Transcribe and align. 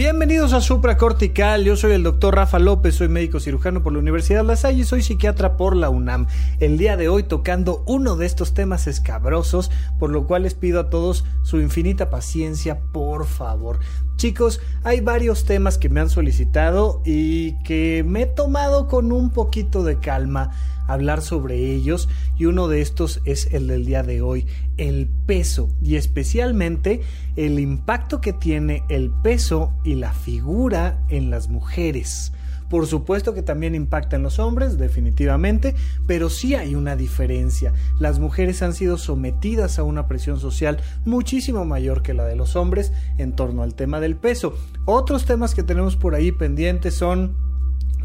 Bienvenidos 0.00 0.54
a 0.54 0.62
Supra 0.62 0.96
Cortical, 0.96 1.62
yo 1.62 1.76
soy 1.76 1.92
el 1.92 2.02
doctor 2.02 2.34
Rafa 2.34 2.58
López, 2.58 2.94
soy 2.94 3.08
médico 3.08 3.38
cirujano 3.38 3.82
por 3.82 3.92
la 3.92 3.98
Universidad 3.98 4.42
La 4.42 4.56
Salle 4.56 4.80
y 4.80 4.84
soy 4.86 5.02
psiquiatra 5.02 5.58
por 5.58 5.76
la 5.76 5.90
UNAM. 5.90 6.26
El 6.58 6.78
día 6.78 6.96
de 6.96 7.10
hoy 7.10 7.22
tocando 7.22 7.84
uno 7.86 8.16
de 8.16 8.24
estos 8.24 8.54
temas 8.54 8.86
escabrosos, 8.86 9.70
por 9.98 10.08
lo 10.08 10.26
cual 10.26 10.44
les 10.44 10.54
pido 10.54 10.80
a 10.80 10.88
todos 10.88 11.26
su 11.42 11.60
infinita 11.60 12.08
paciencia, 12.08 12.80
por 12.92 13.26
favor. 13.26 13.78
Chicos, 14.16 14.62
hay 14.84 15.02
varios 15.02 15.44
temas 15.44 15.76
que 15.76 15.90
me 15.90 16.00
han 16.00 16.08
solicitado 16.08 17.02
y 17.04 17.62
que 17.62 18.02
me 18.02 18.22
he 18.22 18.26
tomado 18.26 18.88
con 18.88 19.12
un 19.12 19.28
poquito 19.28 19.84
de 19.84 19.98
calma 19.98 20.50
hablar 20.92 21.22
sobre 21.22 21.72
ellos 21.72 22.08
y 22.36 22.46
uno 22.46 22.68
de 22.68 22.80
estos 22.80 23.20
es 23.24 23.52
el 23.52 23.66
del 23.66 23.84
día 23.84 24.02
de 24.02 24.22
hoy, 24.22 24.46
el 24.76 25.08
peso 25.26 25.68
y 25.82 25.96
especialmente 25.96 27.00
el 27.36 27.58
impacto 27.58 28.20
que 28.20 28.32
tiene 28.32 28.82
el 28.88 29.10
peso 29.10 29.72
y 29.84 29.94
la 29.94 30.12
figura 30.12 30.98
en 31.08 31.30
las 31.30 31.48
mujeres. 31.48 32.32
Por 32.70 32.86
supuesto 32.86 33.34
que 33.34 33.42
también 33.42 33.74
impacta 33.74 34.14
en 34.14 34.22
los 34.22 34.38
hombres, 34.38 34.78
definitivamente, 34.78 35.74
pero 36.06 36.30
sí 36.30 36.54
hay 36.54 36.76
una 36.76 36.94
diferencia. 36.94 37.72
Las 37.98 38.20
mujeres 38.20 38.62
han 38.62 38.74
sido 38.74 38.96
sometidas 38.96 39.80
a 39.80 39.82
una 39.82 40.06
presión 40.06 40.38
social 40.38 40.78
muchísimo 41.04 41.64
mayor 41.64 42.02
que 42.02 42.14
la 42.14 42.24
de 42.24 42.36
los 42.36 42.54
hombres 42.54 42.92
en 43.18 43.34
torno 43.34 43.64
al 43.64 43.74
tema 43.74 43.98
del 43.98 44.14
peso. 44.14 44.54
Otros 44.84 45.24
temas 45.24 45.56
que 45.56 45.64
tenemos 45.64 45.96
por 45.96 46.14
ahí 46.14 46.30
pendientes 46.30 46.94
son 46.94 47.49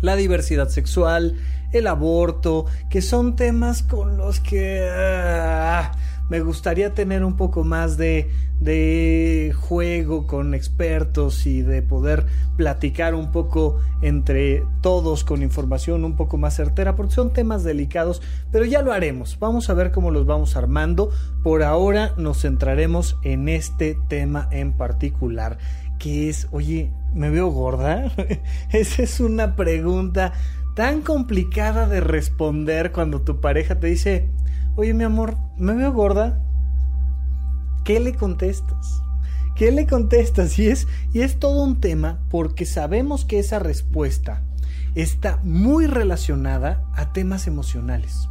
la 0.06 0.16
diversidad 0.16 0.70
sexual, 0.70 1.36
el 1.72 1.88
aborto, 1.88 2.66
que 2.90 3.02
son 3.02 3.36
temas 3.36 3.84
con 3.84 4.18
los 4.18 4.40
que 4.40 4.88
ah, 4.90 5.92
me 6.30 6.40
gustaría 6.40 6.94
tener 6.94 7.24
un 7.24 7.36
poco 7.36 7.64
más 7.64 7.98
de, 7.98 8.32
de 8.60 9.54
juego 9.56 10.26
con 10.26 10.54
expertos 10.54 11.46
y 11.46 11.62
de 11.62 11.82
poder 11.82 12.26
platicar 12.56 13.14
un 13.14 13.32
poco 13.32 13.80
entre 14.02 14.64
todos 14.82 15.24
con 15.24 15.44
información 15.44 16.06
un 16.06 16.16
poco 16.16 16.38
más 16.38 16.56
certera, 16.56 16.96
porque 16.96 17.14
son 17.14 17.34
temas 17.34 17.64
delicados, 17.64 18.22
pero 18.52 18.66
ya 18.66 18.82
lo 18.82 18.94
haremos. 18.94 19.38
Vamos 19.40 19.70
a 19.70 19.74
ver 19.74 19.92
cómo 19.92 20.12
los 20.12 20.26
vamos 20.26 20.56
armando. 20.56 21.12
Por 21.44 21.64
ahora 21.64 22.14
nos 22.18 22.42
centraremos 22.42 23.18
en 23.24 23.50
este 23.50 23.98
tema 24.08 24.48
en 24.52 24.74
particular, 24.74 25.58
que 26.00 26.30
es, 26.30 26.48
oye, 26.52 26.92
¿me 27.16 27.30
veo 27.30 27.50
gorda? 27.50 28.12
Esa 28.72 29.04
es 29.04 29.20
una 29.20 29.56
pregunta 29.56 30.34
tan 30.76 31.02
complicada 31.02 31.88
de 31.88 32.02
responder 32.02 32.92
cuando 32.92 33.22
tu 33.22 33.40
pareja 33.40 33.80
te 33.80 33.88
dice, 33.88 34.30
oye 34.76 34.94
mi 34.94 35.06
amor, 35.06 35.38
¿me 35.58 35.74
veo 35.74 35.94
gorda? 35.94 36.42
¿Qué 37.86 38.00
le 38.00 38.14
contestas? 38.14 39.02
¿Qué 39.56 39.72
le 39.72 39.88
contestas? 39.88 40.60
Y 40.60 40.68
es, 40.68 40.88
y 41.14 41.22
es 41.22 41.40
todo 41.40 41.64
un 41.64 41.80
tema 41.80 42.20
porque 42.30 42.66
sabemos 42.66 43.24
que 43.24 43.40
esa 43.40 43.60
respuesta 43.60 44.44
está 44.96 45.40
muy 45.44 45.88
relacionada 45.88 46.84
a 46.94 47.14
temas 47.14 47.48
emocionales. 47.48 48.28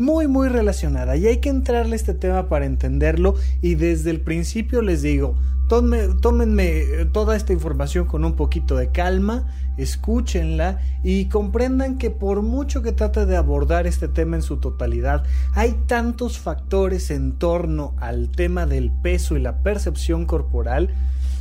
Muy, 0.00 0.26
muy 0.26 0.48
relacionada. 0.48 1.16
Y 1.16 1.26
hay 1.26 1.38
que 1.38 1.50
entrarle 1.50 1.92
a 1.92 1.96
este 1.96 2.14
tema 2.14 2.48
para 2.48 2.64
entenderlo. 2.64 3.34
Y 3.60 3.74
desde 3.74 4.10
el 4.10 4.22
principio 4.22 4.80
les 4.80 5.02
digo, 5.02 5.36
tómenme 5.68 6.84
toda 7.12 7.36
esta 7.36 7.52
información 7.52 8.06
con 8.06 8.24
un 8.24 8.34
poquito 8.34 8.76
de 8.76 8.88
calma 8.88 9.44
escúchenla 9.76 10.80
y 11.02 11.26
comprendan 11.26 11.98
que 11.98 12.10
por 12.10 12.42
mucho 12.42 12.82
que 12.82 12.92
trate 12.92 13.26
de 13.26 13.36
abordar 13.36 13.86
este 13.86 14.08
tema 14.08 14.36
en 14.36 14.42
su 14.42 14.58
totalidad, 14.58 15.24
hay 15.52 15.72
tantos 15.86 16.38
factores 16.38 17.10
en 17.10 17.32
torno 17.32 17.94
al 17.98 18.30
tema 18.30 18.66
del 18.66 18.90
peso 18.90 19.36
y 19.36 19.40
la 19.40 19.58
percepción 19.58 20.26
corporal 20.26 20.90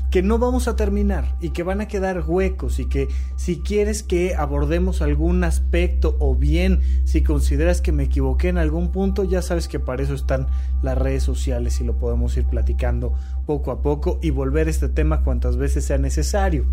que 0.09 0.23
no 0.23 0.39
vamos 0.39 0.67
a 0.67 0.75
terminar 0.75 1.35
y 1.39 1.49
que 1.51 1.63
van 1.63 1.81
a 1.81 1.87
quedar 1.87 2.23
huecos 2.25 2.79
y 2.79 2.85
que 2.85 3.07
si 3.35 3.59
quieres 3.59 4.01
que 4.01 4.35
abordemos 4.35 5.01
algún 5.01 5.43
aspecto 5.43 6.17
o 6.19 6.35
bien 6.35 6.81
si 7.05 7.21
consideras 7.21 7.81
que 7.81 7.91
me 7.91 8.03
equivoqué 8.03 8.49
en 8.49 8.57
algún 8.57 8.91
punto, 8.91 9.23
ya 9.23 9.41
sabes 9.41 9.67
que 9.67 9.79
para 9.79 10.01
eso 10.01 10.15
están 10.15 10.47
las 10.81 10.97
redes 10.97 11.23
sociales 11.23 11.79
y 11.79 11.83
lo 11.83 11.97
podemos 11.97 12.35
ir 12.37 12.45
platicando 12.45 13.13
poco 13.45 13.71
a 13.71 13.81
poco 13.81 14.19
y 14.21 14.31
volver 14.31 14.67
este 14.67 14.89
tema 14.89 15.23
cuantas 15.23 15.57
veces 15.57 15.85
sea 15.85 15.97
necesario. 15.97 16.65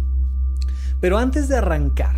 Pero 1.00 1.18
antes 1.18 1.48
de 1.48 1.56
arrancar, 1.56 2.16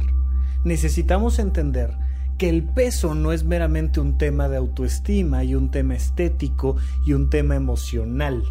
necesitamos 0.65 1.39
entender 1.39 1.97
que 2.39 2.49
el 2.49 2.63
peso 2.63 3.17
no 3.17 3.33
es 3.33 3.45
meramente 3.45 3.99
un 3.99 4.17
tema 4.17 4.49
de 4.49 4.57
autoestima 4.57 5.43
y 5.43 5.57
un 5.57 5.73
tema 5.73 5.97
estético 5.97 6.77
y 7.05 7.13
un 7.13 7.31
tema 7.31 7.57
emocional. 7.57 8.45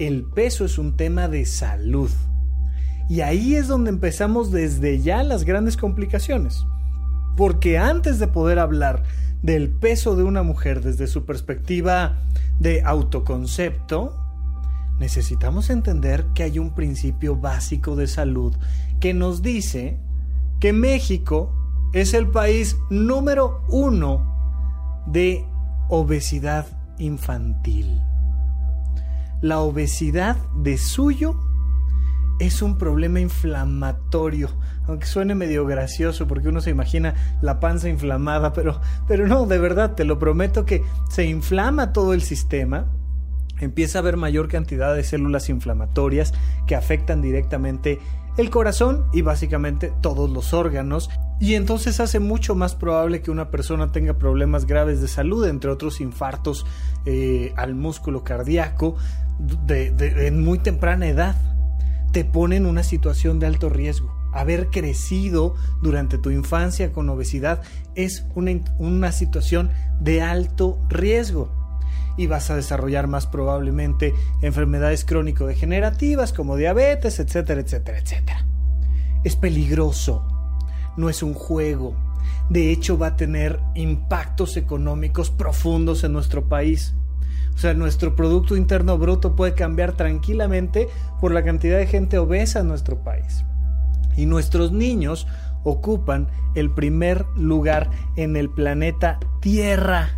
El 0.00 0.24
peso 0.24 0.64
es 0.64 0.78
un 0.78 0.96
tema 0.96 1.28
de 1.28 1.44
salud. 1.44 2.10
Y 3.10 3.20
ahí 3.20 3.54
es 3.54 3.68
donde 3.68 3.90
empezamos 3.90 4.50
desde 4.50 5.02
ya 5.02 5.22
las 5.22 5.44
grandes 5.44 5.76
complicaciones. 5.76 6.64
Porque 7.36 7.76
antes 7.76 8.18
de 8.18 8.26
poder 8.26 8.60
hablar 8.60 9.02
del 9.42 9.68
peso 9.68 10.16
de 10.16 10.22
una 10.22 10.42
mujer 10.42 10.80
desde 10.80 11.06
su 11.06 11.26
perspectiva 11.26 12.16
de 12.58 12.80
autoconcepto, 12.82 14.16
necesitamos 14.98 15.68
entender 15.68 16.24
que 16.34 16.44
hay 16.44 16.58
un 16.58 16.74
principio 16.74 17.36
básico 17.36 17.94
de 17.94 18.06
salud 18.06 18.56
que 19.00 19.12
nos 19.12 19.42
dice 19.42 19.98
que 20.60 20.72
México 20.72 21.52
es 21.92 22.14
el 22.14 22.28
país 22.28 22.78
número 22.88 23.66
uno 23.68 25.04
de 25.06 25.44
obesidad 25.90 26.66
infantil. 26.98 28.00
La 29.42 29.60
obesidad 29.60 30.36
de 30.54 30.76
suyo 30.76 31.34
es 32.40 32.62
un 32.62 32.78
problema 32.78 33.20
inflamatorio, 33.20 34.50
aunque 34.86 35.06
suene 35.06 35.34
medio 35.34 35.66
gracioso 35.66 36.26
porque 36.26 36.48
uno 36.48 36.60
se 36.60 36.70
imagina 36.70 37.14
la 37.42 37.60
panza 37.60 37.88
inflamada, 37.88 38.52
pero, 38.52 38.80
pero 39.06 39.26
no, 39.26 39.46
de 39.46 39.58
verdad, 39.58 39.94
te 39.94 40.04
lo 40.04 40.18
prometo 40.18 40.64
que 40.64 40.82
se 41.10 41.24
inflama 41.24 41.92
todo 41.92 42.14
el 42.14 42.22
sistema, 42.22 42.86
empieza 43.60 43.98
a 43.98 44.00
haber 44.00 44.16
mayor 44.16 44.48
cantidad 44.48 44.94
de 44.94 45.04
células 45.04 45.48
inflamatorias 45.48 46.32
que 46.66 46.74
afectan 46.74 47.22
directamente 47.22 47.98
el 48.36 48.50
corazón 48.50 49.06
y 49.12 49.22
básicamente 49.22 49.92
todos 50.00 50.30
los 50.30 50.54
órganos 50.54 51.10
y 51.40 51.54
entonces 51.54 52.00
hace 52.00 52.20
mucho 52.20 52.54
más 52.54 52.74
probable 52.74 53.22
que 53.22 53.30
una 53.30 53.50
persona 53.50 53.92
tenga 53.92 54.14
problemas 54.18 54.66
graves 54.66 55.00
de 55.00 55.08
salud, 55.08 55.46
entre 55.46 55.70
otros 55.70 56.00
infartos 56.00 56.66
eh, 57.06 57.52
al 57.56 57.74
músculo 57.74 58.24
cardíaco 58.24 58.96
en 59.68 60.44
muy 60.44 60.58
temprana 60.58 61.06
edad. 61.08 61.36
Te 62.12 62.24
pone 62.24 62.56
en 62.56 62.66
una 62.66 62.82
situación 62.82 63.38
de 63.38 63.46
alto 63.46 63.68
riesgo. 63.68 64.14
Haber 64.32 64.68
crecido 64.68 65.54
durante 65.82 66.18
tu 66.18 66.30
infancia 66.30 66.92
con 66.92 67.08
obesidad 67.08 67.62
es 67.94 68.24
una, 68.34 68.52
una 68.78 69.12
situación 69.12 69.70
de 70.00 70.22
alto 70.22 70.78
riesgo 70.88 71.60
y 72.16 72.26
vas 72.26 72.50
a 72.50 72.56
desarrollar 72.56 73.06
más 73.06 73.26
probablemente 73.26 74.14
enfermedades 74.42 75.04
crónico-degenerativas 75.04 76.32
como 76.32 76.56
diabetes, 76.56 77.18
etcétera, 77.18 77.60
etcétera, 77.60 77.98
etcétera. 77.98 78.46
Es 79.24 79.36
peligroso, 79.36 80.26
no 80.96 81.08
es 81.08 81.22
un 81.22 81.34
juego. 81.34 81.94
De 82.48 82.70
hecho, 82.72 82.98
va 82.98 83.08
a 83.08 83.16
tener 83.16 83.60
impactos 83.74 84.56
económicos 84.56 85.30
profundos 85.30 86.04
en 86.04 86.12
nuestro 86.12 86.48
país. 86.48 86.94
O 87.60 87.62
sea, 87.62 87.74
nuestro 87.74 88.16
Producto 88.16 88.56
Interno 88.56 88.96
Bruto 88.96 89.36
puede 89.36 89.52
cambiar 89.52 89.92
tranquilamente 89.92 90.88
por 91.20 91.30
la 91.30 91.44
cantidad 91.44 91.76
de 91.76 91.86
gente 91.86 92.16
obesa 92.16 92.60
en 92.60 92.68
nuestro 92.68 93.04
país. 93.04 93.44
Y 94.16 94.24
nuestros 94.24 94.72
niños 94.72 95.26
ocupan 95.62 96.28
el 96.54 96.70
primer 96.70 97.26
lugar 97.36 97.90
en 98.16 98.36
el 98.36 98.48
planeta 98.48 99.20
Tierra 99.42 100.08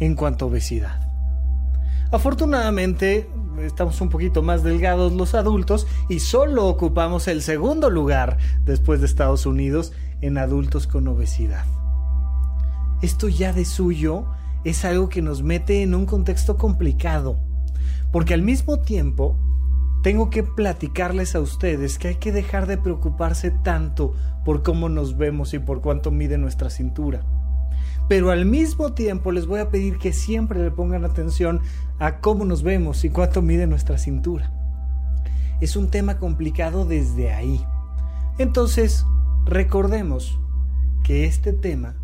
en 0.00 0.14
cuanto 0.14 0.46
a 0.46 0.48
obesidad. 0.48 1.02
Afortunadamente, 2.12 3.28
estamos 3.60 4.00
un 4.00 4.08
poquito 4.08 4.40
más 4.40 4.62
delgados 4.62 5.12
los 5.12 5.34
adultos 5.34 5.86
y 6.08 6.20
solo 6.20 6.66
ocupamos 6.66 7.28
el 7.28 7.42
segundo 7.42 7.90
lugar 7.90 8.38
después 8.64 9.00
de 9.00 9.06
Estados 9.06 9.44
Unidos 9.44 9.92
en 10.22 10.38
adultos 10.38 10.86
con 10.86 11.08
obesidad. 11.08 11.66
Esto 13.02 13.28
ya 13.28 13.52
de 13.52 13.66
suyo 13.66 14.24
es 14.68 14.84
algo 14.84 15.08
que 15.08 15.22
nos 15.22 15.42
mete 15.42 15.82
en 15.82 15.94
un 15.94 16.06
contexto 16.06 16.56
complicado, 16.56 17.38
porque 18.12 18.34
al 18.34 18.42
mismo 18.42 18.80
tiempo 18.80 19.36
tengo 20.02 20.30
que 20.30 20.42
platicarles 20.42 21.34
a 21.34 21.40
ustedes 21.40 21.98
que 21.98 22.08
hay 22.08 22.16
que 22.16 22.32
dejar 22.32 22.66
de 22.66 22.78
preocuparse 22.78 23.50
tanto 23.50 24.14
por 24.44 24.62
cómo 24.62 24.88
nos 24.88 25.16
vemos 25.16 25.54
y 25.54 25.58
por 25.58 25.80
cuánto 25.80 26.10
mide 26.10 26.38
nuestra 26.38 26.70
cintura 26.70 27.24
pero 28.08 28.30
al 28.30 28.46
mismo 28.46 28.94
tiempo 28.94 29.32
les 29.32 29.46
voy 29.46 29.60
a 29.60 29.70
pedir 29.70 29.98
que 29.98 30.12
siempre 30.12 30.62
le 30.62 30.70
pongan 30.70 31.04
atención 31.04 31.60
a 31.98 32.18
cómo 32.20 32.46
nos 32.46 32.62
vemos 32.62 33.04
y 33.04 33.10
cuánto 33.10 33.42
mide 33.42 33.66
nuestra 33.66 33.98
cintura. 33.98 34.50
Es 35.60 35.76
un 35.76 35.90
tema 35.90 36.18
complicado 36.18 36.86
desde 36.86 37.32
ahí. 37.32 37.62
Entonces, 38.38 39.04
recordemos 39.44 40.40
que 41.04 41.26
este 41.26 41.52
tema 41.52 41.96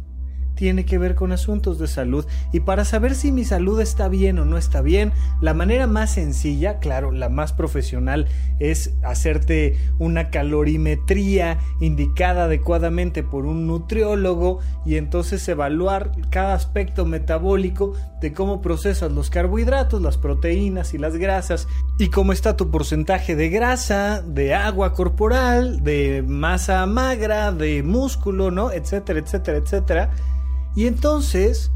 tiene 0.55 0.85
que 0.85 0.99
ver 0.99 1.15
con 1.15 1.33
asuntos 1.33 1.79
de 1.79 1.87
salud 1.87 2.27
y 2.53 2.61
para 2.61 2.85
saber 2.85 3.15
si 3.15 3.33
mi 3.33 3.45
salud 3.45 3.81
está 3.81 4.09
bien 4.09 4.39
o 4.39 4.45
no 4.45 4.57
está 4.57 4.81
bien, 4.81 5.13
la 5.41 5.55
manera 5.55 5.87
más 5.87 6.13
sencilla, 6.13 6.79
claro, 6.79 7.13
la 7.13 7.29
más 7.29 7.53
profesional 7.53 8.27
es 8.59 8.95
hacerte 9.03 9.77
una 9.99 10.31
calorimetría 10.31 11.59
indicada 11.81 12.45
adecuadamente 12.45 13.23
por 13.23 13.47
un 13.47 13.67
nutriólogo 13.67 14.61
y 14.85 14.97
entonces 14.97 15.47
evaluar 15.49 16.13
cada 16.31 16.55
aspecto 16.55 17.05
metabólico 17.05 17.95
de 18.21 18.33
cómo 18.33 18.63
procesas 18.63 19.13
los 19.13 19.31
carbohidratos, 19.31 20.01
las 20.01 20.17
proteínas 20.17 20.95
y 20.95 20.99
las 20.99 21.17
grasas 21.17 21.69
y 21.99 22.09
cómo 22.09 22.33
está 22.33 22.57
tu 22.57 22.71
porcentaje 22.71 23.37
de 23.37 23.51
grasa, 23.51 24.23
de 24.23 24.55
agua 24.55 24.95
corporal, 24.95 25.83
de 25.83 26.25
masa 26.27 26.87
magra, 26.87 27.53
de 27.53 27.83
músculo, 27.83 28.51
¿no? 28.51 28.71
etcétera, 28.71 29.21
etcétera, 29.21 29.59
etcétera 29.59 30.11
y 30.75 30.87
entonces 30.87 31.71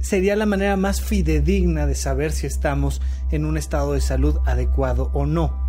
sería 0.00 0.36
la 0.36 0.46
manera 0.46 0.76
más 0.76 1.00
fidedigna 1.00 1.86
de 1.86 1.94
saber 1.94 2.32
si 2.32 2.46
estamos 2.46 3.00
en 3.30 3.44
un 3.44 3.56
estado 3.56 3.92
de 3.92 4.00
salud 4.00 4.38
adecuado 4.44 5.10
o 5.14 5.26
no. 5.26 5.62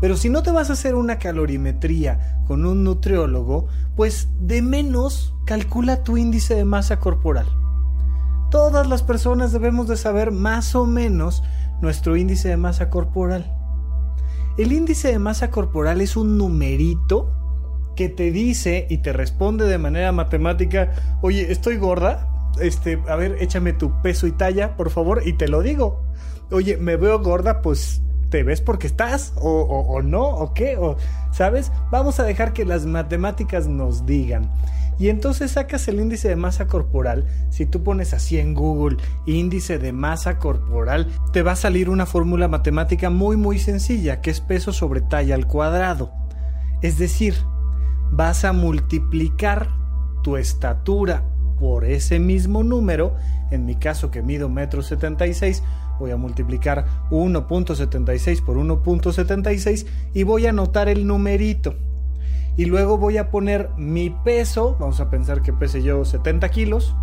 Pero 0.00 0.16
si 0.16 0.28
no 0.28 0.42
te 0.42 0.52
vas 0.52 0.70
a 0.70 0.74
hacer 0.74 0.94
una 0.94 1.18
calorimetría 1.18 2.42
con 2.46 2.64
un 2.64 2.84
nutriólogo, 2.84 3.66
pues 3.96 4.28
de 4.40 4.62
menos 4.62 5.34
calcula 5.44 6.04
tu 6.04 6.16
índice 6.16 6.54
de 6.54 6.64
masa 6.64 7.00
corporal. 7.00 7.46
Todas 8.50 8.86
las 8.88 9.02
personas 9.02 9.52
debemos 9.52 9.88
de 9.88 9.96
saber 9.96 10.30
más 10.30 10.74
o 10.74 10.86
menos 10.86 11.42
nuestro 11.82 12.16
índice 12.16 12.48
de 12.48 12.56
masa 12.56 12.90
corporal. 12.90 13.52
El 14.56 14.72
índice 14.72 15.08
de 15.08 15.18
masa 15.18 15.50
corporal 15.50 16.00
es 16.00 16.16
un 16.16 16.38
numerito 16.38 17.32
que 17.96 18.08
te 18.08 18.30
dice 18.30 18.86
y 18.88 18.98
te 18.98 19.12
responde 19.12 19.66
de 19.66 19.78
manera 19.78 20.12
matemática, 20.12 21.18
oye, 21.20 21.50
estoy 21.50 21.76
gorda, 21.76 22.27
este, 22.60 23.02
a 23.08 23.16
ver, 23.16 23.36
échame 23.40 23.72
tu 23.72 24.00
peso 24.02 24.26
y 24.26 24.32
talla, 24.32 24.76
por 24.76 24.90
favor, 24.90 25.22
y 25.24 25.34
te 25.34 25.48
lo 25.48 25.62
digo. 25.62 26.02
Oye, 26.50 26.76
me 26.76 26.96
veo 26.96 27.18
gorda, 27.20 27.62
pues 27.62 28.02
te 28.30 28.42
ves 28.42 28.60
porque 28.60 28.86
estás, 28.86 29.32
o, 29.36 29.62
o, 29.62 30.02
no, 30.02 30.22
o 30.22 30.52
qué, 30.54 30.76
o, 30.76 30.96
¿sabes? 31.32 31.72
Vamos 31.90 32.20
a 32.20 32.24
dejar 32.24 32.52
que 32.52 32.64
las 32.64 32.86
matemáticas 32.86 33.66
nos 33.66 34.06
digan. 34.06 34.50
Y 34.98 35.10
entonces 35.10 35.52
sacas 35.52 35.86
el 35.88 36.00
índice 36.00 36.28
de 36.28 36.36
masa 36.36 36.66
corporal. 36.66 37.24
Si 37.50 37.66
tú 37.66 37.84
pones 37.84 38.12
así 38.12 38.38
en 38.38 38.52
Google 38.52 38.96
índice 39.26 39.78
de 39.78 39.92
masa 39.92 40.38
corporal, 40.38 41.06
te 41.32 41.42
va 41.42 41.52
a 41.52 41.56
salir 41.56 41.88
una 41.88 42.04
fórmula 42.04 42.48
matemática 42.48 43.08
muy 43.08 43.36
muy 43.36 43.60
sencilla, 43.60 44.20
que 44.20 44.30
es 44.30 44.40
peso 44.40 44.72
sobre 44.72 45.00
talla 45.00 45.36
al 45.36 45.46
cuadrado. 45.46 46.12
Es 46.82 46.98
decir, 46.98 47.34
vas 48.10 48.44
a 48.44 48.52
multiplicar 48.52 49.68
tu 50.22 50.36
estatura 50.36 51.22
por 51.58 51.84
ese 51.84 52.18
mismo 52.18 52.62
número, 52.62 53.14
en 53.50 53.66
mi 53.66 53.74
caso 53.74 54.10
que 54.10 54.22
mido 54.22 54.48
metro 54.48 54.82
76, 54.82 55.62
voy 55.98 56.10
a 56.10 56.16
multiplicar 56.16 56.86
1.76 57.10 58.44
por 58.44 58.56
1.76 58.56 59.86
y 60.14 60.22
voy 60.22 60.46
a 60.46 60.50
anotar 60.50 60.88
el 60.88 61.06
numerito. 61.06 61.74
Y 62.56 62.64
luego 62.64 62.98
voy 62.98 63.18
a 63.18 63.30
poner 63.30 63.70
mi 63.76 64.10
peso, 64.10 64.76
vamos 64.80 65.00
a 65.00 65.10
pensar 65.10 65.42
que 65.42 65.52
pese 65.52 65.82
yo 65.82 66.04
70 66.04 66.48
kilos, 66.48 66.94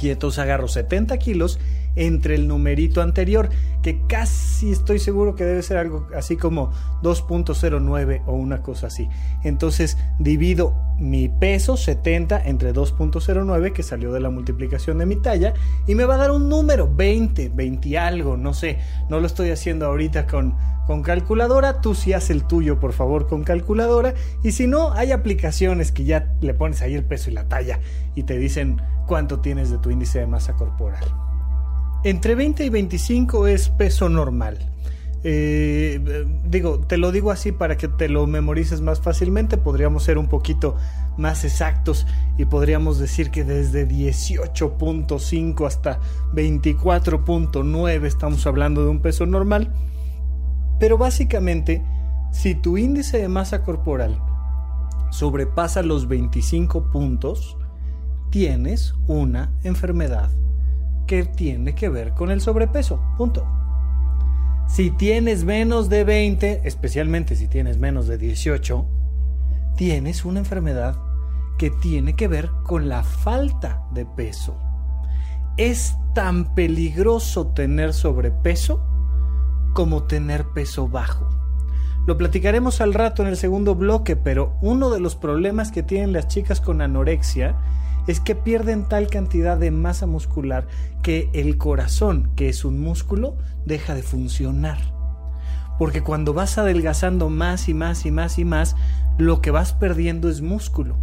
y 0.00 0.10
entonces 0.10 0.38
agarro 0.40 0.68
70 0.68 1.16
kilos 1.18 1.58
entre 1.96 2.34
el 2.34 2.48
numerito 2.48 3.02
anterior, 3.02 3.48
que 3.82 4.06
casi 4.06 4.72
estoy 4.72 4.98
seguro 4.98 5.34
que 5.34 5.44
debe 5.44 5.62
ser 5.62 5.76
algo 5.76 6.08
así 6.16 6.36
como 6.36 6.72
2.09 7.02 8.22
o 8.26 8.32
una 8.32 8.62
cosa 8.62 8.88
así. 8.88 9.08
Entonces 9.42 9.98
divido 10.18 10.74
mi 10.98 11.28
peso 11.28 11.76
70 11.76 12.46
entre 12.46 12.72
2.09 12.72 13.72
que 13.72 13.82
salió 13.82 14.12
de 14.12 14.20
la 14.20 14.30
multiplicación 14.30 14.98
de 14.98 15.06
mi 15.06 15.16
talla 15.16 15.54
y 15.86 15.94
me 15.94 16.04
va 16.04 16.14
a 16.14 16.18
dar 16.18 16.30
un 16.30 16.48
número 16.48 16.92
20, 16.92 17.50
20 17.50 17.98
algo, 17.98 18.36
no 18.36 18.54
sé, 18.54 18.78
no 19.08 19.20
lo 19.20 19.26
estoy 19.26 19.50
haciendo 19.50 19.86
ahorita 19.86 20.26
con, 20.26 20.54
con 20.86 21.02
calculadora, 21.02 21.80
tú 21.80 21.94
sí 21.94 22.12
haz 22.12 22.30
el 22.30 22.44
tuyo 22.44 22.78
por 22.78 22.92
favor 22.92 23.26
con 23.26 23.44
calculadora 23.44 24.14
y 24.42 24.52
si 24.52 24.66
no 24.66 24.92
hay 24.92 25.12
aplicaciones 25.12 25.92
que 25.92 26.04
ya 26.04 26.32
le 26.40 26.54
pones 26.54 26.82
ahí 26.82 26.94
el 26.94 27.04
peso 27.04 27.30
y 27.30 27.34
la 27.34 27.48
talla 27.48 27.80
y 28.14 28.22
te 28.22 28.38
dicen 28.38 28.80
cuánto 29.06 29.40
tienes 29.40 29.70
de 29.70 29.78
tu 29.78 29.90
índice 29.90 30.20
de 30.20 30.26
masa 30.26 30.54
corporal. 30.54 31.23
Entre 32.04 32.34
20 32.34 32.66
y 32.66 32.68
25 32.68 33.46
es 33.46 33.70
peso 33.70 34.10
normal. 34.10 34.58
Eh, 35.26 36.26
digo, 36.44 36.80
te 36.80 36.98
lo 36.98 37.10
digo 37.12 37.30
así 37.30 37.50
para 37.50 37.78
que 37.78 37.88
te 37.88 38.10
lo 38.10 38.26
memorices 38.26 38.82
más 38.82 39.00
fácilmente. 39.00 39.56
Podríamos 39.56 40.04
ser 40.04 40.18
un 40.18 40.28
poquito 40.28 40.76
más 41.16 41.46
exactos 41.46 42.06
y 42.36 42.44
podríamos 42.44 42.98
decir 42.98 43.30
que 43.30 43.42
desde 43.42 43.88
18.5 43.88 45.66
hasta 45.66 45.98
24.9 46.34 48.04
estamos 48.04 48.46
hablando 48.46 48.84
de 48.84 48.90
un 48.90 49.00
peso 49.00 49.24
normal. 49.24 49.72
Pero 50.78 50.98
básicamente, 50.98 51.82
si 52.32 52.54
tu 52.54 52.76
índice 52.76 53.16
de 53.16 53.28
masa 53.28 53.62
corporal 53.62 54.20
sobrepasa 55.10 55.82
los 55.82 56.06
25 56.06 56.90
puntos, 56.90 57.56
tienes 58.28 58.94
una 59.06 59.52
enfermedad 59.62 60.28
que 61.06 61.24
tiene 61.24 61.74
que 61.74 61.88
ver 61.88 62.12
con 62.12 62.30
el 62.30 62.40
sobrepeso. 62.40 63.00
Punto. 63.16 63.46
Si 64.66 64.90
tienes 64.90 65.44
menos 65.44 65.88
de 65.88 66.04
20, 66.04 66.62
especialmente 66.64 67.36
si 67.36 67.48
tienes 67.48 67.78
menos 67.78 68.06
de 68.06 68.18
18, 68.18 68.86
tienes 69.76 70.24
una 70.24 70.40
enfermedad 70.40 70.96
que 71.58 71.70
tiene 71.70 72.14
que 72.14 72.28
ver 72.28 72.50
con 72.62 72.88
la 72.88 73.02
falta 73.02 73.84
de 73.92 74.06
peso. 74.06 74.58
Es 75.56 75.96
tan 76.14 76.54
peligroso 76.54 77.48
tener 77.48 77.92
sobrepeso 77.92 78.84
como 79.74 80.04
tener 80.04 80.46
peso 80.54 80.88
bajo. 80.88 81.28
Lo 82.06 82.18
platicaremos 82.18 82.80
al 82.80 82.92
rato 82.94 83.22
en 83.22 83.28
el 83.28 83.36
segundo 83.36 83.74
bloque, 83.74 84.16
pero 84.16 84.56
uno 84.60 84.90
de 84.90 85.00
los 85.00 85.16
problemas 85.16 85.72
que 85.72 85.82
tienen 85.82 86.12
las 86.12 86.28
chicas 86.28 86.60
con 86.60 86.82
anorexia 86.82 87.56
es 88.06 88.20
que 88.20 88.34
pierden 88.34 88.84
tal 88.88 89.08
cantidad 89.08 89.56
de 89.56 89.70
masa 89.70 90.06
muscular 90.06 90.66
que 91.02 91.30
el 91.32 91.58
corazón, 91.58 92.30
que 92.36 92.48
es 92.48 92.64
un 92.64 92.80
músculo, 92.80 93.36
deja 93.64 93.94
de 93.94 94.02
funcionar. 94.02 94.78
Porque 95.78 96.02
cuando 96.02 96.34
vas 96.34 96.58
adelgazando 96.58 97.30
más 97.30 97.68
y 97.68 97.74
más 97.74 98.06
y 98.06 98.10
más 98.10 98.38
y 98.38 98.44
más, 98.44 98.76
lo 99.18 99.40
que 99.40 99.50
vas 99.50 99.72
perdiendo 99.72 100.28
es 100.28 100.40
músculo. 100.40 100.96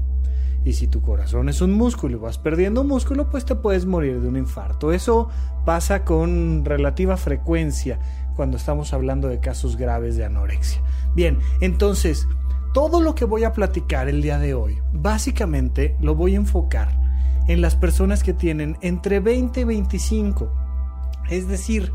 Y 0.63 0.73
si 0.73 0.87
tu 0.87 1.01
corazón 1.01 1.49
es 1.49 1.61
un 1.61 1.73
músculo 1.73 2.17
y 2.17 2.19
vas 2.19 2.37
perdiendo 2.37 2.83
músculo, 2.83 3.29
pues 3.29 3.45
te 3.45 3.55
puedes 3.55 3.85
morir 3.85 4.21
de 4.21 4.27
un 4.27 4.37
infarto. 4.37 4.91
Eso 4.91 5.29
pasa 5.65 6.05
con 6.05 6.63
relativa 6.65 7.17
frecuencia 7.17 7.99
cuando 8.35 8.57
estamos 8.57 8.93
hablando 8.93 9.27
de 9.27 9.39
casos 9.39 9.75
graves 9.75 10.15
de 10.17 10.25
anorexia. 10.25 10.81
Bien, 11.15 11.39
entonces, 11.61 12.27
todo 12.73 13.01
lo 13.01 13.15
que 13.15 13.25
voy 13.25 13.43
a 13.43 13.53
platicar 13.53 14.07
el 14.07 14.21
día 14.21 14.39
de 14.39 14.53
hoy, 14.53 14.79
básicamente 14.93 15.95
lo 15.99 16.15
voy 16.15 16.33
a 16.35 16.37
enfocar 16.37 16.89
en 17.47 17.61
las 17.61 17.75
personas 17.75 18.23
que 18.23 18.33
tienen 18.33 18.77
entre 18.81 19.19
20 19.19 19.61
y 19.61 19.63
25. 19.63 20.51
Es 21.29 21.47
decir, 21.47 21.91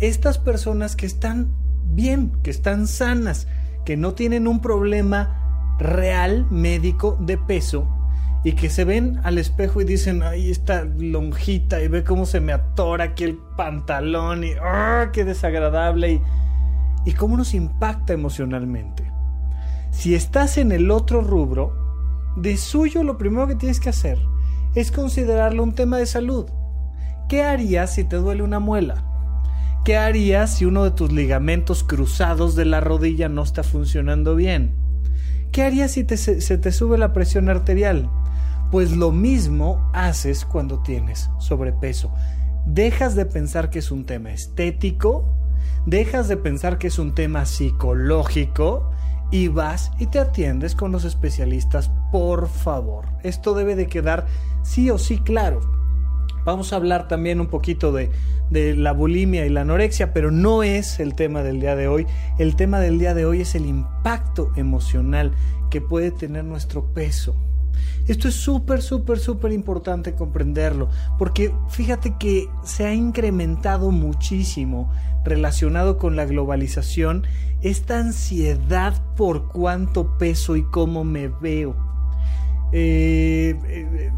estas 0.00 0.38
personas 0.38 0.96
que 0.96 1.06
están 1.06 1.54
bien, 1.84 2.32
que 2.42 2.50
están 2.50 2.86
sanas, 2.86 3.46
que 3.84 3.96
no 3.96 4.12
tienen 4.14 4.46
un 4.46 4.60
problema 4.60 5.76
real 5.78 6.46
médico 6.50 7.16
de 7.20 7.38
peso 7.38 7.88
y 8.44 8.52
que 8.52 8.68
se 8.68 8.84
ven 8.84 9.20
al 9.24 9.38
espejo 9.38 9.80
y 9.80 9.84
dicen, 9.84 10.22
ay, 10.22 10.50
esta 10.50 10.84
lonjita 10.84 11.82
y 11.82 11.88
ve 11.88 12.04
cómo 12.04 12.26
se 12.26 12.40
me 12.40 12.52
atora 12.52 13.04
aquí 13.04 13.24
el 13.24 13.38
pantalón 13.56 14.44
y 14.44 14.52
¡ah, 14.62 15.10
qué 15.12 15.24
desagradable! 15.24 16.20
Y 17.06 17.12
cómo 17.12 17.36
nos 17.36 17.54
impacta 17.54 18.12
emocionalmente. 18.12 19.13
Si 19.94 20.14
estás 20.14 20.58
en 20.58 20.72
el 20.72 20.90
otro 20.90 21.22
rubro, 21.22 21.72
de 22.36 22.56
suyo 22.56 23.04
lo 23.04 23.16
primero 23.16 23.46
que 23.46 23.54
tienes 23.54 23.80
que 23.80 23.88
hacer 23.88 24.18
es 24.74 24.90
considerarlo 24.90 25.62
un 25.62 25.72
tema 25.72 25.98
de 25.98 26.04
salud. 26.04 26.46
¿Qué 27.28 27.42
harías 27.42 27.94
si 27.94 28.04
te 28.04 28.16
duele 28.16 28.42
una 28.42 28.58
muela? 28.58 29.04
¿Qué 29.84 29.96
harías 29.96 30.56
si 30.56 30.64
uno 30.64 30.82
de 30.84 30.90
tus 30.90 31.12
ligamentos 31.12 31.84
cruzados 31.84 32.56
de 32.56 32.64
la 32.64 32.80
rodilla 32.80 33.28
no 33.28 33.44
está 33.44 33.62
funcionando 33.62 34.34
bien? 34.34 34.74
¿Qué 35.52 35.62
harías 35.62 35.92
si 35.92 36.04
se 36.04 36.58
te 36.58 36.72
sube 36.72 36.98
la 36.98 37.12
presión 37.12 37.48
arterial? 37.48 38.10
Pues 38.72 38.92
lo 38.92 39.12
mismo 39.12 39.90
haces 39.94 40.44
cuando 40.44 40.82
tienes 40.82 41.30
sobrepeso. 41.38 42.12
Dejas 42.66 43.14
de 43.14 43.26
pensar 43.26 43.70
que 43.70 43.78
es 43.78 43.90
un 43.92 44.04
tema 44.04 44.32
estético, 44.32 45.24
dejas 45.86 46.26
de 46.28 46.36
pensar 46.36 46.78
que 46.78 46.88
es 46.88 46.98
un 46.98 47.14
tema 47.14 47.46
psicológico 47.46 48.90
y 49.34 49.48
vas 49.48 49.90
y 49.98 50.06
te 50.06 50.20
atiendes 50.20 50.76
con 50.76 50.92
los 50.92 51.04
especialistas, 51.04 51.90
por 52.12 52.46
favor. 52.46 53.06
Esto 53.24 53.52
debe 53.54 53.74
de 53.74 53.88
quedar 53.88 54.26
sí 54.62 54.90
o 54.90 54.96
sí 54.96 55.18
claro. 55.18 55.60
Vamos 56.44 56.72
a 56.72 56.76
hablar 56.76 57.08
también 57.08 57.40
un 57.40 57.48
poquito 57.48 57.90
de, 57.90 58.12
de, 58.50 58.76
la 58.76 58.92
bulimia 58.92 59.44
y 59.44 59.48
la 59.48 59.62
anorexia, 59.62 60.12
pero 60.12 60.30
no 60.30 60.62
es 60.62 61.00
el 61.00 61.16
tema 61.16 61.42
del 61.42 61.58
día 61.58 61.74
de 61.74 61.88
hoy. 61.88 62.06
El 62.38 62.54
tema 62.54 62.78
del 62.78 63.00
día 63.00 63.12
de 63.12 63.26
hoy 63.26 63.40
es 63.40 63.56
el 63.56 63.66
impacto 63.66 64.52
emocional 64.54 65.32
que 65.68 65.80
puede 65.80 66.12
tener 66.12 66.44
nuestro 66.44 66.84
peso. 66.94 67.34
Esto 68.06 68.28
es 68.28 68.36
súper, 68.36 68.82
súper, 68.82 69.18
súper 69.18 69.50
importante 69.50 70.14
comprenderlo, 70.14 70.90
porque 71.18 71.52
fíjate 71.70 72.14
que 72.20 72.48
se 72.62 72.86
ha 72.86 72.94
incrementado 72.94 73.90
muchísimo 73.90 74.92
relacionado 75.24 75.98
con 75.98 76.16
la 76.16 76.26
globalización 76.26 77.26
esta 77.62 77.98
ansiedad 77.98 79.00
por 79.16 79.48
cuánto 79.48 80.18
peso 80.18 80.56
y 80.56 80.64
cómo 80.64 81.02
me 81.04 81.28
veo. 81.28 81.74
Eh, 82.72 83.56
eh, 83.66 84.12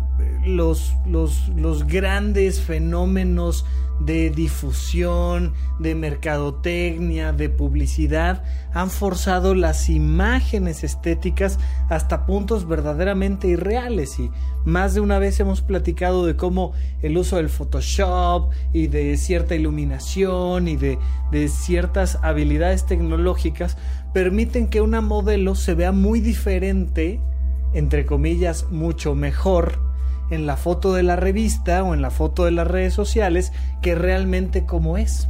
los, 0.47 0.95
los, 1.07 1.49
los 1.51 1.87
grandes 1.87 2.61
fenómenos 2.61 3.65
de 4.01 4.31
difusión, 4.31 5.55
de 5.79 5.95
mercadotecnia, 5.95 7.33
de 7.33 7.49
publicidad, 7.49 8.45
han 8.73 8.91
forzado 8.91 9.55
las 9.55 9.89
imágenes 9.89 10.85
estéticas 10.85 11.59
hasta 11.89 12.27
puntos 12.27 12.69
verdaderamente 12.69 13.49
irreales. 13.49 14.19
Y 14.19 14.31
más 14.65 14.95
de 14.95 15.01
una 15.01 15.19
vez 15.19 15.41
hemos 15.41 15.63
platicado 15.63 16.27
de 16.27 16.37
cómo 16.37 16.73
el 17.03 17.17
uso 17.17 17.37
del 17.37 17.49
Photoshop 17.49 18.53
y 18.73 18.89
de 18.89 19.17
cierta 19.17 19.55
iluminación 19.55 20.69
y 20.69 20.77
de, 20.77 20.99
de 21.31 21.49
ciertas 21.49 22.19
habilidades 22.23 22.87
tecnológicas 22.87 23.77
permiten 24.13 24.69
que 24.69 24.81
una 24.81 25.01
modelo 25.01 25.55
se 25.55 25.75
vea 25.75 25.93
muy 25.93 26.21
diferente, 26.21 27.21
entre 27.73 28.07
comillas, 28.07 28.67
mucho 28.71 29.15
mejor 29.15 29.86
en 30.31 30.47
la 30.47 30.57
foto 30.57 30.93
de 30.93 31.03
la 31.03 31.17
revista 31.17 31.83
o 31.83 31.95
en 31.95 32.03
la 32.03 32.11
foto 32.11 32.45
de 32.45 32.51
las 32.51 32.67
redes 32.67 32.95
sociales 32.95 33.53
que 33.83 33.95
realmente 33.95 34.65
como 34.65 34.99
es. 34.99 35.29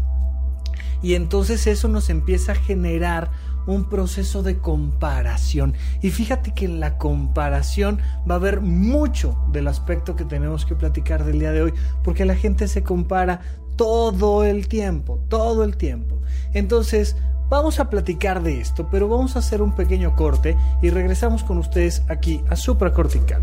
Y 1.02 1.14
entonces 1.14 1.66
eso 1.66 1.88
nos 1.88 2.10
empieza 2.10 2.52
a 2.52 2.56
generar 2.56 3.30
un 3.66 3.84
proceso 3.84 4.42
de 4.42 4.58
comparación. 4.58 5.74
Y 6.00 6.10
fíjate 6.10 6.54
que 6.54 6.64
en 6.64 6.80
la 6.80 6.98
comparación 6.98 8.00
va 8.28 8.34
a 8.34 8.38
haber 8.38 8.60
mucho 8.60 9.38
del 9.52 9.68
aspecto 9.68 10.16
que 10.16 10.24
tenemos 10.24 10.64
que 10.64 10.74
platicar 10.74 11.24
del 11.24 11.40
día 11.40 11.52
de 11.52 11.62
hoy, 11.62 11.74
porque 12.02 12.24
la 12.24 12.36
gente 12.36 12.68
se 12.68 12.82
compara 12.82 13.40
todo 13.76 14.44
el 14.44 14.68
tiempo, 14.68 15.20
todo 15.28 15.64
el 15.64 15.76
tiempo. 15.76 16.16
Entonces, 16.54 17.16
vamos 17.48 17.78
a 17.80 17.90
platicar 17.90 18.42
de 18.42 18.60
esto, 18.60 18.88
pero 18.90 19.08
vamos 19.08 19.36
a 19.36 19.40
hacer 19.40 19.60
un 19.62 19.74
pequeño 19.74 20.14
corte 20.16 20.56
y 20.82 20.90
regresamos 20.90 21.44
con 21.44 21.58
ustedes 21.58 22.02
aquí 22.08 22.42
a 22.48 22.56
Supracortical. 22.56 23.42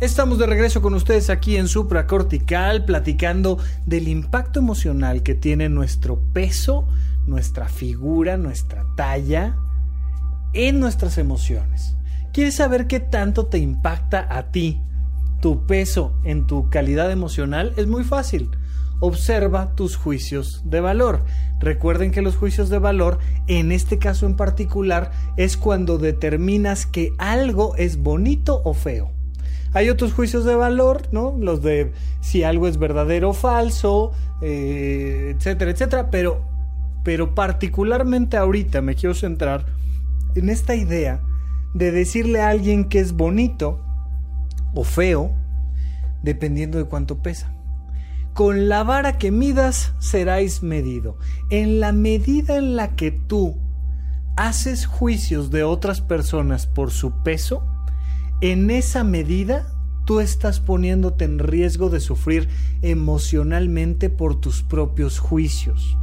Estamos 0.00 0.38
de 0.38 0.46
regreso 0.46 0.80
con 0.80 0.94
ustedes 0.94 1.28
aquí 1.28 1.58
en 1.58 1.68
Supracortical 1.68 2.86
platicando 2.86 3.58
del 3.84 4.08
impacto 4.08 4.58
emocional 4.58 5.22
que 5.22 5.34
tiene 5.34 5.68
nuestro 5.68 6.18
peso, 6.32 6.88
nuestra 7.26 7.68
figura, 7.68 8.38
nuestra 8.38 8.86
talla 8.96 9.58
en 10.54 10.80
nuestras 10.80 11.18
emociones. 11.18 11.96
¿Quieres 12.32 12.54
saber 12.54 12.86
qué 12.86 12.98
tanto 12.98 13.48
te 13.48 13.58
impacta 13.58 14.26
a 14.34 14.50
ti 14.50 14.80
tu 15.42 15.66
peso 15.66 16.18
en 16.24 16.46
tu 16.46 16.70
calidad 16.70 17.12
emocional? 17.12 17.74
Es 17.76 17.86
muy 17.86 18.02
fácil. 18.02 18.48
Observa 19.00 19.74
tus 19.74 19.96
juicios 19.96 20.62
de 20.64 20.80
valor. 20.80 21.26
Recuerden 21.58 22.10
que 22.10 22.22
los 22.22 22.36
juicios 22.36 22.70
de 22.70 22.78
valor, 22.78 23.18
en 23.48 23.70
este 23.70 23.98
caso 23.98 24.24
en 24.24 24.36
particular, 24.36 25.10
es 25.36 25.58
cuando 25.58 25.98
determinas 25.98 26.86
que 26.86 27.12
algo 27.18 27.76
es 27.76 27.98
bonito 27.98 28.62
o 28.64 28.72
feo. 28.72 29.19
Hay 29.72 29.88
otros 29.88 30.12
juicios 30.12 30.44
de 30.44 30.54
valor, 30.54 31.02
¿no? 31.12 31.36
Los 31.38 31.62
de 31.62 31.92
si 32.20 32.42
algo 32.42 32.66
es 32.66 32.78
verdadero 32.78 33.30
o 33.30 33.32
falso, 33.32 34.12
eh, 34.42 35.34
etcétera, 35.36 35.70
etcétera. 35.70 36.10
Pero, 36.10 36.44
pero 37.04 37.34
particularmente 37.34 38.36
ahorita 38.36 38.82
me 38.82 38.94
quiero 38.94 39.14
centrar 39.14 39.66
en 40.34 40.48
esta 40.48 40.74
idea 40.74 41.20
de 41.74 41.92
decirle 41.92 42.40
a 42.40 42.48
alguien 42.48 42.88
que 42.88 42.98
es 42.98 43.12
bonito 43.12 43.80
o 44.74 44.84
feo, 44.84 45.32
dependiendo 46.22 46.78
de 46.78 46.84
cuánto 46.84 47.18
pesa. 47.22 47.52
Con 48.34 48.68
la 48.68 48.84
vara 48.84 49.18
que 49.18 49.30
midas 49.30 49.92
seráis 49.98 50.62
medido. 50.62 51.16
En 51.50 51.80
la 51.80 51.92
medida 51.92 52.56
en 52.56 52.76
la 52.76 52.94
que 52.96 53.10
tú 53.10 53.56
haces 54.36 54.86
juicios 54.86 55.50
de 55.50 55.64
otras 55.64 56.00
personas 56.00 56.66
por 56.66 56.90
su 56.90 57.22
peso, 57.22 57.69
en 58.40 58.70
esa 58.70 59.04
medida 59.04 59.66
tú 60.04 60.20
estás 60.20 60.60
poniéndote 60.60 61.24
en 61.24 61.38
riesgo 61.38 61.90
de 61.90 62.00
sufrir 62.00 62.48
emocionalmente 62.82 64.10
por 64.10 64.40
tus 64.40 64.62
propios 64.62 65.18
juicios. 65.18 65.96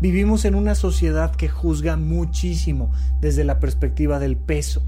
Vivimos 0.00 0.44
en 0.44 0.54
una 0.54 0.74
sociedad 0.74 1.34
que 1.34 1.48
juzga 1.48 1.96
muchísimo 1.96 2.90
desde 3.20 3.44
la 3.44 3.60
perspectiva 3.60 4.18
del 4.18 4.36
peso. 4.36 4.82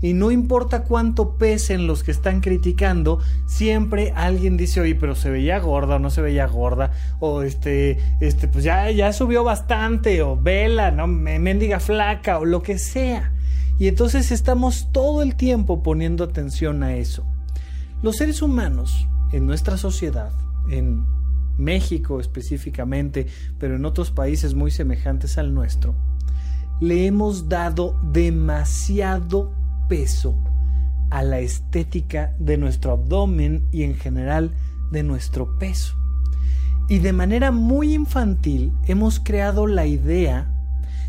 Y 0.00 0.12
no 0.12 0.30
importa 0.30 0.84
cuánto 0.84 1.36
pesen 1.38 1.86
los 1.86 2.04
que 2.04 2.12
están 2.12 2.40
criticando, 2.40 3.18
siempre 3.46 4.12
alguien 4.14 4.56
dice, 4.56 4.80
oye, 4.80 4.94
pero 4.94 5.16
se 5.16 5.28
veía 5.28 5.58
gorda 5.58 5.96
o 5.96 5.98
no 5.98 6.10
se 6.10 6.22
veía 6.22 6.46
gorda, 6.46 6.92
o 7.18 7.42
este, 7.42 7.98
este, 8.20 8.46
pues 8.46 8.62
ya, 8.62 8.90
ya 8.92 9.12
subió 9.12 9.42
bastante, 9.42 10.22
o 10.22 10.36
vela, 10.36 10.92
no, 10.92 11.08
mendiga 11.08 11.80
flaca, 11.80 12.38
o 12.38 12.44
lo 12.44 12.62
que 12.62 12.78
sea. 12.78 13.32
Y 13.78 13.86
entonces 13.86 14.32
estamos 14.32 14.88
todo 14.92 15.22
el 15.22 15.36
tiempo 15.36 15.82
poniendo 15.82 16.24
atención 16.24 16.82
a 16.82 16.96
eso. 16.96 17.24
Los 18.02 18.16
seres 18.16 18.42
humanos 18.42 19.06
en 19.32 19.46
nuestra 19.46 19.76
sociedad, 19.76 20.32
en 20.68 21.04
México 21.56 22.20
específicamente, 22.20 23.26
pero 23.58 23.76
en 23.76 23.84
otros 23.84 24.10
países 24.10 24.54
muy 24.54 24.70
semejantes 24.70 25.38
al 25.38 25.54
nuestro, 25.54 25.94
le 26.80 27.06
hemos 27.06 27.48
dado 27.48 27.98
demasiado 28.12 29.52
peso 29.88 30.36
a 31.10 31.22
la 31.22 31.40
estética 31.40 32.34
de 32.38 32.56
nuestro 32.56 32.92
abdomen 32.92 33.66
y 33.72 33.82
en 33.82 33.94
general 33.94 34.52
de 34.90 35.02
nuestro 35.02 35.58
peso. 35.58 35.94
Y 36.88 37.00
de 37.00 37.12
manera 37.12 37.50
muy 37.50 37.94
infantil 37.94 38.72
hemos 38.86 39.20
creado 39.20 39.66
la 39.66 39.86
idea 39.86 40.57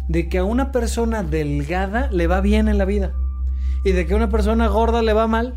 de 0.09 0.27
que 0.27 0.39
a 0.39 0.43
una 0.43 0.73
persona 0.73 1.23
delgada 1.23 2.09
le 2.11 2.27
va 2.27 2.41
bien 2.41 2.67
en 2.67 2.77
la 2.77 2.85
vida 2.85 3.13
y 3.85 3.93
de 3.93 4.05
que 4.05 4.13
a 4.13 4.17
una 4.17 4.29
persona 4.29 4.67
gorda 4.67 5.01
le 5.01 5.13
va 5.13 5.27
mal. 5.27 5.53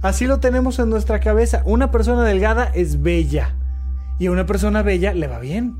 Así 0.00 0.26
lo 0.26 0.40
tenemos 0.40 0.78
en 0.78 0.88
nuestra 0.88 1.20
cabeza. 1.20 1.62
Una 1.66 1.90
persona 1.90 2.22
delgada 2.22 2.64
es 2.64 3.02
bella 3.02 3.54
y 4.18 4.26
a 4.26 4.30
una 4.30 4.46
persona 4.46 4.82
bella 4.82 5.12
le 5.12 5.26
va 5.26 5.40
bien. 5.40 5.76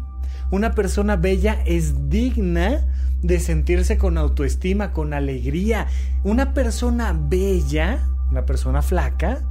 Una 0.51 0.73
persona 0.73 1.17
bella 1.17 1.63
es 1.65 2.11
digna 2.11 2.85
de 3.23 3.39
sentirse 3.39 3.97
con 3.97 4.19
autoestima, 4.19 4.93
con 4.93 5.15
alegría. 5.15 5.87
Una 6.25 6.53
persona 6.53 7.17
bella, 7.17 8.09
una 8.31 8.45
persona 8.45 8.83
flaca, 8.83 9.43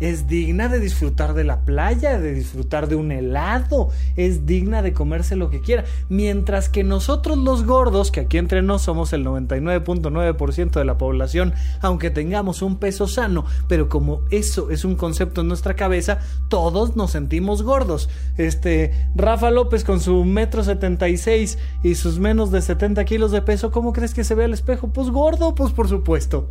es 0.00 0.28
digna 0.28 0.68
de 0.68 0.80
disfrutar 0.80 1.34
de 1.34 1.44
la 1.44 1.60
playa, 1.60 2.18
de 2.18 2.34
disfrutar 2.34 2.88
de 2.88 2.96
un 2.96 3.12
helado, 3.12 3.90
es 4.16 4.46
digna 4.46 4.82
de 4.82 4.92
comerse 4.92 5.36
lo 5.36 5.50
que 5.50 5.60
quiera. 5.60 5.84
Mientras 6.08 6.68
que 6.68 6.84
nosotros 6.84 7.38
los 7.38 7.64
gordos, 7.64 8.10
que 8.10 8.20
aquí 8.20 8.38
entre 8.38 8.62
nos 8.62 8.82
somos 8.82 9.12
el 9.12 9.24
99.9% 9.24 10.70
de 10.72 10.84
la 10.84 10.98
población, 10.98 11.54
aunque 11.80 12.10
tengamos 12.10 12.62
un 12.62 12.78
peso 12.78 13.08
sano, 13.08 13.44
pero 13.66 13.88
como 13.88 14.22
eso 14.30 14.70
es 14.70 14.84
un 14.84 14.96
concepto 14.96 15.40
en 15.40 15.48
nuestra 15.48 15.74
cabeza, 15.74 16.20
todos 16.48 16.96
nos 16.96 17.10
sentimos 17.10 17.62
gordos. 17.62 18.08
Este, 18.36 18.92
Rafa 19.14 19.50
López 19.50 19.84
con 19.84 20.00
su 20.00 20.24
metro 20.24 20.62
76 20.62 21.58
y 21.82 21.94
sus 21.94 22.18
menos 22.18 22.50
de 22.50 22.62
70 22.62 23.04
kilos 23.04 23.32
de 23.32 23.42
peso, 23.42 23.70
¿cómo 23.70 23.92
crees 23.92 24.14
que 24.14 24.24
se 24.24 24.34
ve 24.34 24.44
al 24.44 24.54
espejo? 24.54 24.88
Pues 24.88 25.10
gordo, 25.10 25.54
pues 25.54 25.72
por 25.72 25.88
supuesto. 25.88 26.48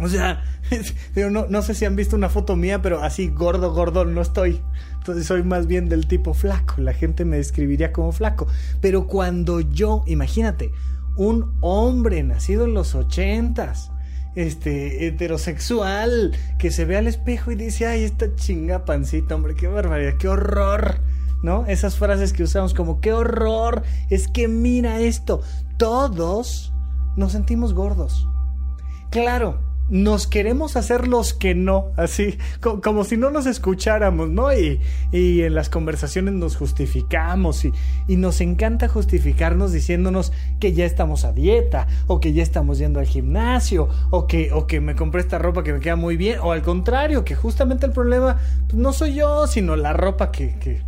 O 0.00 0.08
sea, 0.08 0.42
no, 1.30 1.46
no 1.48 1.62
sé 1.62 1.74
si 1.74 1.84
han 1.84 1.96
visto 1.96 2.16
una 2.16 2.28
foto 2.28 2.56
mía, 2.56 2.82
pero 2.82 3.02
así 3.02 3.28
gordo, 3.28 3.72
gordo 3.72 4.04
no 4.04 4.20
estoy. 4.20 4.60
Entonces 4.98 5.26
soy 5.26 5.42
más 5.42 5.66
bien 5.66 5.88
del 5.88 6.06
tipo 6.06 6.34
flaco. 6.34 6.74
La 6.78 6.92
gente 6.92 7.24
me 7.24 7.36
describiría 7.36 7.92
como 7.92 8.12
flaco. 8.12 8.46
Pero 8.80 9.06
cuando 9.06 9.60
yo, 9.60 10.02
imagínate, 10.06 10.72
un 11.16 11.56
hombre 11.60 12.22
nacido 12.22 12.64
en 12.64 12.74
los 12.74 12.94
ochentas, 12.94 13.90
este, 14.34 15.06
heterosexual, 15.06 16.32
que 16.58 16.70
se 16.70 16.84
ve 16.84 16.96
al 16.96 17.06
espejo 17.06 17.52
y 17.52 17.54
dice, 17.54 17.86
ay, 17.86 18.04
esta 18.04 18.34
chinga 18.34 18.84
pancita, 18.84 19.34
hombre, 19.34 19.54
qué 19.54 19.68
barbaridad, 19.68 20.14
qué 20.18 20.28
horror. 20.28 21.00
¿No? 21.42 21.66
Esas 21.66 21.98
frases 21.98 22.32
que 22.32 22.42
usamos 22.42 22.72
como, 22.72 23.02
qué 23.02 23.12
horror, 23.12 23.82
es 24.08 24.28
que 24.28 24.48
mira 24.48 25.00
esto. 25.00 25.42
Todos 25.76 26.72
nos 27.16 27.32
sentimos 27.32 27.74
gordos. 27.74 28.26
Claro, 29.10 29.60
nos 29.90 30.26
queremos 30.26 30.76
hacer 30.76 31.06
los 31.06 31.34
que 31.34 31.54
no, 31.54 31.90
así, 31.96 32.38
como 32.82 33.04
si 33.04 33.16
no 33.16 33.30
nos 33.30 33.46
escucháramos, 33.46 34.30
¿no? 34.30 34.52
Y, 34.52 34.80
y 35.12 35.42
en 35.42 35.54
las 35.54 35.68
conversaciones 35.68 36.34
nos 36.34 36.56
justificamos 36.56 37.64
y, 37.64 37.72
y, 38.08 38.16
nos 38.16 38.40
encanta 38.40 38.88
justificarnos 38.88 39.72
diciéndonos 39.72 40.32
que 40.58 40.72
ya 40.72 40.86
estamos 40.86 41.24
a 41.24 41.32
dieta, 41.32 41.86
o 42.06 42.20
que 42.20 42.32
ya 42.32 42.42
estamos 42.42 42.78
yendo 42.78 43.00
al 43.00 43.06
gimnasio, 43.06 43.88
o 44.10 44.26
que, 44.26 44.52
o 44.52 44.66
que 44.66 44.80
me 44.80 44.94
compré 44.94 45.20
esta 45.20 45.38
ropa 45.38 45.62
que 45.62 45.72
me 45.72 45.80
queda 45.80 45.96
muy 45.96 46.16
bien, 46.16 46.38
o 46.40 46.52
al 46.52 46.62
contrario, 46.62 47.24
que 47.24 47.34
justamente 47.34 47.86
el 47.86 47.92
problema 47.92 48.38
pues, 48.66 48.74
no 48.74 48.92
soy 48.92 49.14
yo, 49.14 49.46
sino 49.46 49.76
la 49.76 49.92
ropa 49.92 50.32
que, 50.32 50.56
que 50.58 50.80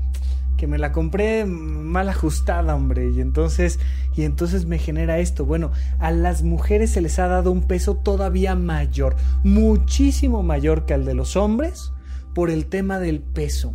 que 0.56 0.66
me 0.66 0.78
la 0.78 0.92
compré 0.92 1.44
mal 1.44 2.08
ajustada, 2.08 2.74
hombre, 2.74 3.10
y 3.10 3.20
entonces 3.20 3.78
y 4.16 4.22
entonces 4.22 4.66
me 4.66 4.78
genera 4.78 5.18
esto. 5.18 5.44
Bueno, 5.44 5.72
a 5.98 6.10
las 6.10 6.42
mujeres 6.42 6.90
se 6.90 7.00
les 7.00 7.18
ha 7.18 7.28
dado 7.28 7.52
un 7.52 7.62
peso 7.62 7.96
todavía 7.96 8.54
mayor, 8.54 9.16
muchísimo 9.44 10.42
mayor 10.42 10.86
que 10.86 10.94
al 10.94 11.04
de 11.04 11.14
los 11.14 11.36
hombres 11.36 11.92
por 12.34 12.50
el 12.50 12.66
tema 12.66 12.98
del 12.98 13.20
peso. 13.20 13.74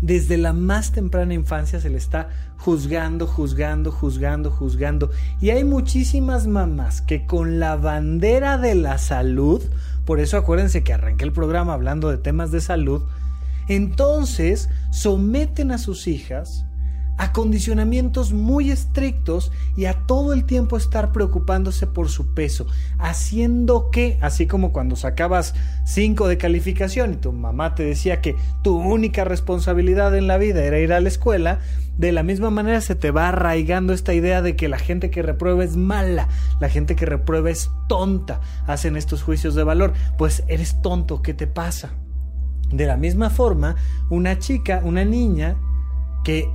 Desde 0.00 0.36
la 0.36 0.52
más 0.52 0.90
temprana 0.90 1.32
infancia 1.34 1.80
se 1.80 1.88
le 1.88 1.96
está 1.96 2.28
juzgando, 2.58 3.26
juzgando, 3.26 3.92
juzgando, 3.92 4.50
juzgando. 4.50 5.10
Y 5.40 5.50
hay 5.50 5.62
muchísimas 5.62 6.46
mamás 6.46 7.02
que 7.02 7.24
con 7.26 7.60
la 7.60 7.76
bandera 7.76 8.58
de 8.58 8.74
la 8.74 8.98
salud, 8.98 9.62
por 10.04 10.18
eso 10.18 10.36
acuérdense 10.36 10.82
que 10.82 10.92
arranqué 10.92 11.24
el 11.24 11.32
programa 11.32 11.74
hablando 11.74 12.10
de 12.10 12.18
temas 12.18 12.50
de 12.50 12.60
salud, 12.60 13.02
entonces 13.68 14.68
someten 14.90 15.70
a 15.70 15.78
sus 15.78 16.06
hijas 16.06 16.66
a 17.18 17.32
condicionamientos 17.32 18.32
muy 18.32 18.70
estrictos 18.70 19.52
y 19.76 19.84
a 19.84 19.94
todo 19.94 20.32
el 20.32 20.44
tiempo 20.44 20.76
estar 20.76 21.12
preocupándose 21.12 21.86
por 21.86 22.08
su 22.08 22.34
peso, 22.34 22.66
haciendo 22.98 23.90
que, 23.90 24.18
así 24.20 24.46
como 24.46 24.72
cuando 24.72 24.96
sacabas 24.96 25.54
5 25.84 26.26
de 26.26 26.38
calificación 26.38 27.12
y 27.12 27.16
tu 27.16 27.32
mamá 27.32 27.74
te 27.74 27.84
decía 27.84 28.20
que 28.20 28.34
tu 28.62 28.76
única 28.76 29.24
responsabilidad 29.24 30.16
en 30.16 30.26
la 30.26 30.38
vida 30.38 30.64
era 30.64 30.80
ir 30.80 30.92
a 30.92 31.00
la 31.00 31.08
escuela, 31.08 31.60
de 31.96 32.10
la 32.10 32.22
misma 32.22 32.50
manera 32.50 32.80
se 32.80 32.94
te 32.94 33.10
va 33.10 33.28
arraigando 33.28 33.92
esta 33.92 34.14
idea 34.14 34.42
de 34.42 34.56
que 34.56 34.68
la 34.68 34.78
gente 34.78 35.10
que 35.10 35.22
reprueba 35.22 35.62
es 35.62 35.76
mala, 35.76 36.28
la 36.58 36.70
gente 36.70 36.96
que 36.96 37.06
reprueba 37.06 37.50
es 37.50 37.70
tonta, 37.88 38.40
hacen 38.66 38.96
estos 38.96 39.22
juicios 39.22 39.54
de 39.54 39.62
valor, 39.62 39.92
pues 40.16 40.42
eres 40.48 40.80
tonto, 40.80 41.22
¿qué 41.22 41.34
te 41.34 41.46
pasa? 41.46 41.92
De 42.72 42.86
la 42.86 42.96
misma 42.96 43.30
forma, 43.30 43.76
una 44.10 44.38
chica, 44.38 44.80
una 44.84 45.04
niña 45.04 45.56
que 46.24 46.48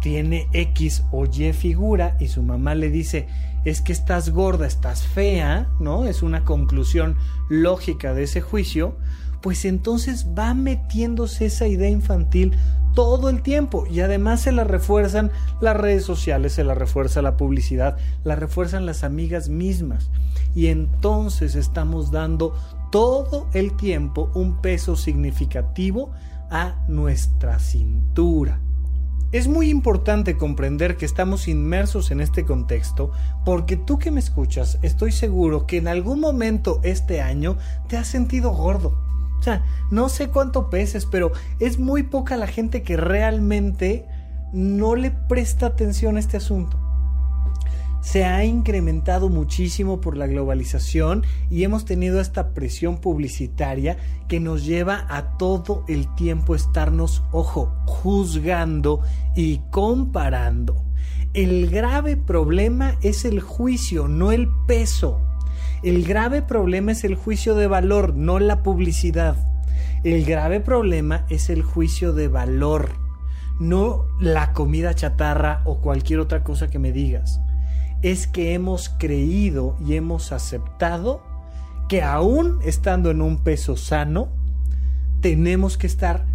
tiene 0.00 0.48
X 0.52 1.04
o 1.12 1.26
Y 1.26 1.52
figura 1.52 2.16
y 2.18 2.28
su 2.28 2.42
mamá 2.42 2.74
le 2.74 2.90
dice, 2.90 3.28
es 3.64 3.80
que 3.80 3.92
estás 3.92 4.30
gorda, 4.30 4.66
estás 4.66 5.06
fea, 5.06 5.68
¿no? 5.78 6.06
Es 6.06 6.22
una 6.22 6.44
conclusión 6.44 7.16
lógica 7.48 8.12
de 8.12 8.24
ese 8.24 8.40
juicio, 8.40 8.96
pues 9.40 9.64
entonces 9.64 10.26
va 10.36 10.54
metiéndose 10.54 11.46
esa 11.46 11.66
idea 11.68 11.88
infantil 11.88 12.56
todo 12.94 13.30
el 13.30 13.42
tiempo 13.42 13.86
y 13.90 14.00
además 14.00 14.42
se 14.42 14.52
la 14.52 14.64
refuerzan 14.64 15.30
las 15.60 15.76
redes 15.76 16.04
sociales, 16.04 16.52
se 16.52 16.64
la 16.64 16.74
refuerza 16.74 17.22
la 17.22 17.36
publicidad, 17.36 17.96
la 18.24 18.36
refuerzan 18.36 18.84
las 18.84 19.04
amigas 19.04 19.48
mismas 19.48 20.10
y 20.54 20.66
entonces 20.66 21.54
estamos 21.54 22.10
dando 22.10 22.54
todo 22.92 23.48
el 23.54 23.74
tiempo 23.74 24.30
un 24.34 24.60
peso 24.60 24.96
significativo 24.96 26.12
a 26.50 26.76
nuestra 26.88 27.58
cintura. 27.58 28.60
Es 29.32 29.48
muy 29.48 29.70
importante 29.70 30.36
comprender 30.36 30.98
que 30.98 31.06
estamos 31.06 31.48
inmersos 31.48 32.10
en 32.10 32.20
este 32.20 32.44
contexto 32.44 33.10
porque 33.46 33.78
tú 33.78 33.98
que 33.98 34.10
me 34.10 34.20
escuchas 34.20 34.78
estoy 34.82 35.10
seguro 35.10 35.66
que 35.66 35.78
en 35.78 35.88
algún 35.88 36.20
momento 36.20 36.80
este 36.82 37.22
año 37.22 37.56
te 37.88 37.96
has 37.96 38.08
sentido 38.08 38.50
gordo. 38.50 38.94
O 39.38 39.42
sea, 39.42 39.64
no 39.90 40.10
sé 40.10 40.28
cuánto 40.28 40.68
peses, 40.68 41.06
pero 41.06 41.32
es 41.60 41.78
muy 41.78 42.02
poca 42.02 42.36
la 42.36 42.46
gente 42.46 42.82
que 42.82 42.98
realmente 42.98 44.06
no 44.52 44.96
le 44.96 45.10
presta 45.10 45.64
atención 45.64 46.16
a 46.16 46.20
este 46.20 46.36
asunto 46.36 46.81
se 48.02 48.24
ha 48.24 48.44
incrementado 48.44 49.28
muchísimo 49.28 50.00
por 50.00 50.16
la 50.16 50.26
globalización 50.26 51.24
y 51.48 51.62
hemos 51.62 51.84
tenido 51.84 52.20
esta 52.20 52.52
presión 52.52 52.98
publicitaria 52.98 53.96
que 54.28 54.40
nos 54.40 54.66
lleva 54.66 55.06
a 55.08 55.38
todo 55.38 55.84
el 55.86 56.12
tiempo 56.16 56.56
estarnos, 56.56 57.22
ojo, 57.30 57.72
juzgando 57.86 59.02
y 59.36 59.60
comparando. 59.70 60.84
El 61.32 61.70
grave 61.70 62.16
problema 62.16 62.98
es 63.02 63.24
el 63.24 63.40
juicio, 63.40 64.08
no 64.08 64.32
el 64.32 64.48
peso. 64.66 65.20
El 65.84 66.04
grave 66.04 66.42
problema 66.42 66.92
es 66.92 67.04
el 67.04 67.14
juicio 67.14 67.54
de 67.54 67.68
valor, 67.68 68.14
no 68.14 68.40
la 68.40 68.64
publicidad. 68.64 69.36
El 70.02 70.24
grave 70.24 70.58
problema 70.58 71.24
es 71.30 71.50
el 71.50 71.62
juicio 71.62 72.12
de 72.12 72.26
valor, 72.26 72.96
no 73.60 74.06
la 74.20 74.52
comida 74.52 74.92
chatarra 74.92 75.62
o 75.64 75.80
cualquier 75.80 76.18
otra 76.18 76.42
cosa 76.42 76.68
que 76.68 76.80
me 76.80 76.90
digas 76.90 77.40
es 78.02 78.26
que 78.26 78.54
hemos 78.54 78.88
creído 78.88 79.76
y 79.84 79.94
hemos 79.94 80.32
aceptado 80.32 81.22
que 81.88 82.02
aún 82.02 82.58
estando 82.64 83.10
en 83.10 83.22
un 83.22 83.38
peso 83.38 83.76
sano, 83.76 84.28
tenemos 85.20 85.76
que 85.76 85.86
estar 85.86 86.26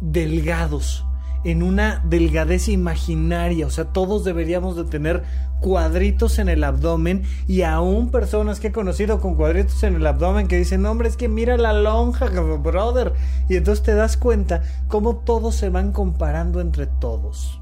delgados, 0.00 1.04
en 1.44 1.62
una 1.62 2.02
delgadez 2.08 2.68
imaginaria, 2.68 3.66
o 3.66 3.70
sea, 3.70 3.92
todos 3.92 4.24
deberíamos 4.24 4.76
de 4.76 4.84
tener 4.84 5.22
cuadritos 5.60 6.38
en 6.38 6.48
el 6.48 6.64
abdomen 6.64 7.22
y 7.46 7.62
aún 7.62 8.10
personas 8.10 8.60
que 8.60 8.68
he 8.68 8.72
conocido 8.72 9.20
con 9.20 9.34
cuadritos 9.34 9.82
en 9.82 9.94
el 9.94 10.06
abdomen 10.06 10.48
que 10.48 10.56
dicen, 10.56 10.84
hombre, 10.86 11.08
es 11.08 11.16
que 11.16 11.28
mira 11.28 11.56
la 11.56 11.72
lonja, 11.72 12.26
brother, 12.26 13.12
y 13.48 13.56
entonces 13.56 13.84
te 13.84 13.94
das 13.94 14.16
cuenta 14.16 14.62
cómo 14.88 15.16
todos 15.16 15.54
se 15.54 15.68
van 15.68 15.92
comparando 15.92 16.60
entre 16.60 16.86
todos. 16.86 17.60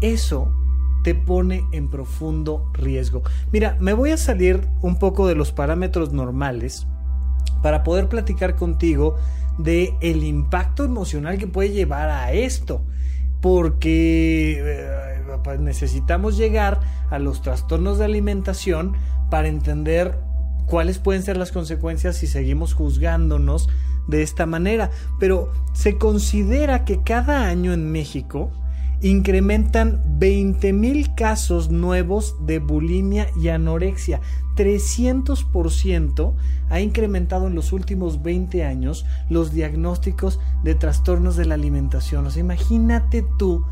Eso 0.00 0.50
te 1.04 1.14
pone 1.14 1.66
en 1.70 1.88
profundo 1.88 2.70
riesgo. 2.72 3.22
Mira, 3.52 3.76
me 3.78 3.92
voy 3.92 4.10
a 4.10 4.16
salir 4.16 4.66
un 4.80 4.98
poco 4.98 5.28
de 5.28 5.34
los 5.34 5.52
parámetros 5.52 6.12
normales 6.14 6.86
para 7.62 7.84
poder 7.84 8.08
platicar 8.08 8.56
contigo 8.56 9.16
de 9.58 9.94
el 10.00 10.24
impacto 10.24 10.82
emocional 10.82 11.36
que 11.36 11.46
puede 11.46 11.70
llevar 11.70 12.08
a 12.08 12.32
esto, 12.32 12.82
porque 13.42 14.58
eh, 14.58 15.22
pues 15.44 15.60
necesitamos 15.60 16.38
llegar 16.38 16.80
a 17.10 17.18
los 17.18 17.42
trastornos 17.42 17.98
de 17.98 18.06
alimentación 18.06 18.94
para 19.30 19.48
entender 19.48 20.18
cuáles 20.64 20.98
pueden 20.98 21.22
ser 21.22 21.36
las 21.36 21.52
consecuencias 21.52 22.16
si 22.16 22.26
seguimos 22.26 22.72
juzgándonos 22.72 23.68
de 24.08 24.22
esta 24.22 24.46
manera. 24.46 24.90
Pero 25.20 25.52
se 25.74 25.98
considera 25.98 26.86
que 26.86 27.02
cada 27.02 27.46
año 27.46 27.74
en 27.74 27.92
México 27.92 28.50
incrementan 29.04 30.02
20.000 30.18 31.14
casos 31.14 31.68
nuevos 31.68 32.36
de 32.46 32.58
bulimia 32.58 33.28
y 33.38 33.48
anorexia. 33.48 34.22
300% 34.56 36.32
ha 36.70 36.80
incrementado 36.80 37.48
en 37.48 37.54
los 37.54 37.72
últimos 37.72 38.22
20 38.22 38.64
años 38.64 39.04
los 39.28 39.52
diagnósticos 39.52 40.40
de 40.62 40.74
trastornos 40.74 41.36
de 41.36 41.44
la 41.44 41.54
alimentación. 41.54 42.26
O 42.26 42.30
sea, 42.30 42.40
imagínate 42.40 43.26
tú 43.38 43.66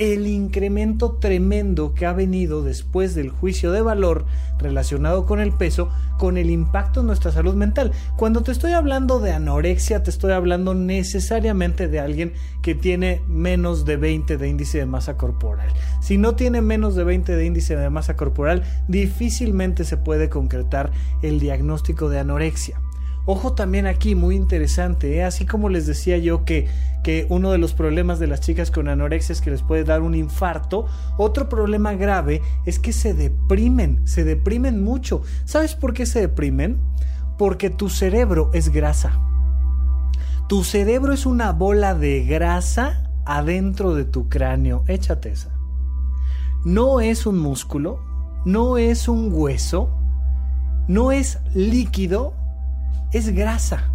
el 0.00 0.26
incremento 0.26 1.12
tremendo 1.20 1.92
que 1.92 2.06
ha 2.06 2.14
venido 2.14 2.62
después 2.62 3.14
del 3.14 3.28
juicio 3.28 3.70
de 3.70 3.82
valor 3.82 4.24
relacionado 4.58 5.26
con 5.26 5.40
el 5.40 5.52
peso, 5.52 5.90
con 6.18 6.38
el 6.38 6.48
impacto 6.48 7.00
en 7.00 7.06
nuestra 7.06 7.32
salud 7.32 7.54
mental. 7.54 7.92
Cuando 8.16 8.40
te 8.40 8.50
estoy 8.50 8.72
hablando 8.72 9.20
de 9.20 9.32
anorexia, 9.32 10.02
te 10.02 10.08
estoy 10.08 10.32
hablando 10.32 10.72
necesariamente 10.72 11.86
de 11.86 12.00
alguien 12.00 12.32
que 12.62 12.74
tiene 12.74 13.20
menos 13.28 13.84
de 13.84 13.98
20 13.98 14.38
de 14.38 14.48
índice 14.48 14.78
de 14.78 14.86
masa 14.86 15.18
corporal. 15.18 15.68
Si 16.00 16.16
no 16.16 16.34
tiene 16.34 16.62
menos 16.62 16.94
de 16.94 17.04
20 17.04 17.36
de 17.36 17.44
índice 17.44 17.76
de 17.76 17.90
masa 17.90 18.16
corporal, 18.16 18.62
difícilmente 18.88 19.84
se 19.84 19.98
puede 19.98 20.30
concretar 20.30 20.92
el 21.20 21.40
diagnóstico 21.40 22.08
de 22.08 22.20
anorexia. 22.20 22.80
Ojo 23.26 23.52
también 23.52 23.86
aquí, 23.86 24.14
muy 24.14 24.34
interesante, 24.34 25.16
¿eh? 25.16 25.24
así 25.24 25.44
como 25.44 25.68
les 25.68 25.86
decía 25.86 26.18
yo 26.18 26.44
que, 26.44 26.68
que 27.04 27.26
uno 27.28 27.52
de 27.52 27.58
los 27.58 27.74
problemas 27.74 28.18
de 28.18 28.26
las 28.26 28.40
chicas 28.40 28.70
con 28.70 28.88
anorexia 28.88 29.32
es 29.34 29.40
que 29.40 29.50
les 29.50 29.62
puede 29.62 29.84
dar 29.84 30.00
un 30.00 30.14
infarto, 30.14 30.86
otro 31.18 31.48
problema 31.48 31.92
grave 31.92 32.40
es 32.64 32.78
que 32.78 32.92
se 32.92 33.14
deprimen, 33.14 34.00
se 34.06 34.24
deprimen 34.24 34.82
mucho. 34.82 35.22
¿Sabes 35.44 35.74
por 35.74 35.92
qué 35.92 36.06
se 36.06 36.20
deprimen? 36.20 36.80
Porque 37.38 37.70
tu 37.70 37.88
cerebro 37.90 38.50
es 38.54 38.70
grasa. 38.70 39.18
Tu 40.48 40.64
cerebro 40.64 41.12
es 41.12 41.26
una 41.26 41.52
bola 41.52 41.94
de 41.94 42.24
grasa 42.24 43.08
adentro 43.24 43.94
de 43.94 44.04
tu 44.04 44.28
cráneo. 44.28 44.82
Échate 44.88 45.30
esa. 45.30 45.50
No 46.64 47.00
es 47.00 47.26
un 47.26 47.38
músculo, 47.38 48.00
no 48.44 48.76
es 48.76 49.08
un 49.08 49.30
hueso, 49.32 49.96
no 50.88 51.12
es 51.12 51.38
líquido, 51.54 52.34
es 53.12 53.34
grasa. 53.34 53.92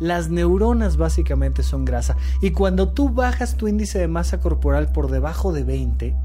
Las 0.00 0.28
neuronas 0.28 0.96
básicamente 0.96 1.62
son 1.62 1.84
grasa. 1.84 2.16
Y 2.40 2.50
cuando 2.50 2.88
tú 2.88 3.10
bajas 3.10 3.56
tu 3.56 3.68
índice 3.68 3.98
de 3.98 4.08
masa 4.08 4.40
corporal 4.40 4.90
por 4.90 5.10
debajo 5.10 5.52
de 5.52 5.62
20, 5.62 6.16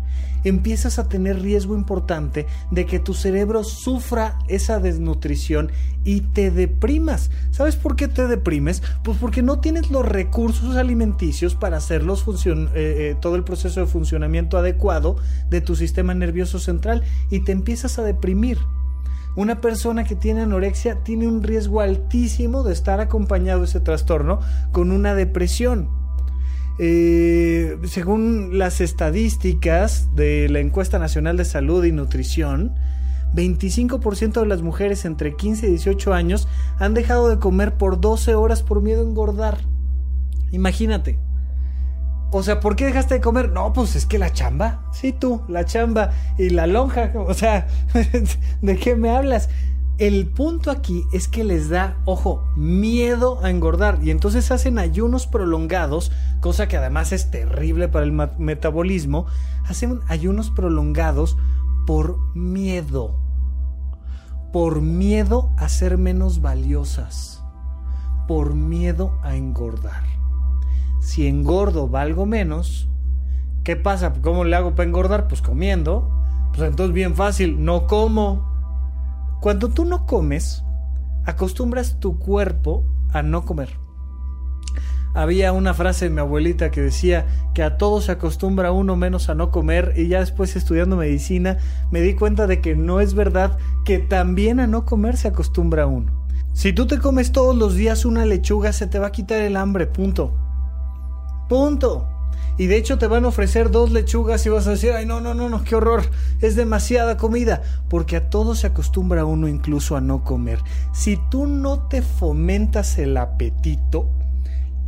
empiezas 0.43 0.99
a 0.99 1.07
tener 1.07 1.41
riesgo 1.41 1.75
importante 1.75 2.47
de 2.71 2.85
que 2.85 2.99
tu 2.99 3.13
cerebro 3.13 3.63
sufra 3.63 4.39
esa 4.47 4.79
desnutrición 4.79 5.71
y 6.03 6.21
te 6.21 6.49
deprimas. 6.49 7.29
¿Sabes 7.51 7.75
por 7.75 7.95
qué 7.95 8.07
te 8.07 8.27
deprimes? 8.27 8.81
Pues 9.03 9.17
porque 9.17 9.43
no 9.43 9.59
tienes 9.59 9.91
los 9.91 10.05
recursos 10.05 10.75
alimenticios 10.75 11.55
para 11.55 11.77
hacer 11.77 12.03
los 12.03 12.25
eh, 12.27 12.67
eh, 12.75 13.15
todo 13.21 13.35
el 13.35 13.43
proceso 13.43 13.81
de 13.81 13.85
funcionamiento 13.85 14.57
adecuado 14.57 15.17
de 15.49 15.61
tu 15.61 15.75
sistema 15.75 16.13
nervioso 16.13 16.59
central 16.59 17.03
y 17.29 17.41
te 17.41 17.51
empiezas 17.51 17.99
a 17.99 18.03
deprimir. 18.03 18.57
Una 19.35 19.61
persona 19.61 20.03
que 20.03 20.15
tiene 20.15 20.41
anorexia 20.41 21.03
tiene 21.03 21.27
un 21.27 21.43
riesgo 21.43 21.81
altísimo 21.81 22.63
de 22.63 22.73
estar 22.73 22.99
acompañado 22.99 23.59
de 23.59 23.65
ese 23.65 23.79
trastorno 23.79 24.39
con 24.71 24.91
una 24.91 25.15
depresión. 25.15 25.89
Eh, 26.79 27.77
según 27.83 28.57
las 28.57 28.81
estadísticas 28.81 30.15
de 30.15 30.47
la 30.49 30.59
encuesta 30.59 30.97
nacional 30.97 31.37
de 31.37 31.45
salud 31.45 31.83
y 31.83 31.91
nutrición, 31.91 32.73
25% 33.35 34.41
de 34.41 34.45
las 34.47 34.61
mujeres 34.61 35.05
entre 35.05 35.35
15 35.35 35.67
y 35.67 35.69
18 35.71 36.13
años 36.13 36.47
han 36.79 36.93
dejado 36.93 37.29
de 37.29 37.37
comer 37.37 37.75
por 37.75 38.01
12 38.01 38.33
horas 38.35 38.63
por 38.63 38.81
miedo 38.81 39.01
a 39.01 39.05
engordar. 39.05 39.59
Imagínate. 40.51 41.19
O 42.31 42.43
sea, 42.43 42.59
¿por 42.59 42.75
qué 42.75 42.85
dejaste 42.85 43.15
de 43.15 43.21
comer? 43.21 43.51
No, 43.51 43.73
pues 43.73 43.95
es 43.95 44.05
que 44.05 44.19
la 44.19 44.31
chamba. 44.31 44.81
Sí, 44.91 45.13
tú, 45.13 45.41
la 45.47 45.65
chamba 45.65 46.11
y 46.37 46.49
la 46.49 46.67
lonja. 46.67 47.11
O 47.27 47.33
sea, 47.33 47.67
¿de 48.61 48.77
qué 48.77 48.95
me 48.95 49.09
hablas? 49.09 49.49
El 49.97 50.27
punto 50.27 50.71
aquí 50.71 51.03
es 51.11 51.27
que 51.27 51.43
les 51.43 51.67
da, 51.67 51.97
ojo, 52.05 52.41
miedo 52.55 53.43
a 53.43 53.49
engordar 53.49 53.99
y 54.01 54.11
entonces 54.11 54.49
hacen 54.49 54.79
ayunos 54.79 55.27
prolongados, 55.27 56.13
cosa 56.39 56.69
que 56.69 56.77
además 56.77 57.11
es 57.11 57.31
terrible 57.31 57.89
para 57.89 58.05
el 58.05 58.13
metabolismo, 58.13 59.25
hacen 59.67 59.99
ayunos 60.07 60.51
prolongados 60.51 61.35
por 61.85 62.17
miedo, 62.33 63.19
por 64.53 64.79
miedo 64.81 65.51
a 65.57 65.67
ser 65.67 65.97
menos 65.97 66.39
valiosas, 66.39 67.43
por 68.25 68.53
miedo 68.53 69.19
a 69.21 69.35
engordar. 69.35 70.18
Si 71.09 71.25
engordo 71.25 71.87
valgo 71.87 72.27
menos, 72.27 72.87
¿qué 73.63 73.75
pasa? 73.75 74.13
¿Cómo 74.21 74.43
le 74.43 74.55
hago 74.55 74.75
para 74.75 74.87
engordar? 74.87 75.27
Pues 75.27 75.41
comiendo. 75.41 76.07
Pues 76.53 76.69
entonces 76.69 76.93
bien 76.93 77.15
fácil, 77.15 77.65
no 77.65 77.87
como 77.87 78.47
cuando 79.41 79.69
tú 79.69 79.85
no 79.85 80.05
comes, 80.05 80.63
acostumbras 81.25 81.99
tu 81.99 82.19
cuerpo 82.19 82.83
a 83.11 83.23
no 83.23 83.43
comer. 83.43 83.71
Había 85.15 85.51
una 85.51 85.73
frase 85.73 86.05
de 86.05 86.11
mi 86.11 86.19
abuelita 86.19 86.69
que 86.69 86.81
decía 86.81 87.25
que 87.55 87.63
a 87.63 87.77
todo 87.77 88.01
se 88.01 88.11
acostumbra 88.11 88.71
uno 88.71 88.95
menos 88.95 89.29
a 89.29 89.33
no 89.33 89.49
comer 89.49 89.93
y 89.97 90.09
ya 90.09 90.19
después 90.19 90.55
estudiando 90.55 90.95
medicina 90.95 91.57
me 91.89 92.01
di 92.01 92.13
cuenta 92.13 92.45
de 92.45 92.61
que 92.61 92.75
no 92.75 92.99
es 92.99 93.15
verdad 93.15 93.57
que 93.83 93.97
también 93.97 94.59
a 94.59 94.67
no 94.67 94.85
comer 94.85 95.17
se 95.17 95.29
acostumbra 95.29 95.87
uno. 95.87 96.27
Si 96.53 96.71
tú 96.71 96.85
te 96.85 96.99
comes 96.99 97.31
todos 97.31 97.55
los 97.55 97.73
días 97.73 98.05
una 98.05 98.25
lechuga 98.25 98.73
se 98.73 98.85
te 98.85 98.99
va 98.99 99.07
a 99.07 99.11
quitar 99.11 99.41
el 99.41 99.57
hambre, 99.57 99.87
punto. 99.87 100.48
Punto. 101.49 102.07
Y 102.57 102.67
de 102.67 102.77
hecho 102.77 102.97
te 102.97 103.07
van 103.07 103.25
a 103.25 103.29
ofrecer 103.29 103.71
dos 103.71 103.91
lechugas 103.91 104.45
y 104.45 104.49
vas 104.49 104.67
a 104.67 104.71
decir, 104.71 104.91
ay, 104.91 105.05
no, 105.05 105.21
no, 105.21 105.33
no, 105.33 105.49
no, 105.49 105.63
qué 105.63 105.75
horror, 105.75 106.03
es 106.41 106.55
demasiada 106.55 107.17
comida. 107.17 107.61
Porque 107.89 108.17
a 108.17 108.29
todo 108.29 108.53
se 108.53 108.67
acostumbra 108.67 109.25
uno 109.25 109.47
incluso 109.47 109.95
a 109.95 110.01
no 110.01 110.23
comer. 110.23 110.59
Si 110.93 111.17
tú 111.31 111.47
no 111.47 111.87
te 111.87 112.01
fomentas 112.01 112.97
el 112.97 113.17
apetito, 113.17 114.09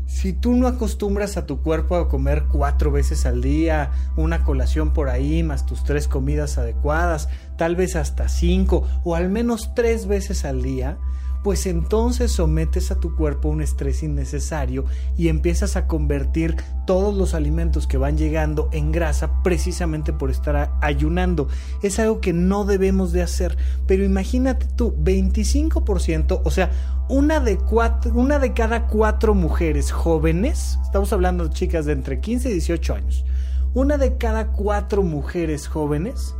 si 0.06 0.34
tú 0.34 0.54
no 0.54 0.68
acostumbras 0.68 1.38
a 1.38 1.46
tu 1.46 1.62
cuerpo 1.62 1.96
a 1.96 2.10
comer 2.10 2.44
cuatro 2.52 2.92
veces 2.92 3.26
al 3.26 3.42
día, 3.42 3.92
una 4.18 4.44
colación 4.44 4.92
por 4.92 5.08
ahí, 5.08 5.42
más 5.42 5.66
tus 5.66 5.86
tres 5.86 6.10
comidas 6.10 6.58
adecuadas, 6.58 7.30
tal 7.58 7.78
vez 7.78 7.96
hasta 7.96 8.28
cinco 8.28 8.86
o 9.06 9.16
al 9.16 9.30
menos 9.30 9.74
tres 9.74 10.08
veces 10.08 10.44
al 10.44 10.62
día, 10.62 10.98
pues 11.44 11.66
entonces 11.66 12.32
sometes 12.32 12.92
a 12.92 13.00
tu 13.00 13.16
cuerpo 13.16 13.50
un 13.50 13.62
estrés 13.62 14.04
innecesario 14.04 14.86
y 15.18 15.28
empiezas 15.28 15.76
a 15.76 15.88
convertir 15.88 16.56
todos 16.86 17.16
los 17.16 17.34
alimentos 17.34 17.88
que 17.88 17.98
van 17.98 18.18
llegando 18.18 18.70
en 18.72 18.92
grasa 18.92 19.42
precisamente 19.44 20.14
por 20.14 20.30
estar 20.30 20.72
ayunando. 20.82 21.48
Es 21.82 22.00
algo 22.00 22.22
que 22.22 22.34
no 22.34 22.66
debemos 22.66 23.12
de 23.12 23.24
hacer, 23.24 23.58
pero 23.88 24.04
imagínate 24.04 24.68
tú, 24.76 24.96
25%, 25.02 26.42
o 26.44 26.52
sea, 26.52 26.72
una 27.10 27.40
de, 27.40 27.58
cuatro, 27.58 28.14
una 28.14 28.40
de 28.40 28.54
cada 28.54 28.88
cuatro 28.88 29.34
mujeres 29.34 29.92
jóvenes, 29.92 30.78
estamos 30.84 31.12
hablando 31.12 31.48
de 31.48 31.54
chicas 31.54 31.86
de 31.86 31.94
entre 31.94 32.20
15 32.20 32.50
y 32.50 32.54
18 32.54 32.94
años, 32.94 33.26
una 33.74 33.98
de 33.98 34.18
cada 34.18 34.48
cuatro 34.48 35.02
mujeres 35.02 35.68
jóvenes 35.68 36.36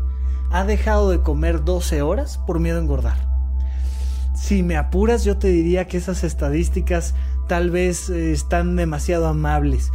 ha 0.52 0.64
dejado 0.66 1.10
de 1.10 1.22
comer 1.22 1.64
12 1.64 2.02
horas 2.02 2.38
por 2.46 2.60
miedo 2.60 2.78
a 2.78 2.82
engordar 2.82 3.31
si 4.42 4.64
me 4.64 4.76
apuras, 4.76 5.24
yo 5.24 5.38
te 5.38 5.50
diría 5.50 5.88
que 5.88 5.98
esas 5.98 6.24
estadísticas 6.24 7.14
tal 7.48 7.70
vez 7.70 8.10
eh, 8.10 8.32
están 8.32 8.76
demasiado 8.76 9.28
amables. 9.28 9.92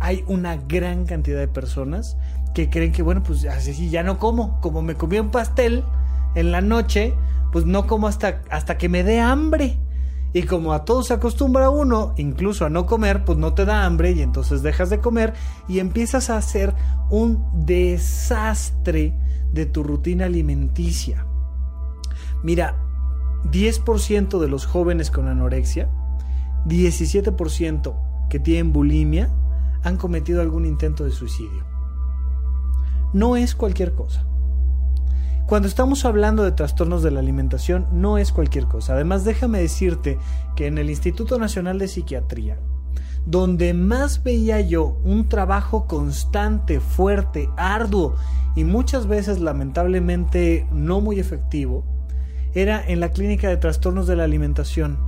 Hay 0.00 0.24
una 0.26 0.56
gran 0.56 1.04
cantidad 1.04 1.38
de 1.38 1.48
personas 1.48 2.16
que 2.54 2.70
creen 2.70 2.92
que, 2.92 3.02
bueno, 3.02 3.22
pues 3.22 3.44
así 3.44 3.90
ya 3.90 4.02
no 4.02 4.18
como. 4.18 4.58
Como 4.62 4.80
me 4.80 4.94
comí 4.94 5.18
un 5.18 5.30
pastel 5.30 5.84
en 6.34 6.50
la 6.50 6.62
noche, 6.62 7.12
pues 7.52 7.66
no 7.66 7.86
como 7.86 8.08
hasta, 8.08 8.40
hasta 8.48 8.78
que 8.78 8.88
me 8.88 9.04
dé 9.04 9.20
hambre. 9.20 9.76
Y 10.32 10.44
como 10.44 10.72
a 10.72 10.86
todo 10.86 11.02
se 11.02 11.12
acostumbra 11.12 11.68
uno, 11.68 12.14
incluso 12.16 12.64
a 12.64 12.70
no 12.70 12.86
comer, 12.86 13.26
pues 13.26 13.36
no 13.36 13.52
te 13.52 13.66
da 13.66 13.84
hambre 13.84 14.12
y 14.12 14.22
entonces 14.22 14.62
dejas 14.62 14.88
de 14.88 15.00
comer 15.00 15.34
y 15.68 15.78
empiezas 15.78 16.30
a 16.30 16.38
hacer 16.38 16.72
un 17.10 17.44
desastre 17.66 19.12
de 19.52 19.66
tu 19.66 19.82
rutina 19.82 20.24
alimenticia. 20.24 21.26
Mira, 22.42 22.76
10% 23.44 24.38
de 24.38 24.48
los 24.48 24.66
jóvenes 24.66 25.10
con 25.10 25.28
anorexia, 25.28 25.88
17% 26.66 27.94
que 28.28 28.38
tienen 28.38 28.72
bulimia, 28.72 29.34
han 29.82 29.96
cometido 29.96 30.40
algún 30.42 30.66
intento 30.66 31.04
de 31.04 31.10
suicidio. 31.10 31.64
No 33.12 33.36
es 33.36 33.54
cualquier 33.54 33.94
cosa. 33.94 34.24
Cuando 35.46 35.66
estamos 35.66 36.04
hablando 36.04 36.44
de 36.44 36.52
trastornos 36.52 37.02
de 37.02 37.10
la 37.10 37.18
alimentación, 37.18 37.88
no 37.92 38.18
es 38.18 38.30
cualquier 38.30 38.66
cosa. 38.66 38.94
Además, 38.94 39.24
déjame 39.24 39.60
decirte 39.60 40.16
que 40.54 40.68
en 40.68 40.78
el 40.78 40.90
Instituto 40.90 41.38
Nacional 41.40 41.78
de 41.80 41.88
Psiquiatría, 41.88 42.60
donde 43.26 43.74
más 43.74 44.22
veía 44.22 44.60
yo 44.60 44.98
un 45.02 45.28
trabajo 45.28 45.88
constante, 45.88 46.78
fuerte, 46.78 47.48
arduo 47.56 48.14
y 48.54 48.62
muchas 48.62 49.08
veces 49.08 49.40
lamentablemente 49.40 50.68
no 50.72 51.00
muy 51.00 51.18
efectivo, 51.18 51.84
era 52.54 52.82
en 52.86 53.00
la 53.00 53.10
clínica 53.10 53.48
de 53.48 53.56
trastornos 53.56 54.06
de 54.06 54.16
la 54.16 54.24
alimentación. 54.24 54.98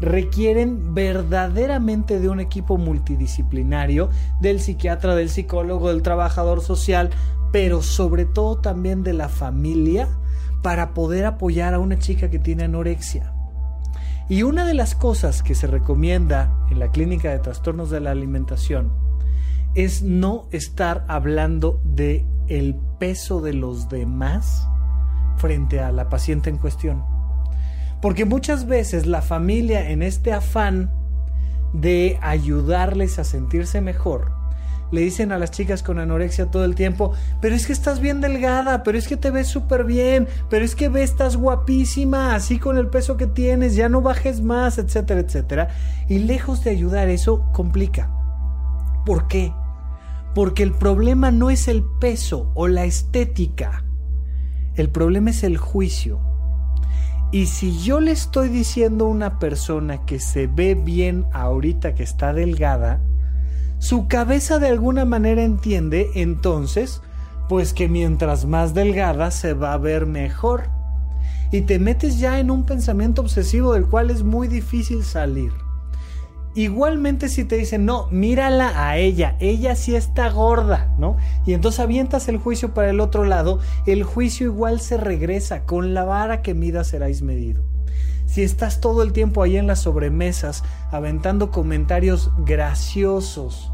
Requieren 0.00 0.94
verdaderamente 0.94 2.20
de 2.20 2.28
un 2.28 2.40
equipo 2.40 2.76
multidisciplinario, 2.78 4.10
del 4.40 4.60
psiquiatra, 4.60 5.14
del 5.14 5.30
psicólogo, 5.30 5.88
del 5.88 6.02
trabajador 6.02 6.60
social, 6.60 7.10
pero 7.52 7.82
sobre 7.82 8.24
todo 8.24 8.58
también 8.58 9.02
de 9.02 9.12
la 9.12 9.28
familia 9.28 10.08
para 10.62 10.94
poder 10.94 11.26
apoyar 11.26 11.74
a 11.74 11.78
una 11.78 11.98
chica 11.98 12.30
que 12.30 12.38
tiene 12.38 12.64
anorexia. 12.64 13.32
Y 14.28 14.42
una 14.42 14.64
de 14.64 14.74
las 14.74 14.94
cosas 14.94 15.42
que 15.42 15.54
se 15.54 15.66
recomienda 15.66 16.50
en 16.70 16.78
la 16.78 16.90
clínica 16.90 17.30
de 17.30 17.38
trastornos 17.38 17.90
de 17.90 18.00
la 18.00 18.10
alimentación 18.10 18.90
es 19.74 20.02
no 20.02 20.48
estar 20.50 21.04
hablando 21.08 21.80
de 21.84 22.26
el 22.48 22.76
peso 22.98 23.40
de 23.40 23.52
los 23.52 23.88
demás 23.88 24.66
frente 25.44 25.78
a 25.80 25.92
la 25.92 26.08
paciente 26.08 26.48
en 26.48 26.56
cuestión. 26.56 27.04
Porque 28.00 28.24
muchas 28.24 28.66
veces 28.66 29.04
la 29.04 29.20
familia 29.20 29.90
en 29.90 30.02
este 30.02 30.32
afán 30.32 30.90
de 31.74 32.18
ayudarles 32.22 33.18
a 33.18 33.24
sentirse 33.24 33.82
mejor, 33.82 34.32
le 34.90 35.02
dicen 35.02 35.32
a 35.32 35.38
las 35.38 35.50
chicas 35.50 35.82
con 35.82 35.98
anorexia 35.98 36.46
todo 36.46 36.64
el 36.64 36.74
tiempo, 36.74 37.12
pero 37.42 37.54
es 37.54 37.66
que 37.66 37.74
estás 37.74 38.00
bien 38.00 38.22
delgada, 38.22 38.82
pero 38.84 38.96
es 38.96 39.06
que 39.06 39.18
te 39.18 39.30
ves 39.30 39.48
súper 39.48 39.84
bien, 39.84 40.28
pero 40.48 40.64
es 40.64 40.74
que 40.74 40.88
ves, 40.88 41.10
estás 41.10 41.36
guapísima, 41.36 42.34
así 42.34 42.58
con 42.58 42.78
el 42.78 42.86
peso 42.86 43.18
que 43.18 43.26
tienes, 43.26 43.76
ya 43.76 43.90
no 43.90 44.00
bajes 44.00 44.40
más, 44.40 44.78
etcétera, 44.78 45.20
etcétera. 45.20 45.68
Y 46.08 46.20
lejos 46.20 46.64
de 46.64 46.70
ayudar, 46.70 47.10
eso 47.10 47.52
complica. 47.52 48.10
¿Por 49.04 49.28
qué? 49.28 49.52
Porque 50.34 50.62
el 50.62 50.72
problema 50.72 51.30
no 51.30 51.50
es 51.50 51.68
el 51.68 51.84
peso 52.00 52.50
o 52.54 52.66
la 52.66 52.86
estética. 52.86 53.84
El 54.76 54.90
problema 54.90 55.30
es 55.30 55.44
el 55.44 55.56
juicio. 55.56 56.20
Y 57.30 57.46
si 57.46 57.78
yo 57.78 58.00
le 58.00 58.12
estoy 58.12 58.48
diciendo 58.48 59.06
a 59.06 59.08
una 59.08 59.38
persona 59.38 60.04
que 60.04 60.18
se 60.18 60.46
ve 60.46 60.74
bien 60.74 61.26
ahorita 61.32 61.94
que 61.94 62.02
está 62.02 62.32
delgada, 62.32 63.00
su 63.78 64.08
cabeza 64.08 64.58
de 64.58 64.68
alguna 64.68 65.04
manera 65.04 65.42
entiende 65.42 66.10
entonces, 66.14 67.02
pues 67.48 67.72
que 67.72 67.88
mientras 67.88 68.46
más 68.46 68.74
delgada 68.74 69.30
se 69.30 69.52
va 69.52 69.72
a 69.72 69.78
ver 69.78 70.06
mejor. 70.06 70.64
Y 71.52 71.62
te 71.62 71.78
metes 71.78 72.18
ya 72.18 72.40
en 72.40 72.50
un 72.50 72.64
pensamiento 72.64 73.22
obsesivo 73.22 73.74
del 73.74 73.86
cual 73.86 74.10
es 74.10 74.22
muy 74.22 74.48
difícil 74.48 75.04
salir. 75.04 75.52
Igualmente 76.56 77.28
si 77.28 77.44
te 77.44 77.56
dicen, 77.56 77.84
no, 77.84 78.06
mírala 78.12 78.88
a 78.88 78.96
ella, 78.96 79.36
ella 79.40 79.74
sí 79.74 79.96
está 79.96 80.30
gorda, 80.30 80.94
¿no? 80.98 81.16
Y 81.44 81.52
entonces 81.52 81.80
avientas 81.80 82.28
el 82.28 82.38
juicio 82.38 82.72
para 82.74 82.90
el 82.90 83.00
otro 83.00 83.24
lado, 83.24 83.58
el 83.86 84.04
juicio 84.04 84.46
igual 84.46 84.80
se 84.80 84.96
regresa, 84.96 85.64
con 85.64 85.94
la 85.94 86.04
vara 86.04 86.42
que 86.42 86.54
mida 86.54 86.84
seráis 86.84 87.22
medido. 87.22 87.64
Si 88.26 88.42
estás 88.42 88.80
todo 88.80 89.02
el 89.02 89.12
tiempo 89.12 89.42
ahí 89.42 89.56
en 89.56 89.66
las 89.66 89.80
sobremesas 89.80 90.62
aventando 90.92 91.50
comentarios 91.50 92.30
graciosos, 92.38 93.73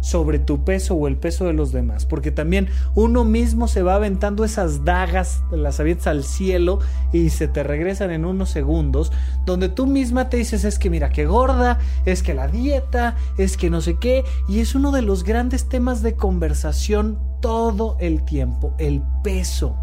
sobre 0.00 0.38
tu 0.38 0.64
peso 0.64 0.94
o 0.94 1.08
el 1.08 1.16
peso 1.16 1.46
de 1.46 1.52
los 1.52 1.72
demás, 1.72 2.06
porque 2.06 2.30
también 2.30 2.68
uno 2.94 3.24
mismo 3.24 3.68
se 3.68 3.82
va 3.82 3.96
aventando 3.96 4.44
esas 4.44 4.84
dagas, 4.84 5.42
las 5.50 5.80
avientas 5.80 6.08
al 6.08 6.24
cielo 6.24 6.78
y 7.12 7.30
se 7.30 7.48
te 7.48 7.62
regresan 7.62 8.10
en 8.10 8.24
unos 8.24 8.50
segundos, 8.50 9.12
donde 9.44 9.68
tú 9.68 9.86
misma 9.86 10.28
te 10.28 10.36
dices 10.36 10.64
es 10.64 10.78
que 10.78 10.90
mira 10.90 11.10
qué 11.10 11.26
gorda, 11.26 11.78
es 12.04 12.22
que 12.22 12.34
la 12.34 12.48
dieta, 12.48 13.16
es 13.36 13.56
que 13.56 13.70
no 13.70 13.80
sé 13.80 13.96
qué, 13.98 14.24
y 14.48 14.60
es 14.60 14.74
uno 14.74 14.92
de 14.92 15.02
los 15.02 15.24
grandes 15.24 15.68
temas 15.68 16.02
de 16.02 16.14
conversación 16.14 17.18
todo 17.40 17.96
el 18.00 18.24
tiempo, 18.24 18.74
el 18.78 19.02
peso. 19.22 19.76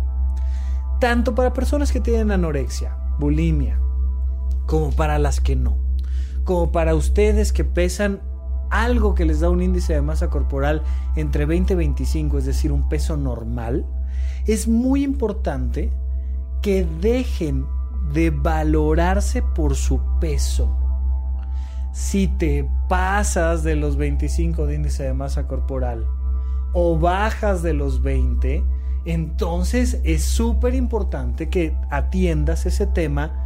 Tanto 1.00 1.36
para 1.36 1.54
personas 1.54 1.92
que 1.92 2.00
tienen 2.00 2.32
anorexia, 2.32 2.96
bulimia, 3.20 3.80
como 4.66 4.92
para 4.92 5.20
las 5.20 5.40
que 5.40 5.56
no. 5.56 5.78
Como 6.44 6.72
para 6.72 6.96
ustedes 6.96 7.52
que 7.52 7.64
pesan 7.64 8.22
algo 8.84 9.16
que 9.16 9.26
les 9.26 9.40
da 9.40 9.50
un 9.50 9.62
índice 9.62 9.94
de 9.94 10.02
masa 10.02 10.30
corporal 10.30 10.84
entre 11.16 11.46
20 11.46 11.74
y 11.74 11.76
25, 11.76 12.38
es 12.38 12.46
decir, 12.46 12.72
un 12.72 12.90
peso 12.90 13.18
normal, 13.18 13.86
es 14.46 14.68
muy 14.68 15.04
importante 15.04 15.92
que 16.62 16.86
dejen 17.02 17.66
de 18.14 18.30
valorarse 18.30 19.42
por 19.42 19.76
su 19.76 20.00
peso. 20.20 20.76
Si 21.92 22.28
te 22.28 22.70
pasas 22.90 23.64
de 23.64 23.76
los 23.76 23.96
25 23.96 24.66
de 24.66 24.76
índice 24.76 25.04
de 25.04 25.14
masa 25.14 25.48
corporal 25.48 26.06
o 26.74 27.00
bajas 27.00 27.64
de 27.64 27.74
los 27.74 28.02
20, 28.02 28.64
entonces 29.06 30.02
es 30.04 30.24
súper 30.24 30.76
importante 30.76 31.50
que 31.50 31.76
atiendas 31.90 32.66
ese 32.66 32.88
tema 32.88 33.46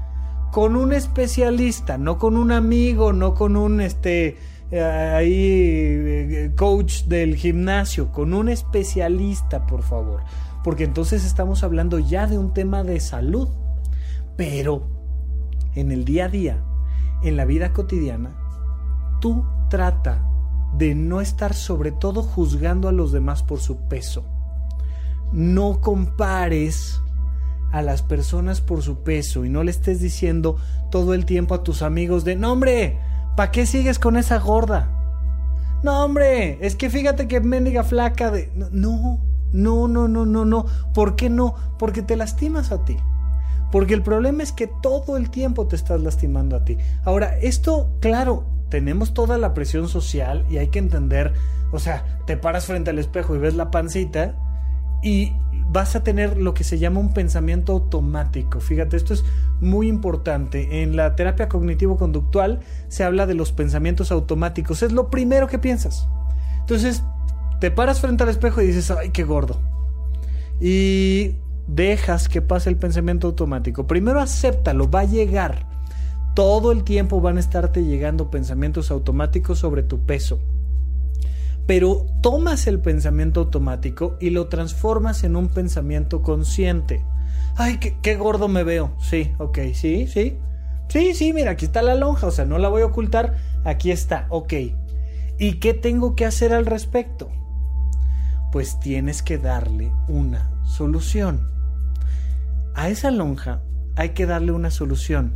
con 0.52 0.76
un 0.76 0.94
especialista, 0.94 1.98
no 1.98 2.18
con 2.18 2.38
un 2.38 2.52
amigo, 2.52 3.13
no 3.13 3.36
con 3.36 3.56
un 3.56 3.82
este 3.82 4.38
eh, 4.71 4.82
ahí 4.82 5.36
eh, 5.36 6.51
coach 6.55 7.03
del 7.05 7.36
gimnasio, 7.36 8.12
con 8.12 8.34
un 8.34 8.49
especialista, 8.49 9.65
por 9.65 9.82
favor, 9.82 10.21
porque 10.63 10.84
entonces 10.84 11.25
estamos 11.25 11.63
hablando 11.63 11.99
ya 11.99 12.27
de 12.27 12.38
un 12.38 12.53
tema 12.53 12.84
de 12.84 12.99
salud. 12.99 13.49
Pero 14.36 14.88
en 15.75 15.91
el 15.91 16.05
día 16.05 16.25
a 16.25 16.29
día, 16.29 16.63
en 17.23 17.36
la 17.36 17.45
vida 17.45 17.73
cotidiana, 17.73 18.36
tú 19.19 19.43
trata 19.69 20.25
de 20.77 20.95
no 20.95 21.21
estar 21.21 21.53
sobre 21.53 21.91
todo 21.91 22.21
juzgando 22.21 22.88
a 22.88 22.91
los 22.91 23.12
demás 23.12 23.43
por 23.43 23.60
su 23.60 23.88
peso. 23.88 24.23
No 25.32 25.82
compares 25.82 27.01
a 27.71 27.82
las 27.82 28.01
personas 28.01 28.62
por 28.62 28.82
su 28.82 29.03
peso 29.03 29.45
y 29.45 29.49
no 29.49 29.63
le 29.63 29.71
estés 29.71 29.99
diciendo 29.99 30.58
todo 30.89 31.13
el 31.13 31.25
tiempo 31.25 31.53
a 31.53 31.63
tus 31.63 31.82
amigos 31.82 32.23
de, 32.23 32.36
no 32.36 32.51
hombre, 32.51 32.97
¿Para 33.36 33.52
qué 33.52 33.65
sigues 33.65 34.00
con 34.00 34.18
esa 34.18 34.39
gorda? 34.39 34.89
No, 35.84 36.04
hombre, 36.04 36.58
es 36.65 36.76
que 36.76 36.89
fíjate 36.89 37.28
que 37.28 37.39
mendiga 37.39 37.84
flaca 37.84 38.32
de... 38.32 38.52
No, 38.72 39.20
no, 39.52 39.88
no, 39.88 40.08
no, 40.08 40.26
no, 40.26 40.46
no. 40.46 40.65
¿Por 40.94 41.15
qué 41.15 41.30
no? 41.30 41.56
Porque 41.78 42.02
te 42.02 42.15
lastimas 42.15 42.72
a 42.72 42.84
ti. 42.84 42.98
Porque 43.72 43.94
el 43.94 44.02
problema 44.02 44.44
es 44.44 44.52
que 44.52 44.68
todo 44.68 45.15
el 45.15 45.30
tiempo 45.30 45.68
te 45.68 45.76
estás 45.76 46.02
lastimando 46.02 46.56
a 46.56 46.65
ti. 46.65 46.78
Ahora, 47.06 47.38
esto, 47.38 47.92
claro, 48.00 48.46
tenemos 48.70 49.13
toda 49.13 49.38
la 49.38 49.54
presión 49.54 49.88
social 49.88 50.46
y 50.50 50.58
hay 50.58 50.68
que 50.68 50.80
entender, 50.80 51.34
o 51.72 51.80
sea, 51.80 52.04
te 52.26 52.38
paras 52.38 52.65
frente 52.65 52.89
al 52.89 53.00
espejo 53.00 53.36
y 53.36 53.39
ves 53.39 53.56
la 53.56 53.72
pancita 53.72 54.36
y 55.04 55.34
vas 55.71 55.95
a 55.95 56.03
tener 56.03 56.38
lo 56.38 56.53
que 56.53 56.63
se 56.63 56.79
llama 56.79 56.99
un 56.99 57.13
pensamiento 57.13 57.73
automático. 57.73 58.60
Fíjate, 58.60 58.97
esto 58.97 59.13
es 59.13 59.23
muy 59.62 59.88
importante. 59.88 60.82
En 60.82 60.95
la 60.95 61.15
terapia 61.15 61.47
cognitivo-conductual 61.47 62.60
se 62.88 63.03
habla 63.03 63.27
de 63.27 63.36
los 63.36 63.51
pensamientos 63.51 64.12
automáticos. 64.12 64.82
Es 64.84 64.91
lo 64.91 65.10
primero 65.10 65.47
que 65.47 65.60
piensas. 65.60 66.08
Entonces, 66.62 67.03
te 67.60 67.71
paras 67.71 68.01
frente 68.01 68.23
al 68.23 68.29
espejo 68.29 68.62
y 68.62 68.67
dices, 68.67 68.89
ay, 68.91 69.10
qué 69.12 69.23
gordo. 69.23 69.60
Y 70.60 71.36
dejas 71.67 72.29
que 72.29 72.41
pase 72.41 72.69
el 72.69 72.77
pensamiento 72.77 73.27
automático. 73.27 73.86
Primero 73.86 74.19
acéptalo, 74.19 74.89
va 74.89 75.01
a 75.01 75.05
llegar. 75.05 75.67
Todo 76.34 76.71
el 76.71 76.84
tiempo 76.84 77.21
van 77.21 77.38
a 77.38 77.41
estarte 77.41 77.84
llegando 77.84 78.32
pensamientos 78.32 78.91
automáticos 78.91 79.60
sobre 79.60 79.84
tu 79.84 79.99
peso 79.99 80.39
pero 81.69 82.08
tomas 82.21 82.65
el 82.65 82.79
pensamiento 82.79 83.41
automático 83.41 84.17
y 84.19 84.32
lo 84.32 84.47
transformas 84.47 85.23
en 85.23 85.36
un 85.36 85.49
pensamiento 85.49 86.23
consciente. 86.23 87.05
Ay, 87.58 87.77
qué, 87.77 88.15
gordo 88.15 88.47
me 88.47 88.63
veo. 88.63 88.93
Sí, 88.99 89.34
ok, 89.38 89.60
sí, 89.75 90.08
sí. 90.08 90.39
Sí, 90.88 91.13
sí, 91.13 91.32
mira, 91.32 91.51
aquí 91.51 91.65
está 91.65 91.84
la 91.84 91.93
lonja, 91.93 92.25
o 92.25 92.32
sea, 92.32 92.45
no 92.45 92.58
la 92.58 92.69
voy 92.69 92.82
a 92.82 92.88
ocultar, 92.88 93.38
aquí 93.65 93.91
está, 93.91 94.25
ok. 94.29 94.51
¿Y 95.38 95.60
qué 95.60 95.75
tengo 95.75 96.15
que 96.15 96.25
hacer 96.25 96.53
al 96.53 96.65
respecto? 96.65 97.29
Pues 98.51 98.79
tienes 98.79 99.21
que 99.21 99.38
darle 99.38 99.91
una 100.08 100.49
solución. 100.63 101.51
A 102.73 102.89
esa 102.89 103.12
lonja 103.12 103.62
hay 103.95 104.10
que 104.15 104.25
darle 104.25 104.53
una 104.53 104.71
solución, 104.71 105.36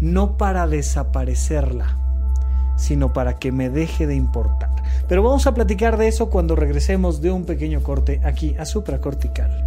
no 0.00 0.36
para 0.36 0.66
desaparecerla, 0.66 2.74
sino 2.76 3.12
para 3.12 3.38
que 3.38 3.52
me 3.52 3.70
deje 3.70 4.08
de 4.08 4.16
importar. 4.16 4.79
Pero 5.08 5.22
vamos 5.22 5.46
a 5.46 5.54
platicar 5.54 5.96
de 5.96 6.08
eso 6.08 6.30
cuando 6.30 6.56
regresemos 6.56 7.20
de 7.20 7.30
un 7.30 7.44
pequeño 7.44 7.82
corte 7.82 8.20
aquí 8.24 8.54
a 8.58 8.64
supracortical. 8.64 9.66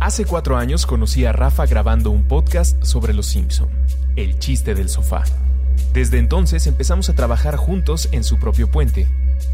Hace 0.00 0.24
cuatro 0.24 0.56
años 0.56 0.86
conocí 0.86 1.24
a 1.24 1.32
Rafa 1.32 1.66
grabando 1.66 2.12
un 2.12 2.22
podcast 2.22 2.82
sobre 2.84 3.12
los 3.12 3.26
Simpson, 3.26 3.68
El 4.14 4.38
chiste 4.38 4.74
del 4.74 4.88
sofá. 4.88 5.24
Desde 5.92 6.18
entonces 6.18 6.68
empezamos 6.68 7.08
a 7.08 7.14
trabajar 7.14 7.56
juntos 7.56 8.08
en 8.12 8.22
su 8.22 8.38
propio 8.38 8.70
puente, 8.70 9.08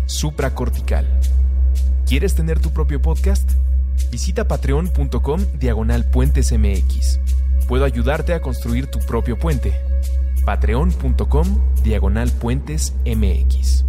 supracortical. 0.05 1.07
¿Quieres 2.07 2.35
tener 2.35 2.61
tu 2.61 2.71
propio 2.71 3.01
podcast? 3.01 3.51
Visita 4.11 4.47
patreon.com 4.47 5.41
diagonal. 5.59 6.05
Puedo 7.67 7.85
ayudarte 7.87 8.35
a 8.35 8.43
construir 8.43 8.91
tu 8.91 8.99
propio 8.99 9.39
puente 9.39 9.73
patreon.com 10.45 11.47
diagonal 11.83 12.31
puentes 12.31 12.95
mx. 13.05 13.85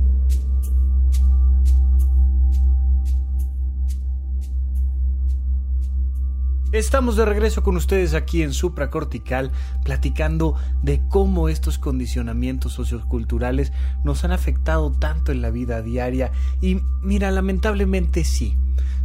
Estamos 6.76 7.16
de 7.16 7.24
regreso 7.24 7.64
con 7.64 7.78
ustedes 7.78 8.14
aquí 8.14 8.42
en 8.42 8.52
Supracortical, 8.52 9.50
platicando 9.86 10.56
de 10.84 11.02
cómo 11.08 11.48
estos 11.48 11.78
condicionamientos 11.78 12.74
socioculturales 12.74 13.72
nos 14.04 14.26
han 14.26 14.34
afectado 14.34 14.92
tanto 14.92 15.32
en 15.32 15.42
la 15.42 15.52
vida 15.52 15.82
diaria. 15.82 16.34
Y 16.60 16.82
mira, 17.02 17.32
lamentablemente 17.32 18.26
sí. 18.26 18.58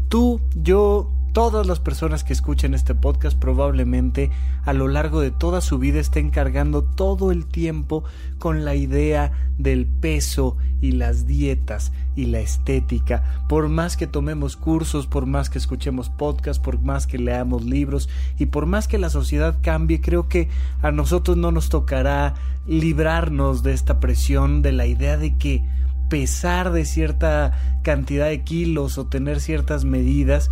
Tú, 0.09 0.41
yo, 0.57 1.13
Todas 1.33 1.65
las 1.65 1.79
personas 1.79 2.25
que 2.25 2.33
escuchen 2.33 2.75
este 2.75 2.97
podcast 2.97 3.39
probablemente 3.39 4.33
a 4.65 4.73
lo 4.73 4.89
largo 4.89 5.21
de 5.21 5.31
toda 5.31 5.61
su 5.61 5.79
vida 5.79 6.01
estén 6.01 6.31
cargando 6.31 6.83
todo 6.83 7.31
el 7.31 7.47
tiempo 7.47 8.03
con 8.41 8.65
la 8.65 8.75
idea 8.75 9.31
del 9.57 9.87
peso 9.87 10.57
y 10.81 10.93
las 10.93 11.29
dietas 11.29 11.93
y 12.17 12.27
la 12.27 12.41
estética. 12.41 13.45
Por 13.49 13.69
más 13.69 13.97
que 13.97 14.09
tomemos 14.09 14.57
cursos, 14.57 15.07
por 15.07 15.27
más 15.27 15.51
que 15.51 15.59
escuchemos 15.59 16.11
podcasts, 16.11 16.61
por 16.61 16.81
más 16.81 17.07
que 17.07 17.19
leamos 17.19 17.65
libros 17.65 18.09
y 18.37 18.47
por 18.47 18.67
más 18.67 18.89
que 18.89 18.99
la 18.99 19.09
sociedad 19.09 19.59
cambie, 19.63 20.01
creo 20.01 20.29
que 20.29 20.49
a 20.83 20.91
nosotros 20.91 21.37
no 21.37 21.53
nos 21.53 21.69
tocará 21.69 22.35
librarnos 22.67 23.63
de 23.63 23.73
esta 23.73 24.01
presión, 24.01 24.63
de 24.63 24.73
la 24.73 24.87
idea 24.87 25.17
de 25.17 25.37
que 25.37 25.63
pesar 26.09 26.73
de 26.73 26.85
cierta 26.85 27.81
cantidad 27.83 28.27
de 28.27 28.43
kilos 28.43 28.99
o 28.99 29.07
tener 29.07 29.41
ciertas 29.41 29.85
medidas 29.85 30.51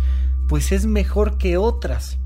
pues 0.49 0.71
es 0.71 0.87
mejor 0.87 1.37
que 1.37 1.57
otras. 1.57 2.17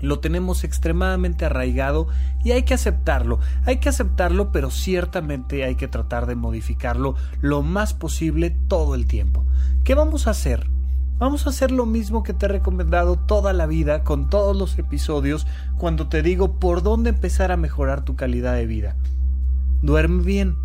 Lo 0.00 0.18
tenemos 0.18 0.64
extremadamente 0.64 1.44
arraigado 1.44 2.08
y 2.42 2.52
hay 2.52 2.62
que 2.62 2.74
aceptarlo. 2.74 3.38
Hay 3.64 3.76
que 3.76 3.90
aceptarlo, 3.90 4.50
pero 4.50 4.70
ciertamente 4.70 5.62
hay 5.62 5.76
que 5.76 5.86
tratar 5.86 6.26
de 6.26 6.34
modificarlo 6.34 7.14
lo 7.40 7.62
más 7.62 7.94
posible 7.94 8.50
todo 8.66 8.94
el 8.94 9.06
tiempo. 9.06 9.44
¿Qué 9.84 9.94
vamos 9.94 10.26
a 10.26 10.30
hacer? 10.30 10.68
Vamos 11.18 11.46
a 11.46 11.50
hacer 11.50 11.70
lo 11.70 11.86
mismo 11.86 12.22
que 12.22 12.32
te 12.32 12.46
he 12.46 12.48
recomendado 12.48 13.16
toda 13.16 13.52
la 13.52 13.66
vida 13.66 14.02
con 14.02 14.30
todos 14.30 14.56
los 14.56 14.78
episodios 14.78 15.46
cuando 15.76 16.08
te 16.08 16.22
digo 16.22 16.58
por 16.58 16.82
dónde 16.82 17.10
empezar 17.10 17.52
a 17.52 17.56
mejorar 17.56 18.04
tu 18.04 18.16
calidad 18.16 18.54
de 18.54 18.66
vida. 18.66 18.96
Duerme 19.82 20.22
bien. 20.24 20.63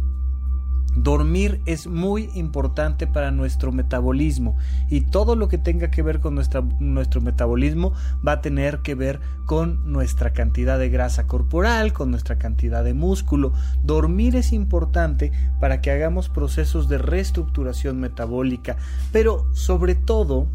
Dormir 0.95 1.61
es 1.65 1.87
muy 1.87 2.29
importante 2.33 3.05
para 3.07 3.31
nuestro 3.31 3.71
metabolismo 3.71 4.57
y 4.89 5.01
todo 5.01 5.35
lo 5.35 5.47
que 5.47 5.57
tenga 5.57 5.91
que 5.91 6.01
ver 6.01 6.19
con 6.19 6.35
nuestro 6.35 7.21
metabolismo 7.21 7.93
va 8.27 8.33
a 8.33 8.41
tener 8.41 8.79
que 8.79 8.95
ver 8.95 9.19
con 9.45 9.91
nuestra 9.91 10.33
cantidad 10.33 10.79
de 10.79 10.89
grasa 10.89 11.27
corporal, 11.27 11.93
con 11.93 12.11
nuestra 12.11 12.37
cantidad 12.37 12.83
de 12.83 12.93
músculo. 12.93 13.53
Dormir 13.83 14.35
es 14.35 14.51
importante 14.51 15.31
para 15.59 15.79
que 15.79 15.91
hagamos 15.91 16.27
procesos 16.27 16.89
de 16.89 16.97
reestructuración 16.97 17.99
metabólica, 17.99 18.75
pero 19.11 19.47
sobre 19.53 19.95
todo, 19.95 20.47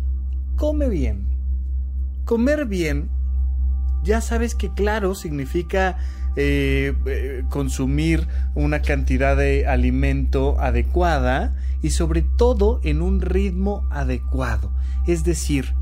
come 0.57 0.89
bien. 0.89 1.27
Comer 2.25 2.67
bien, 2.67 3.09
ya 4.03 4.21
sabes 4.21 4.55
que 4.55 4.73
claro 4.73 5.15
significa 5.15 5.99
eh, 6.37 6.95
eh, 7.07 7.45
consumir 7.49 8.27
una 8.55 8.83
cantidad 8.83 9.37
de 9.37 9.67
alimento 9.67 10.61
adecuada 10.61 11.55
y 11.83 11.91
sobre 11.91 12.23
todo 12.23 12.81
en 12.83 13.03
un 13.03 13.21
ritmo 13.21 13.87
adecuado. 13.91 14.73
Es 15.07 15.25
decir, 15.25 15.75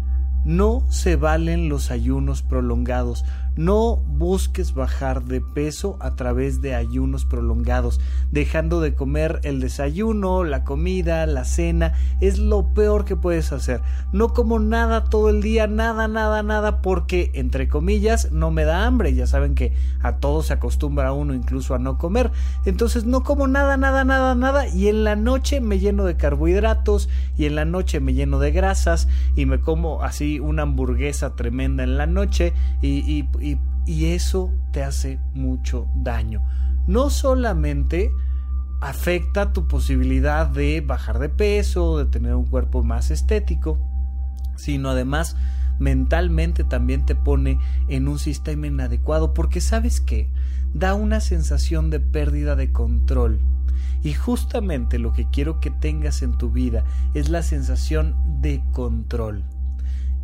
no 0.45 0.85
se 0.91 1.17
valen 1.17 1.69
los 1.69 1.91
ayunos 1.91 2.43
prolongados. 2.43 3.25
No 3.57 3.97
busques 3.97 4.73
bajar 4.73 5.25
de 5.25 5.41
peso 5.41 5.97
a 6.01 6.15
través 6.15 6.63
de 6.63 6.75
ayunos 6.75 7.25
prolongados, 7.25 8.01
dejando 8.31 8.81
de 8.81 8.95
comer 8.95 9.41
el 9.43 9.61
desayuno, 9.61 10.45
la 10.45 10.65
comida, 10.65 11.27
la 11.27 11.45
cena, 11.45 11.93
es 12.21 12.39
lo 12.39 12.73
peor 12.73 13.05
que 13.05 13.17
puedes 13.17 13.53
hacer. 13.53 13.81
No 14.13 14.33
como 14.33 14.59
nada 14.59 15.05
todo 15.05 15.29
el 15.29 15.43
día, 15.43 15.67
nada, 15.67 16.09
nada, 16.09 16.43
nada, 16.43 16.81
porque, 16.81 17.31
entre 17.35 17.69
comillas, 17.69 18.33
no 18.33 18.51
me 18.51 18.65
da 18.65 18.87
hambre. 18.87 19.15
Ya 19.15 19.27
saben 19.27 19.55
que 19.55 19.75
a 20.01 20.17
todo 20.17 20.43
se 20.43 20.55
acostumbra 20.55 21.13
uno 21.13 21.35
incluso 21.35 21.75
a 21.75 21.79
no 21.79 21.99
comer. 21.99 22.31
Entonces 22.65 23.05
no 23.05 23.23
como 23.23 23.49
nada, 23.49 23.77
nada, 23.77 24.05
nada, 24.05 24.35
nada, 24.35 24.69
y 24.69 24.89
en 24.89 25.05
la 25.05 25.17
noche 25.17 25.61
me 25.61 25.79
lleno 25.79 26.05
de 26.05 26.17
carbohidratos, 26.17 27.09
y 27.37 27.47
en 27.47 27.55
la 27.55 27.65
noche 27.65 28.01
me 28.01 28.15
lleno 28.15 28.39
de 28.39 28.53
grasas, 28.53 29.09
y 29.37 29.47
me 29.47 29.61
como 29.61 30.03
así 30.03 30.41
una 30.41 30.63
hamburguesa 30.63 31.35
tremenda 31.35 31.83
en 31.83 31.97
la 31.99 32.07
noche, 32.07 32.53
y, 32.81 32.99
y, 32.99 33.29
eso 33.87 34.53
te 34.73 34.83
hace 34.83 35.19
mucho 35.35 35.89
daño. 35.95 36.43
No 36.87 37.11
solamente 37.11 38.11
afecta 38.81 39.53
tu 39.53 39.69
posibilidad 39.69 40.49
de 40.49 40.81
bajar 40.81 41.19
de 41.21 41.29
peso, 41.29 41.99
de 41.99 42.07
tener 42.07 42.35
un 42.35 42.47
cuerpo 42.47 42.83
más 42.83 43.11
estético, 43.11 43.79
sino 44.57 44.91
además 44.91 45.37
mentalmente 45.79 46.65
también 46.65 47.07
te 47.07 47.15
pone 47.15 47.59
en 47.89 48.09
un 48.09 48.19
sistema 48.19 48.67
inadecuado 48.67 49.35
porque 49.35 49.61
sabes 49.61 50.01
que 50.01 50.31
da 50.75 50.95
una 50.95 51.21
sensación 51.21 51.91
de 51.91 52.01
pérdida 52.01 52.57
de 52.57 52.73
control. 52.73 53.41
Y 54.03 54.15
justamente 54.15 54.99
lo 54.99 55.13
que 55.13 55.29
quiero 55.31 55.61
que 55.61 55.71
tengas 55.71 56.23
en 56.23 56.37
tu 56.37 56.51
vida 56.51 56.85
es 57.15 57.29
la 57.29 57.43
sensación 57.43 58.17
de 58.41 58.63
control. 58.73 59.45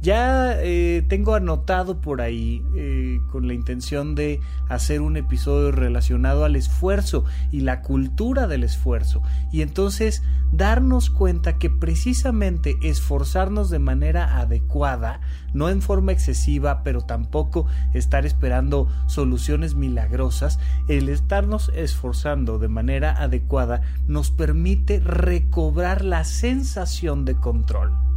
Ya 0.01 0.53
eh, 0.61 1.05
tengo 1.09 1.35
anotado 1.35 2.01
por 2.01 2.21
ahí 2.21 2.65
eh, 2.77 3.21
con 3.33 3.49
la 3.49 3.55
intención 3.55 4.15
de 4.15 4.41
hacer 4.69 5.01
un 5.01 5.17
episodio 5.17 5.73
relacionado 5.73 6.45
al 6.45 6.55
esfuerzo 6.55 7.25
y 7.51 7.61
la 7.61 7.83
cultura 7.83 8.47
del 8.47 8.63
esfuerzo. 8.63 9.23
Y 9.51 9.63
entonces 9.63 10.23
darnos 10.53 11.11
cuenta 11.11 11.59
que 11.59 11.69
precisamente 11.69 12.77
esforzarnos 12.81 13.71
de 13.71 13.81
manera 13.81 14.39
adecuada, 14.39 15.21
no 15.53 15.69
en 15.69 15.83
forma 15.83 16.13
excesiva, 16.13 16.85
pero 16.85 17.01
tampoco 17.01 17.67
estar 17.93 18.25
esperando 18.25 18.89
soluciones 19.07 19.75
milagrosas, 19.75 20.61
el 20.87 21.09
estarnos 21.09 21.73
esforzando 21.75 22.61
de 22.61 22.69
manera 22.69 23.21
adecuada 23.21 23.83
nos 24.07 24.31
permite 24.31 25.01
recobrar 25.01 26.05
la 26.05 26.23
sensación 26.23 27.25
de 27.25 27.35
control. 27.35 28.08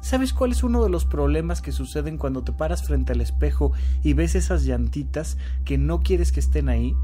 ¿Sabes 0.00 0.32
cuál 0.32 0.52
es 0.52 0.62
uno 0.62 0.82
de 0.82 0.90
los 0.90 1.04
problemas 1.04 1.60
que 1.60 1.72
suceden 1.72 2.16
cuando 2.16 2.42
te 2.42 2.52
paras 2.52 2.82
frente 2.82 3.12
al 3.12 3.20
espejo 3.20 3.72
y 4.02 4.14
ves 4.14 4.34
esas 4.34 4.64
llantitas 4.64 5.36
que 5.64 5.78
no 5.78 6.00
quieres 6.00 6.32
que 6.32 6.40
estén 6.40 6.68
ahí? 6.68 6.96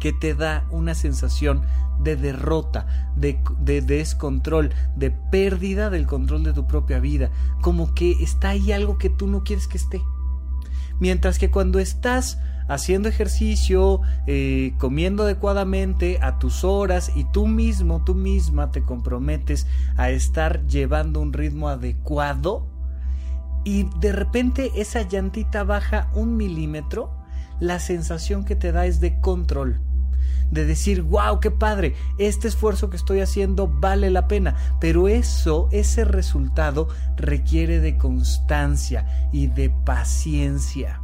que 0.00 0.12
te 0.12 0.34
da 0.34 0.66
una 0.70 0.94
sensación 0.94 1.62
de 2.00 2.16
derrota, 2.16 3.12
de, 3.16 3.40
de, 3.58 3.82
descontrol, 3.82 4.70
de 4.96 5.10
pérdida 5.10 5.90
del 5.90 6.06
control 6.06 6.44
de 6.44 6.52
tu 6.52 6.66
propia 6.66 7.00
vida, 7.00 7.30
como 7.60 7.94
que 7.94 8.12
está 8.22 8.50
ahí 8.50 8.72
algo 8.72 8.98
que 8.98 9.10
tú 9.10 9.26
no 9.26 9.42
quieres 9.42 9.66
que 9.66 9.78
esté. 9.78 10.00
Mientras 11.00 11.38
que 11.38 11.50
cuando 11.50 11.78
estás 11.78 12.38
haciendo 12.68 13.08
ejercicio, 13.08 14.00
eh, 14.26 14.74
comiendo 14.78 15.24
adecuadamente 15.24 16.18
a 16.22 16.38
tus 16.38 16.64
horas 16.64 17.12
y 17.16 17.24
tú 17.24 17.46
mismo, 17.46 18.04
tú 18.04 18.14
misma 18.14 18.70
te 18.70 18.82
comprometes 18.82 19.66
a 19.96 20.10
estar 20.10 20.66
llevando 20.66 21.20
un 21.20 21.32
ritmo 21.32 21.68
adecuado 21.68 22.66
y 23.64 23.88
de 24.00 24.12
repente 24.12 24.70
esa 24.76 25.02
llantita 25.02 25.64
baja 25.64 26.10
un 26.14 26.36
milímetro, 26.36 27.10
la 27.60 27.80
sensación 27.80 28.44
que 28.44 28.54
te 28.54 28.72
da 28.72 28.86
es 28.86 29.00
de 29.00 29.20
control 29.20 29.80
de 30.50 30.64
decir, 30.64 31.02
wow, 31.02 31.40
qué 31.40 31.50
padre, 31.50 31.94
este 32.18 32.48
esfuerzo 32.48 32.90
que 32.90 32.96
estoy 32.96 33.20
haciendo 33.20 33.68
vale 33.68 34.10
la 34.10 34.28
pena, 34.28 34.56
pero 34.80 35.08
eso, 35.08 35.68
ese 35.72 36.04
resultado 36.04 36.88
requiere 37.16 37.80
de 37.80 37.98
constancia 37.98 39.28
y 39.32 39.48
de 39.48 39.70
paciencia. 39.70 41.00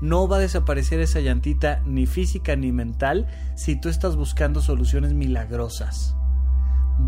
No 0.00 0.28
va 0.28 0.36
a 0.36 0.40
desaparecer 0.40 1.00
esa 1.00 1.20
llantita 1.20 1.80
ni 1.86 2.06
física 2.06 2.56
ni 2.56 2.72
mental 2.72 3.26
si 3.54 3.76
tú 3.80 3.88
estás 3.88 4.16
buscando 4.16 4.60
soluciones 4.60 5.14
milagrosas. 5.14 6.16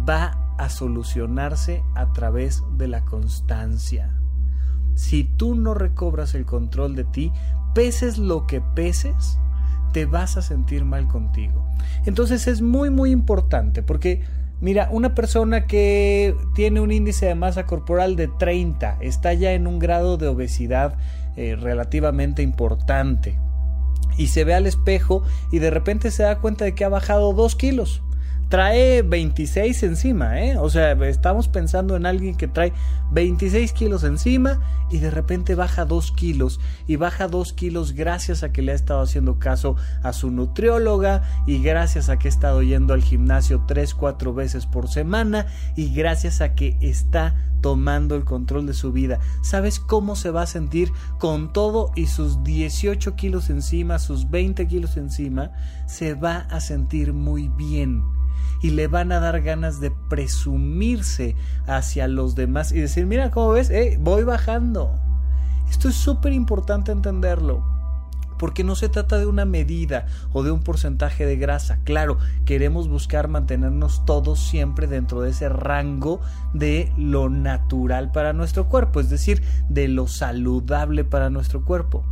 Va 0.09 0.39
a 0.59 0.69
solucionarse 0.69 1.83
a 1.95 2.13
través 2.13 2.63
de 2.77 2.89
la 2.89 3.05
constancia. 3.05 4.11
Si 4.95 5.25
tú 5.25 5.55
no 5.55 5.75
recobras 5.75 6.35
el 6.35 6.47
control 6.47 6.97
de 6.97 7.05
ti, 7.05 7.33
peses 7.75 8.17
lo 8.19 8.47
que 8.47 8.61
peses, 8.61 9.39
te 9.93 10.07
vas 10.07 10.37
a 10.37 10.43
sentir 10.43 10.85
mal 10.85 11.07
contigo. 11.09 11.67
Entonces 12.07 12.47
es 12.47 12.63
muy 12.63 12.91
muy 12.91 13.11
importante 13.11 13.83
porque 13.83 14.23
Mira, 14.59 14.89
una 14.91 15.15
persona 15.15 15.67
que 15.67 16.35
tiene 16.55 16.81
un 16.81 16.91
índice 16.91 17.27
de 17.27 17.35
masa 17.35 17.67
corporal 17.67 18.17
de 18.17 18.27
30 18.29 18.97
está 19.03 19.35
ya 19.35 19.53
en 19.53 19.67
un 19.67 19.79
grado 19.79 20.17
de 20.17 20.29
obesidad 20.29 20.97
eh, 21.37 21.57
relativamente 21.57 22.43
importante. 22.43 23.39
Y 24.17 24.29
se 24.29 24.45
ve 24.45 24.55
al 24.55 24.67
espejo 24.67 25.23
y 25.53 25.59
de 25.59 25.71
repente 25.71 26.11
se 26.11 26.23
da 26.23 26.39
cuenta 26.39 26.65
de 26.65 26.75
que 26.75 26.85
ha 26.85 26.89
bajado 26.89 27.33
2 27.35 27.57
kilos 27.57 28.03
trae 28.49 29.03
26 29.03 29.83
encima, 29.83 30.41
¿eh? 30.41 30.57
O 30.59 30.71
sea, 30.71 30.93
estamos 30.93 31.49
pensando 31.49 31.97
en 31.97 32.07
alguien 32.07 32.37
que 32.37 32.49
trae 32.49 32.73
26 33.13 33.73
kilos 33.73 34.05
encima 34.05 34.61
y 34.91 34.99
de 34.99 35.11
repente 35.11 35.55
baja 35.55 35.85
2 35.85 36.13
kilos. 36.13 36.61
Y 36.87 36.97
baja 36.97 37.29
2 37.29 37.53
kilos 37.53 37.93
gracias 37.93 38.43
a 38.43 38.53
que 38.53 38.63
le 38.63 38.73
ha 38.73 38.75
estado 38.75 39.01
haciendo 39.01 39.39
caso 39.39 39.77
a 40.03 40.13
su 40.13 40.31
nutrióloga 40.31 41.23
y 41.47 41.63
gracias 41.63 42.09
a 42.09 42.19
que 42.19 42.29
ha 42.29 42.31
estado 42.31 42.63
yendo 42.63 42.95
al 42.95 43.03
gimnasio 43.03 43.67
3-4 43.67 44.35
veces 44.35 44.67
por 44.67 44.89
semana 44.89 45.47
y 45.75 45.93
gracias 45.93 46.41
a 46.41 46.55
que 46.55 46.77
está 46.81 47.35
tomando 47.61 48.15
el 48.15 48.25
control 48.25 48.67
de 48.67 48.75
su 48.75 48.93
vida. 48.93 49.19
¿Sabes 49.43 49.81
cómo 49.81 50.15
se 50.15 50.31
va 50.31 50.43
a 50.43 50.47
sentir 50.47 50.93
con 51.19 51.53
todo 51.53 51.91
y 51.97 52.07
sus 52.07 52.45
18 52.45 53.17
kilos 53.17 53.51
encima, 53.51 53.99
sus 53.99 54.31
20 54.31 54.69
kilos 54.69 54.97
encima? 54.97 55.51
Se 55.87 56.15
va 56.15 56.47
a 56.51 56.61
sentir 56.61 57.13
muy 57.13 57.49
bien 57.49 58.16
y 58.63 58.71
le 58.71 58.89
van 58.89 59.13
a 59.13 59.21
dar 59.21 59.43
ganas 59.43 59.81
de 59.81 59.91
presumirse 60.09 61.37
hacia 61.67 62.09
los 62.09 62.35
demás 62.35 62.73
y 62.73 62.81
decir, 62.81 63.07
mira 63.07 63.31
cómo 63.31 63.51
ves, 63.51 63.71
eh, 63.71 63.97
voy 64.01 64.25
bajando. 64.25 64.99
Esto 65.71 65.89
es 65.89 65.97
súper 65.97 66.33
importante 66.33 66.93
entenderlo. 66.93 67.65
Porque 68.39 68.65
no 68.65 68.75
se 68.77 68.91
trata 68.91 69.17
de 69.17 69.25
una 69.25 69.47
medida 69.47 70.07
o 70.33 70.43
de 70.43 70.51
un 70.51 70.61
porcentaje 70.61 71.25
de 71.25 71.37
grasa. 71.37 71.79
Claro, 71.85 72.19
queremos 72.45 72.87
buscar 72.87 73.29
mantenernos 73.29 74.05
todos 74.05 74.41
siempre 74.41 74.87
dentro 74.87 75.23
de 75.23 75.31
ese 75.31 75.49
rango 75.49 76.21
de 76.53 76.93
lo 76.99 77.31
natural 77.31 78.13
para 78.13 78.35
nuestro 78.35 78.69
cuerpo, 78.69 79.01
es 79.01 79.09
decir, 79.09 79.43
de 79.71 79.89
lo 79.89 80.07
saludable 80.07 81.05
para 81.05 81.31
nuestro 81.31 81.65
cuerpo. 81.65 82.05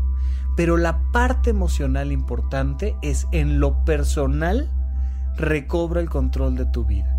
Pero 0.56 0.78
la 0.78 1.00
parte 1.12 1.50
emocional 1.50 2.10
importante 2.10 2.96
es 3.02 3.26
en 3.30 3.60
lo 3.60 3.84
personal 3.84 4.70
recobra 5.36 6.00
el 6.00 6.08
control 6.08 6.56
de 6.56 6.66
tu 6.66 6.84
vida. 6.84 7.10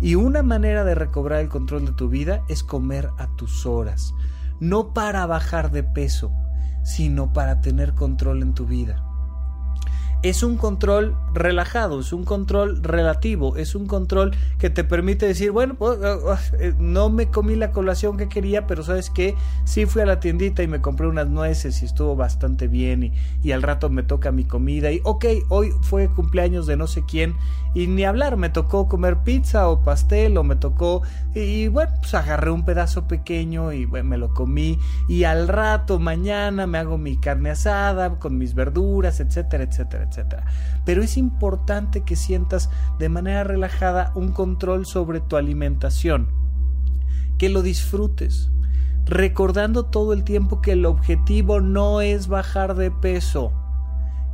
Y 0.00 0.14
una 0.14 0.42
manera 0.42 0.84
de 0.84 0.94
recobrar 0.94 1.40
el 1.40 1.48
control 1.48 1.86
de 1.86 1.92
tu 1.92 2.08
vida 2.08 2.42
es 2.48 2.62
comer 2.62 3.10
a 3.18 3.26
tus 3.36 3.66
horas, 3.66 4.14
no 4.60 4.92
para 4.92 5.26
bajar 5.26 5.70
de 5.70 5.82
peso, 5.82 6.32
sino 6.84 7.32
para 7.32 7.60
tener 7.60 7.94
control 7.94 8.42
en 8.42 8.54
tu 8.54 8.66
vida. 8.66 9.04
Es 10.22 10.42
un 10.42 10.56
control 10.56 11.16
relajado, 11.32 12.00
es 12.00 12.12
un 12.12 12.24
control 12.24 12.82
relativo, 12.82 13.56
es 13.56 13.74
un 13.74 13.86
control 13.86 14.36
que 14.58 14.70
te 14.70 14.82
permite 14.82 15.26
decir, 15.26 15.52
bueno, 15.52 15.74
pues, 15.74 15.98
eh, 16.02 16.18
eh, 16.58 16.74
no 16.78 17.08
me 17.08 17.30
comí 17.30 17.54
la 17.54 17.70
colación 17.70 18.16
que 18.16 18.28
quería, 18.28 18.66
pero 18.66 18.82
sabes 18.82 19.10
que 19.10 19.36
sí 19.64 19.86
fui 19.86 20.02
a 20.02 20.06
la 20.06 20.20
tiendita 20.20 20.62
y 20.62 20.68
me 20.68 20.80
compré 20.80 21.06
unas 21.06 21.28
nueces 21.28 21.82
y 21.82 21.84
estuvo 21.84 22.16
bastante 22.16 22.66
bien 22.66 23.04
y, 23.04 23.12
y 23.42 23.52
al 23.52 23.62
rato 23.62 23.90
me 23.90 24.02
toca 24.02 24.32
mi 24.32 24.44
comida 24.44 24.90
y 24.90 25.00
ok, 25.04 25.24
hoy 25.48 25.72
fue 25.82 26.08
cumpleaños 26.08 26.66
de 26.66 26.76
no 26.76 26.86
sé 26.86 27.04
quién 27.06 27.36
y 27.74 27.86
ni 27.86 28.04
hablar, 28.04 28.36
me 28.36 28.48
tocó 28.48 28.88
comer 28.88 29.18
pizza 29.18 29.68
o 29.68 29.82
pastel 29.82 30.36
o 30.36 30.42
me 30.42 30.56
tocó 30.56 31.02
y, 31.34 31.68
bueno, 31.68 31.92
pues 32.00 32.14
agarré 32.14 32.50
un 32.50 32.64
pedazo 32.64 33.06
pequeño 33.06 33.72
y 33.72 33.84
bueno, 33.84 34.08
me 34.08 34.18
lo 34.18 34.32
comí 34.32 34.78
y 35.06 35.24
al 35.24 35.48
rato 35.48 35.98
mañana 35.98 36.66
me 36.66 36.78
hago 36.78 36.98
mi 36.98 37.18
carne 37.18 37.50
asada 37.50 38.18
con 38.18 38.38
mis 38.38 38.54
verduras, 38.54 39.20
etcétera, 39.20 39.64
etcétera, 39.64 40.07
Pero 40.84 41.02
es 41.02 41.16
importante 41.16 42.02
que 42.02 42.16
sientas 42.16 42.70
de 42.98 43.08
manera 43.08 43.44
relajada 43.44 44.12
un 44.14 44.32
control 44.32 44.86
sobre 44.86 45.20
tu 45.20 45.36
alimentación, 45.36 46.28
que 47.38 47.48
lo 47.48 47.62
disfrutes, 47.62 48.50
recordando 49.04 49.86
todo 49.86 50.12
el 50.12 50.24
tiempo 50.24 50.60
que 50.60 50.72
el 50.72 50.86
objetivo 50.86 51.60
no 51.60 52.00
es 52.00 52.28
bajar 52.28 52.74
de 52.74 52.90
peso, 52.90 53.52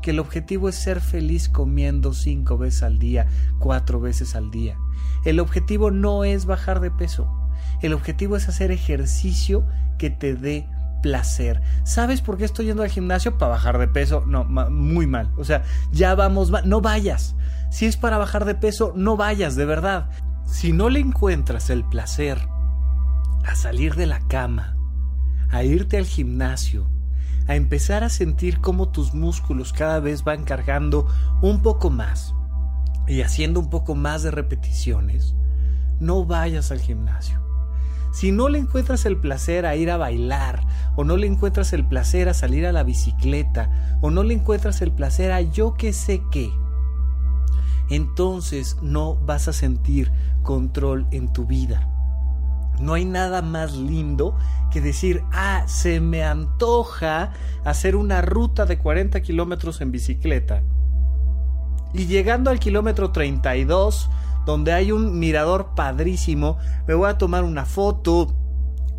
que 0.02 0.10
el 0.10 0.18
objetivo 0.18 0.68
es 0.68 0.74
ser 0.74 1.00
feliz 1.00 1.48
comiendo 1.48 2.12
cinco 2.12 2.58
veces 2.58 2.82
al 2.82 2.98
día, 2.98 3.26
cuatro 3.58 4.00
veces 4.00 4.34
al 4.34 4.50
día. 4.50 4.76
El 5.24 5.40
objetivo 5.40 5.90
no 5.90 6.24
es 6.24 6.44
bajar 6.44 6.80
de 6.80 6.90
peso. 6.90 7.26
El 7.80 7.94
objetivo 7.94 8.36
es 8.36 8.48
hacer 8.48 8.70
ejercicio 8.70 9.66
que 9.96 10.10
te 10.10 10.34
dé 10.34 10.68
¿Sabes 11.84 12.20
por 12.20 12.36
qué 12.36 12.44
estoy 12.44 12.66
yendo 12.66 12.82
al 12.82 12.90
gimnasio? 12.90 13.38
Para 13.38 13.52
bajar 13.52 13.78
de 13.78 13.88
peso. 13.88 14.24
No, 14.26 14.44
muy 14.44 15.06
mal. 15.06 15.30
O 15.36 15.44
sea, 15.44 15.62
ya 15.92 16.14
vamos, 16.14 16.50
no 16.64 16.80
vayas. 16.80 17.36
Si 17.70 17.86
es 17.86 17.96
para 17.96 18.18
bajar 18.18 18.44
de 18.44 18.54
peso, 18.54 18.92
no 18.96 19.16
vayas, 19.16 19.56
de 19.56 19.64
verdad. 19.64 20.10
Si 20.46 20.72
no 20.72 20.88
le 20.88 21.00
encuentras 21.00 21.70
el 21.70 21.84
placer 21.84 22.38
a 23.44 23.54
salir 23.54 23.94
de 23.94 24.06
la 24.06 24.20
cama, 24.28 24.76
a 25.50 25.62
irte 25.64 25.98
al 25.98 26.06
gimnasio, 26.06 26.88
a 27.46 27.56
empezar 27.56 28.04
a 28.04 28.08
sentir 28.08 28.60
cómo 28.60 28.88
tus 28.88 29.14
músculos 29.14 29.72
cada 29.72 30.00
vez 30.00 30.24
van 30.24 30.44
cargando 30.44 31.06
un 31.42 31.62
poco 31.62 31.90
más 31.90 32.34
y 33.06 33.20
haciendo 33.20 33.60
un 33.60 33.68
poco 33.68 33.94
más 33.94 34.22
de 34.22 34.30
repeticiones, 34.30 35.34
no 36.00 36.24
vayas 36.24 36.70
al 36.70 36.80
gimnasio. 36.80 37.43
Si 38.14 38.30
no 38.30 38.48
le 38.48 38.60
encuentras 38.60 39.06
el 39.06 39.16
placer 39.16 39.66
a 39.66 39.74
ir 39.74 39.90
a 39.90 39.96
bailar, 39.96 40.64
o 40.94 41.02
no 41.02 41.16
le 41.16 41.26
encuentras 41.26 41.72
el 41.72 41.84
placer 41.84 42.28
a 42.28 42.34
salir 42.34 42.64
a 42.64 42.70
la 42.70 42.84
bicicleta, 42.84 43.98
o 44.02 44.12
no 44.12 44.22
le 44.22 44.34
encuentras 44.34 44.82
el 44.82 44.92
placer 44.92 45.32
a 45.32 45.40
yo 45.40 45.74
que 45.74 45.92
sé 45.92 46.22
qué, 46.30 46.52
entonces 47.90 48.76
no 48.82 49.16
vas 49.16 49.48
a 49.48 49.52
sentir 49.52 50.12
control 50.44 51.08
en 51.10 51.32
tu 51.32 51.44
vida. 51.44 51.88
No 52.78 52.94
hay 52.94 53.04
nada 53.04 53.42
más 53.42 53.74
lindo 53.74 54.38
que 54.70 54.80
decir, 54.80 55.24
ah, 55.32 55.64
se 55.66 55.98
me 55.98 56.22
antoja 56.22 57.32
hacer 57.64 57.96
una 57.96 58.22
ruta 58.22 58.64
de 58.64 58.78
40 58.78 59.22
kilómetros 59.22 59.80
en 59.80 59.90
bicicleta. 59.90 60.62
Y 61.92 62.06
llegando 62.06 62.52
al 62.52 62.60
kilómetro 62.60 63.10
32, 63.10 64.08
donde 64.46 64.72
hay 64.72 64.92
un 64.92 65.18
mirador 65.18 65.74
padrísimo, 65.74 66.58
me 66.86 66.94
voy 66.94 67.10
a 67.10 67.18
tomar 67.18 67.44
una 67.44 67.64
foto, 67.64 68.34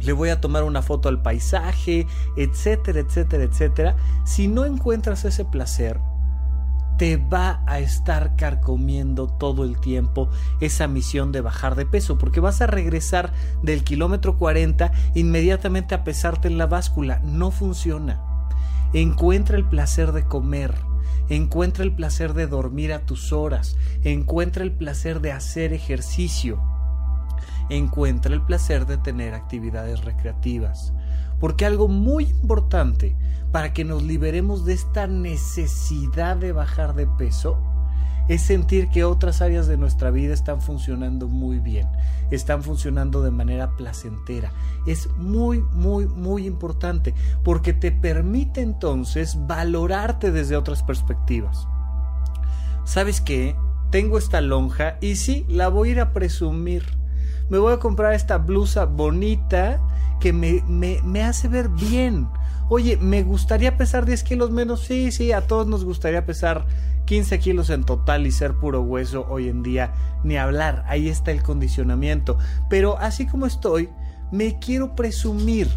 le 0.01 0.13
voy 0.13 0.29
a 0.29 0.41
tomar 0.41 0.63
una 0.63 0.81
foto 0.81 1.09
al 1.09 1.21
paisaje, 1.21 2.07
etcétera, 2.37 2.99
etcétera, 2.99 3.43
etcétera. 3.43 3.95
Si 4.25 4.47
no 4.47 4.65
encuentras 4.65 5.25
ese 5.25 5.45
placer, 5.45 5.99
te 6.97 7.17
va 7.17 7.61
a 7.67 7.79
estar 7.79 8.35
carcomiendo 8.35 9.27
todo 9.27 9.63
el 9.63 9.79
tiempo 9.79 10.29
esa 10.61 10.87
misión 10.87 11.31
de 11.31 11.41
bajar 11.41 11.75
de 11.75 11.85
peso, 11.85 12.17
porque 12.17 12.39
vas 12.39 12.61
a 12.61 12.67
regresar 12.67 13.33
del 13.63 13.83
kilómetro 13.83 14.37
40 14.37 14.91
inmediatamente 15.13 15.95
a 15.95 16.03
pesarte 16.03 16.47
en 16.47 16.57
la 16.57 16.67
báscula. 16.67 17.19
No 17.19 17.51
funciona. 17.51 18.21
Encuentra 18.93 19.57
el 19.57 19.65
placer 19.65 20.13
de 20.13 20.23
comer, 20.23 20.73
encuentra 21.29 21.83
el 21.83 21.93
placer 21.93 22.33
de 22.33 22.47
dormir 22.47 22.93
a 22.93 23.05
tus 23.05 23.33
horas, 23.33 23.77
encuentra 24.03 24.63
el 24.63 24.71
placer 24.71 25.21
de 25.21 25.31
hacer 25.31 25.73
ejercicio, 25.73 26.61
encuentra 27.69 28.33
el 28.33 28.41
placer 28.41 28.85
de 28.85 28.97
tener 28.97 29.33
actividades 29.33 30.03
recreativas. 30.03 30.93
Porque 31.39 31.65
algo 31.65 31.87
muy 31.87 32.25
importante 32.25 33.15
para 33.51 33.73
que 33.73 33.83
nos 33.83 34.03
liberemos 34.03 34.65
de 34.65 34.73
esta 34.73 35.07
necesidad 35.07 36.37
de 36.37 36.51
bajar 36.51 36.95
de 36.95 37.07
peso 37.07 37.61
es 38.27 38.41
sentir 38.41 38.89
que 38.89 39.03
otras 39.03 39.41
áreas 39.41 39.67
de 39.67 39.77
nuestra 39.77 40.09
vida 40.11 40.33
están 40.33 40.61
funcionando 40.61 41.27
muy 41.27 41.59
bien, 41.59 41.87
están 42.31 42.63
funcionando 42.63 43.21
de 43.21 43.31
manera 43.31 43.71
placentera. 43.77 44.51
Es 44.87 45.09
muy, 45.17 45.61
muy, 45.61 46.07
muy 46.07 46.45
importante 46.47 47.13
porque 47.43 47.73
te 47.73 47.91
permite 47.91 48.61
entonces 48.61 49.37
valorarte 49.47 50.31
desde 50.31 50.57
otras 50.57 50.81
perspectivas. 50.83 51.67
¿Sabes 52.83 53.21
qué? 53.21 53.55
Tengo 53.91 54.17
esta 54.17 54.41
lonja 54.41 54.97
y 55.01 55.15
sí, 55.15 55.45
la 55.47 55.69
voy 55.69 55.89
a 55.89 55.91
ir 55.93 55.99
a 55.99 56.13
presumir. 56.13 56.85
Me 57.49 57.59
voy 57.59 57.73
a 57.73 57.79
comprar 57.79 58.13
esta 58.13 58.39
blusa 58.39 58.85
bonita 58.85 59.79
que 60.19 60.33
me, 60.33 60.63
me, 60.67 60.99
me 61.03 61.23
hace 61.23 61.47
ver 61.47 61.69
bien. 61.69 62.27
Oye, 62.69 62.97
¿me 62.97 63.21
gustaría 63.21 63.77
pesar 63.77 64.05
10 64.05 64.23
kilos 64.23 64.49
menos? 64.49 64.81
Sí, 64.81 65.11
sí, 65.11 65.31
a 65.31 65.41
todos 65.41 65.67
nos 65.67 65.85
gustaría 65.85 66.25
pesar 66.25 66.65
15 67.05 67.39
kilos 67.39 67.69
en 67.69 67.83
total 67.83 68.25
y 68.27 68.31
ser 68.31 68.55
puro 68.55 68.81
hueso 68.81 69.25
hoy 69.29 69.47
en 69.47 69.63
día. 69.63 69.93
Ni 70.23 70.37
hablar, 70.37 70.83
ahí 70.87 71.09
está 71.09 71.31
el 71.31 71.43
condicionamiento. 71.43 72.37
Pero 72.69 72.97
así 72.97 73.27
como 73.27 73.45
estoy, 73.45 73.89
me 74.31 74.59
quiero 74.59 74.95
presumir. 74.95 75.69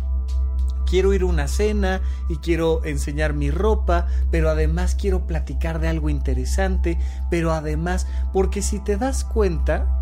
Quiero 0.87 1.13
ir 1.13 1.21
a 1.21 1.27
una 1.27 1.49
cena 1.49 2.01
y 2.31 2.37
quiero 2.37 2.83
enseñar 2.85 3.35
mi 3.35 3.51
ropa, 3.51 4.07
pero 4.31 4.49
además 4.49 4.97
quiero 4.99 5.27
platicar 5.27 5.81
de 5.81 5.89
algo 5.89 6.09
interesante, 6.09 6.99
pero 7.31 7.53
además, 7.53 8.07
porque 8.33 8.63
si 8.63 8.79
te 8.79 8.97
das 8.97 9.23
cuenta, 9.23 9.99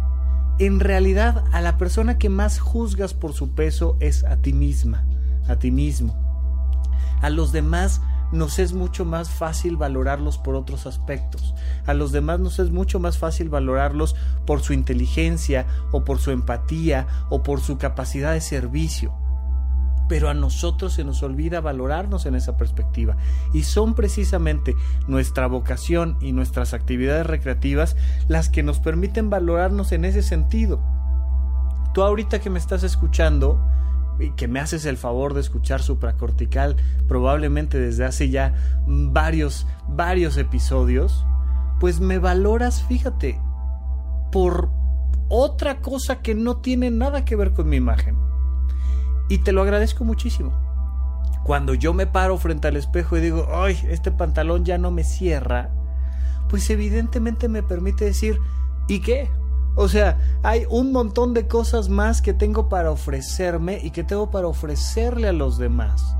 en 0.60 0.78
realidad 0.78 1.44
a 1.52 1.60
la 1.60 1.76
persona 1.76 2.18
que 2.18 2.28
más 2.28 2.60
juzgas 2.60 3.14
por 3.14 3.32
su 3.32 3.50
peso 3.50 3.96
es 3.98 4.22
a 4.24 4.36
ti 4.36 4.52
misma, 4.52 5.04
a 5.48 5.56
ti 5.56 5.72
mismo. 5.72 6.16
A 7.20 7.30
los 7.30 7.50
demás 7.50 8.00
nos 8.32 8.58
es 8.58 8.72
mucho 8.72 9.04
más 9.04 9.30
fácil 9.30 9.76
valorarlos 9.76 10.38
por 10.38 10.54
otros 10.54 10.86
aspectos. 10.86 11.54
A 11.86 11.94
los 11.94 12.12
demás 12.12 12.40
nos 12.40 12.58
es 12.58 12.70
mucho 12.70 13.00
más 13.00 13.18
fácil 13.18 13.48
valorarlos 13.48 14.16
por 14.46 14.60
su 14.60 14.72
inteligencia 14.72 15.66
o 15.92 16.04
por 16.04 16.18
su 16.18 16.30
empatía 16.30 17.06
o 17.30 17.42
por 17.42 17.60
su 17.60 17.78
capacidad 17.78 18.32
de 18.32 18.40
servicio 18.40 19.14
pero 20.08 20.28
a 20.28 20.34
nosotros 20.34 20.92
se 20.92 21.04
nos 21.04 21.22
olvida 21.22 21.60
valorarnos 21.60 22.26
en 22.26 22.34
esa 22.34 22.56
perspectiva. 22.56 23.16
Y 23.52 23.64
son 23.64 23.94
precisamente 23.94 24.74
nuestra 25.08 25.46
vocación 25.46 26.16
y 26.20 26.32
nuestras 26.32 26.74
actividades 26.74 27.26
recreativas 27.26 27.96
las 28.28 28.48
que 28.48 28.62
nos 28.62 28.78
permiten 28.78 29.30
valorarnos 29.30 29.92
en 29.92 30.04
ese 30.04 30.22
sentido. 30.22 30.80
Tú 31.92 32.02
ahorita 32.02 32.40
que 32.40 32.50
me 32.50 32.58
estás 32.58 32.82
escuchando, 32.82 33.60
que 34.36 34.48
me 34.48 34.60
haces 34.60 34.84
el 34.86 34.96
favor 34.96 35.34
de 35.34 35.40
escuchar 35.40 35.82
supracortical 35.82 36.76
probablemente 37.08 37.78
desde 37.78 38.04
hace 38.04 38.30
ya 38.30 38.54
varios, 38.86 39.66
varios 39.88 40.36
episodios, 40.36 41.24
pues 41.80 42.00
me 42.00 42.18
valoras, 42.18 42.82
fíjate, 42.84 43.40
por 44.32 44.70
otra 45.28 45.80
cosa 45.80 46.20
que 46.22 46.34
no 46.34 46.58
tiene 46.58 46.90
nada 46.90 47.24
que 47.24 47.36
ver 47.36 47.52
con 47.52 47.68
mi 47.68 47.76
imagen. 47.76 48.16
Y 49.28 49.38
te 49.38 49.52
lo 49.52 49.62
agradezco 49.62 50.04
muchísimo. 50.04 50.52
Cuando 51.44 51.74
yo 51.74 51.92
me 51.94 52.06
paro 52.06 52.38
frente 52.38 52.68
al 52.68 52.76
espejo 52.76 53.16
y 53.16 53.20
digo, 53.20 53.48
ay, 53.52 53.78
este 53.88 54.10
pantalón 54.10 54.64
ya 54.64 54.78
no 54.78 54.90
me 54.90 55.04
cierra, 55.04 55.70
pues 56.48 56.68
evidentemente 56.70 57.48
me 57.48 57.62
permite 57.62 58.04
decir, 58.04 58.38
¿y 58.88 59.00
qué? 59.00 59.28
O 59.76 59.88
sea, 59.88 60.18
hay 60.42 60.64
un 60.70 60.90
montón 60.90 61.34
de 61.34 61.46
cosas 61.46 61.88
más 61.88 62.22
que 62.22 62.32
tengo 62.32 62.68
para 62.68 62.90
ofrecerme 62.90 63.78
y 63.82 63.90
que 63.90 64.02
tengo 64.04 64.30
para 64.30 64.48
ofrecerle 64.48 65.28
a 65.28 65.32
los 65.32 65.58
demás. 65.58 66.16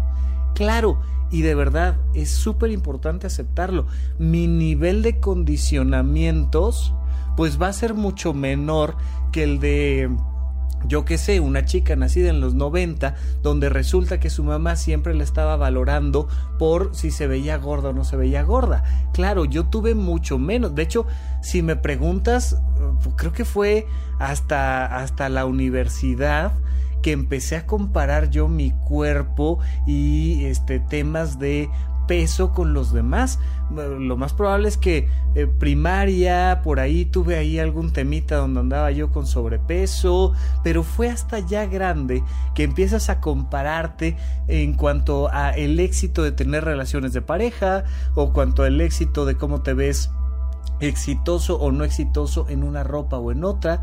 Claro, 0.54 1.00
y 1.30 1.40
de 1.42 1.54
verdad 1.54 1.96
es 2.14 2.30
súper 2.30 2.70
importante 2.70 3.26
aceptarlo. 3.26 3.86
Mi 4.18 4.46
nivel 4.46 5.02
de 5.02 5.20
condicionamientos 5.20 6.94
pues 7.36 7.60
va 7.60 7.68
a 7.68 7.72
ser 7.72 7.94
mucho 7.94 8.32
menor 8.32 8.96
que 9.32 9.44
el 9.44 9.58
de 9.58 10.10
yo 10.88 11.04
qué 11.04 11.18
sé, 11.18 11.40
una 11.40 11.64
chica 11.64 11.96
nacida 11.96 12.30
en 12.30 12.40
los 12.40 12.54
90, 12.54 13.14
donde 13.42 13.68
resulta 13.68 14.20
que 14.20 14.30
su 14.30 14.44
mamá 14.44 14.76
siempre 14.76 15.14
le 15.14 15.24
estaba 15.24 15.56
valorando 15.56 16.28
por 16.58 16.94
si 16.94 17.10
se 17.10 17.26
veía 17.26 17.56
gorda 17.58 17.90
o 17.90 17.92
no 17.92 18.04
se 18.04 18.16
veía 18.16 18.42
gorda. 18.42 18.84
Claro, 19.12 19.44
yo 19.44 19.66
tuve 19.66 19.94
mucho 19.94 20.38
menos. 20.38 20.74
De 20.74 20.82
hecho, 20.82 21.06
si 21.42 21.62
me 21.62 21.76
preguntas, 21.76 22.60
creo 23.16 23.32
que 23.32 23.44
fue 23.44 23.86
hasta, 24.18 24.98
hasta 24.98 25.28
la 25.28 25.46
universidad 25.46 26.52
que 27.02 27.12
empecé 27.12 27.56
a 27.56 27.66
comparar 27.66 28.30
yo 28.30 28.48
mi 28.48 28.72
cuerpo 28.72 29.60
y 29.86 30.44
este 30.46 30.80
temas 30.80 31.38
de 31.38 31.70
peso 32.06 32.52
con 32.52 32.72
los 32.72 32.92
demás. 32.92 33.38
Lo 33.70 34.16
más 34.16 34.32
probable 34.32 34.68
es 34.68 34.76
que 34.76 35.08
eh, 35.34 35.46
primaria, 35.46 36.60
por 36.62 36.80
ahí 36.80 37.04
tuve 37.04 37.36
ahí 37.36 37.58
algún 37.58 37.92
temita 37.92 38.36
donde 38.36 38.60
andaba 38.60 38.90
yo 38.90 39.10
con 39.10 39.26
sobrepeso, 39.26 40.32
pero 40.62 40.82
fue 40.82 41.08
hasta 41.08 41.40
ya 41.40 41.66
grande 41.66 42.22
que 42.54 42.62
empiezas 42.62 43.10
a 43.10 43.20
compararte 43.20 44.16
en 44.46 44.74
cuanto 44.74 45.28
a 45.32 45.50
el 45.50 45.80
éxito 45.80 46.22
de 46.22 46.32
tener 46.32 46.64
relaciones 46.64 47.12
de 47.12 47.22
pareja 47.22 47.84
o 48.14 48.32
cuanto 48.32 48.62
al 48.62 48.80
éxito 48.80 49.24
de 49.24 49.36
cómo 49.36 49.62
te 49.62 49.74
ves 49.74 50.10
exitoso 50.80 51.58
o 51.58 51.72
no 51.72 51.84
exitoso 51.84 52.46
en 52.48 52.62
una 52.62 52.84
ropa 52.84 53.18
o 53.18 53.32
en 53.32 53.44
otra, 53.44 53.82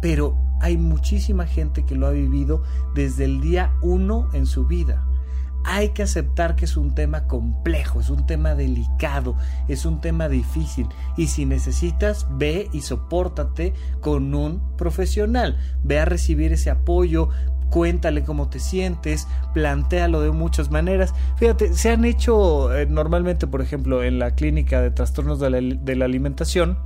pero 0.00 0.36
hay 0.60 0.76
muchísima 0.76 1.46
gente 1.46 1.84
que 1.84 1.94
lo 1.94 2.06
ha 2.06 2.10
vivido 2.10 2.62
desde 2.94 3.24
el 3.24 3.40
día 3.40 3.72
uno 3.80 4.28
en 4.32 4.46
su 4.46 4.66
vida 4.66 5.04
hay 5.64 5.90
que 5.90 6.02
aceptar 6.02 6.56
que 6.56 6.64
es 6.64 6.76
un 6.76 6.94
tema 6.94 7.26
complejo, 7.26 8.00
es 8.00 8.10
un 8.10 8.26
tema 8.26 8.54
delicado, 8.54 9.36
es 9.68 9.84
un 9.84 10.00
tema 10.00 10.28
difícil 10.28 10.88
y 11.16 11.28
si 11.28 11.46
necesitas 11.46 12.26
ve 12.30 12.68
y 12.72 12.82
sopórtate 12.82 13.74
con 14.00 14.34
un 14.34 14.76
profesional, 14.76 15.58
ve 15.82 16.00
a 16.00 16.04
recibir 16.04 16.52
ese 16.52 16.70
apoyo, 16.70 17.28
cuéntale 17.70 18.22
cómo 18.22 18.48
te 18.48 18.58
sientes, 18.58 19.26
plantealo 19.54 20.20
de 20.20 20.30
muchas 20.30 20.70
maneras. 20.70 21.14
Fíjate, 21.36 21.72
se 21.74 21.90
han 21.90 22.04
hecho 22.04 22.74
eh, 22.74 22.86
normalmente, 22.86 23.46
por 23.46 23.62
ejemplo, 23.62 24.02
en 24.02 24.18
la 24.18 24.32
clínica 24.34 24.80
de 24.80 24.90
trastornos 24.90 25.40
de 25.40 25.96
la 25.96 26.04
alimentación, 26.04 26.78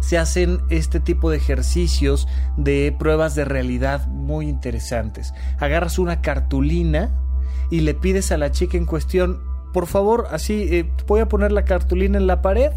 se 0.00 0.18
hacen 0.18 0.60
este 0.70 1.00
tipo 1.00 1.30
de 1.30 1.36
ejercicios 1.36 2.28
de 2.56 2.94
pruebas 2.98 3.34
de 3.34 3.44
realidad 3.44 4.06
muy 4.06 4.48
interesantes. 4.48 5.34
Agarras 5.58 5.98
una 5.98 6.20
cartulina, 6.20 7.10
y 7.70 7.80
le 7.80 7.94
pides 7.94 8.32
a 8.32 8.36
la 8.36 8.50
chica 8.50 8.76
en 8.76 8.86
cuestión, 8.86 9.40
por 9.72 9.86
favor, 9.86 10.26
así, 10.30 10.68
eh, 10.70 10.90
voy 11.06 11.20
a 11.20 11.28
poner 11.28 11.52
la 11.52 11.64
cartulina 11.64 12.18
en 12.18 12.26
la 12.26 12.42
pared, 12.42 12.72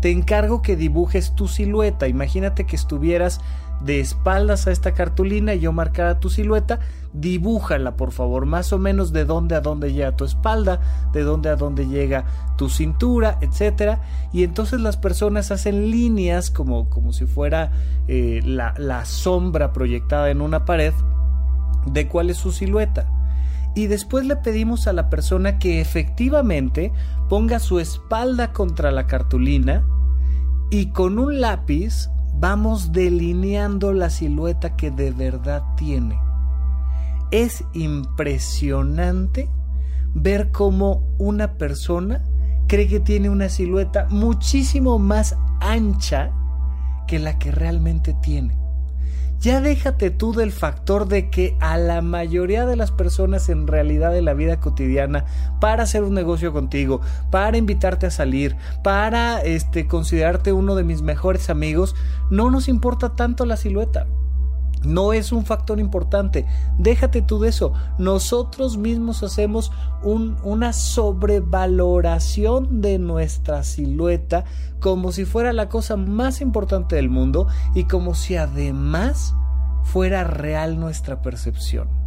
te 0.00 0.10
encargo 0.10 0.62
que 0.62 0.74
dibujes 0.74 1.34
tu 1.36 1.46
silueta. 1.46 2.08
Imagínate 2.08 2.66
que 2.66 2.74
estuvieras 2.74 3.40
de 3.84 4.00
espaldas 4.00 4.66
a 4.66 4.72
esta 4.72 4.92
cartulina 4.92 5.54
y 5.54 5.60
yo 5.60 5.72
marcara 5.72 6.20
tu 6.20 6.30
silueta, 6.30 6.80
dibújala 7.12 7.96
por 7.96 8.12
favor, 8.12 8.46
más 8.46 8.72
o 8.72 8.78
menos 8.78 9.12
de 9.12 9.24
dónde 9.24 9.54
a 9.54 9.60
dónde 9.60 9.92
llega 9.92 10.16
tu 10.16 10.24
espalda, 10.24 10.80
de 11.12 11.22
dónde 11.22 11.48
a 11.48 11.56
dónde 11.56 11.86
llega 11.86 12.24
tu 12.56 12.68
cintura, 12.68 13.38
etcétera, 13.40 14.00
y 14.32 14.44
entonces 14.44 14.80
las 14.80 14.96
personas 14.96 15.50
hacen 15.50 15.90
líneas 15.90 16.50
como, 16.50 16.88
como 16.90 17.12
si 17.12 17.26
fuera 17.26 17.70
eh, 18.08 18.40
la, 18.44 18.74
la 18.78 19.04
sombra 19.04 19.72
proyectada 19.72 20.30
en 20.30 20.40
una 20.40 20.64
pared 20.64 20.92
de 21.86 22.08
cuál 22.08 22.30
es 22.30 22.36
su 22.36 22.52
silueta 22.52 23.08
y 23.74 23.86
después 23.86 24.26
le 24.26 24.36
pedimos 24.36 24.86
a 24.86 24.92
la 24.92 25.08
persona 25.08 25.58
que 25.58 25.80
efectivamente 25.80 26.92
ponga 27.28 27.58
su 27.58 27.80
espalda 27.80 28.52
contra 28.52 28.90
la 28.90 29.06
cartulina 29.06 29.86
y 30.70 30.86
con 30.90 31.18
un 31.18 31.40
lápiz 31.40 32.08
vamos 32.34 32.92
delineando 32.92 33.92
la 33.92 34.10
silueta 34.10 34.76
que 34.76 34.90
de 34.90 35.10
verdad 35.10 35.62
tiene. 35.76 36.18
Es 37.30 37.64
impresionante 37.72 39.48
ver 40.14 40.50
cómo 40.50 41.02
una 41.18 41.54
persona 41.54 42.22
cree 42.68 42.88
que 42.88 43.00
tiene 43.00 43.30
una 43.30 43.48
silueta 43.48 44.06
muchísimo 44.10 44.98
más 44.98 45.36
ancha 45.60 46.30
que 47.06 47.18
la 47.18 47.38
que 47.38 47.52
realmente 47.52 48.14
tiene. 48.22 48.61
Ya 49.42 49.60
déjate 49.60 50.10
tú 50.10 50.32
del 50.32 50.52
factor 50.52 51.08
de 51.08 51.28
que 51.28 51.56
a 51.58 51.76
la 51.76 52.00
mayoría 52.00 52.64
de 52.64 52.76
las 52.76 52.92
personas 52.92 53.48
en 53.48 53.66
realidad 53.66 54.12
de 54.12 54.22
la 54.22 54.34
vida 54.34 54.60
cotidiana, 54.60 55.24
para 55.58 55.82
hacer 55.82 56.04
un 56.04 56.14
negocio 56.14 56.52
contigo, 56.52 57.00
para 57.32 57.56
invitarte 57.56 58.06
a 58.06 58.12
salir, 58.12 58.54
para 58.84 59.40
este 59.40 59.88
considerarte 59.88 60.52
uno 60.52 60.76
de 60.76 60.84
mis 60.84 61.02
mejores 61.02 61.50
amigos, 61.50 61.96
no 62.30 62.52
nos 62.52 62.68
importa 62.68 63.16
tanto 63.16 63.44
la 63.44 63.56
silueta. 63.56 64.06
No 64.84 65.12
es 65.12 65.32
un 65.32 65.44
factor 65.44 65.80
importante. 65.80 66.46
Déjate 66.78 67.22
tú 67.22 67.38
de 67.38 67.50
eso. 67.50 67.72
Nosotros 67.98 68.76
mismos 68.76 69.22
hacemos 69.22 69.70
una 70.02 70.72
sobrevaloración 70.72 72.80
de 72.80 72.98
nuestra 72.98 73.62
silueta 73.62 74.44
como 74.80 75.12
si 75.12 75.24
fuera 75.24 75.52
la 75.52 75.68
cosa 75.68 75.96
más 75.96 76.40
importante 76.40 76.96
del 76.96 77.08
mundo 77.08 77.46
y 77.74 77.84
como 77.84 78.14
si 78.14 78.36
además 78.36 79.34
fuera 79.84 80.24
real 80.24 80.80
nuestra 80.80 81.22
percepción. 81.22 82.01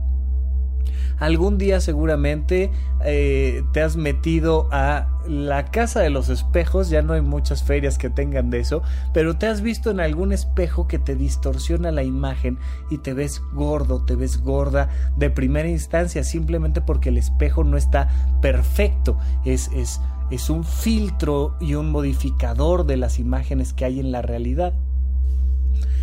Algún 1.19 1.57
día 1.57 1.79
seguramente 1.79 2.71
eh, 3.03 3.63
te 3.71 3.81
has 3.81 3.95
metido 3.95 4.67
a 4.71 5.07
la 5.27 5.65
casa 5.65 6.01
de 6.01 6.09
los 6.09 6.29
espejos, 6.29 6.89
ya 6.89 7.01
no 7.01 7.13
hay 7.13 7.21
muchas 7.21 7.63
ferias 7.63 7.97
que 7.97 8.09
tengan 8.09 8.49
de 8.49 8.59
eso, 8.59 8.83
pero 9.13 9.38
te 9.38 9.47
has 9.47 9.61
visto 9.61 9.89
en 9.91 9.99
algún 9.99 10.33
espejo 10.33 10.88
que 10.88 10.99
te 10.99 11.15
distorsiona 11.15 11.91
la 11.91 12.03
imagen 12.03 12.59
y 12.89 12.97
te 12.97 13.13
ves 13.13 13.41
gordo, 13.53 14.03
te 14.03 14.15
ves 14.15 14.41
gorda 14.41 14.89
de 15.15 15.29
primera 15.29 15.69
instancia, 15.69 16.23
simplemente 16.23 16.81
porque 16.81 17.09
el 17.09 17.17
espejo 17.17 17.63
no 17.63 17.77
está 17.77 18.09
perfecto, 18.41 19.17
es, 19.45 19.69
es, 19.73 20.01
es 20.31 20.49
un 20.49 20.65
filtro 20.65 21.55
y 21.61 21.75
un 21.75 21.91
modificador 21.91 22.86
de 22.86 22.97
las 22.97 23.19
imágenes 23.19 23.73
que 23.73 23.86
hay 23.86 23.99
en 24.01 24.11
la 24.11 24.21
realidad. 24.21 24.73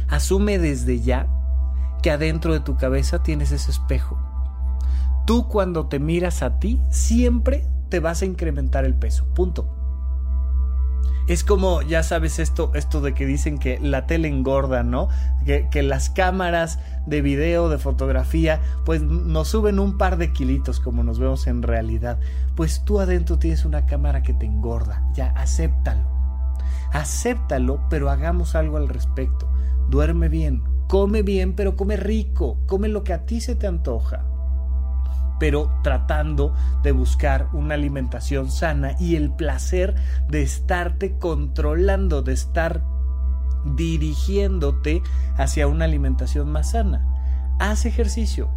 Asume 0.09 0.59
desde 0.59 1.01
ya 1.01 1.29
que 2.03 2.11
adentro 2.11 2.55
de 2.55 2.61
tu 2.61 2.77
cabeza 2.77 3.23
tienes 3.23 3.53
ese 3.53 3.71
espejo 3.71 4.32
Tú 5.25 5.47
cuando 5.49 5.87
te 5.87 6.01
miras 6.01 6.43
a 6.43 6.59
ti, 6.59 6.81
siempre 6.91 7.65
te 7.89 8.01
vas 8.01 8.23
a 8.23 8.25
incrementar 8.25 8.85
el 8.85 8.95
peso. 8.95 9.27
Punto. 9.35 9.69
Es 11.29 11.45
como, 11.45 11.83
ya 11.83 12.03
sabes 12.03 12.41
esto, 12.41 12.73
esto 12.75 13.01
de 13.01 13.15
que 13.15 13.27
dicen 13.27 13.59
que 13.59 13.79
la 13.79 14.07
tele 14.07 14.27
engorda, 14.27 14.83
¿no? 14.83 15.09
Que, 15.47 15.69
que, 15.71 15.85
las 15.85 16.11
cámaras 16.11 16.81
de 17.07 17.23
video, 17.23 17.69
de 17.69 17.79
fotografía, 17.79 18.61
pues 18.85 19.03
nos 19.03 19.47
suben 19.47 19.79
un 19.79 19.99
par 19.99 20.17
de 20.17 20.33
kilitos 20.33 20.81
como 20.81 21.05
nos 21.05 21.21
vemos 21.21 21.47
en 21.47 21.63
realidad. 21.63 22.19
Pues 22.57 22.85
tú 22.85 22.99
adentro 22.99 23.39
tienes 23.39 23.65
una 23.65 23.87
cámara 23.87 24.25
que 24.25 24.35
te 24.35 24.47
engorda. 24.47 25.09
Ya, 25.15 25.29
acéptalo. 25.37 26.03
Acéptalo, 26.93 27.81
pero 27.89 28.11
hagamos 28.11 28.57
algo 28.57 28.77
al 28.77 28.89
respecto. 28.89 29.49
Duerme 29.89 30.29
bien, 30.29 30.65
come 30.89 31.23
bien, 31.23 31.55
pero 31.55 31.77
come 31.77 31.97
rico. 31.97 32.59
Come 32.67 32.89
lo 32.89 33.05
que 33.05 33.13
a 33.13 33.27
ti 33.27 33.41
se 33.41 33.55
te 33.55 33.69
antoja 33.69 34.32
pero 35.39 35.71
tratando 35.83 36.55
de 36.83 36.93
buscar 36.93 37.49
una 37.53 37.75
alimentación 37.75 38.51
sana 38.51 38.95
y 38.99 39.17
el 39.17 39.33
placer 39.33 39.95
de 40.29 40.43
estarte 40.43 41.19
controlando, 41.19 42.23
de 42.23 42.33
estar 42.33 42.83
dirigiéndote 43.65 45.03
hacia 45.37 45.67
una 45.67 45.85
alimentación 45.85 46.51
más 46.51 46.71
sana. 46.73 47.09
Haz 47.59 47.87
ejercicio, 47.87 48.51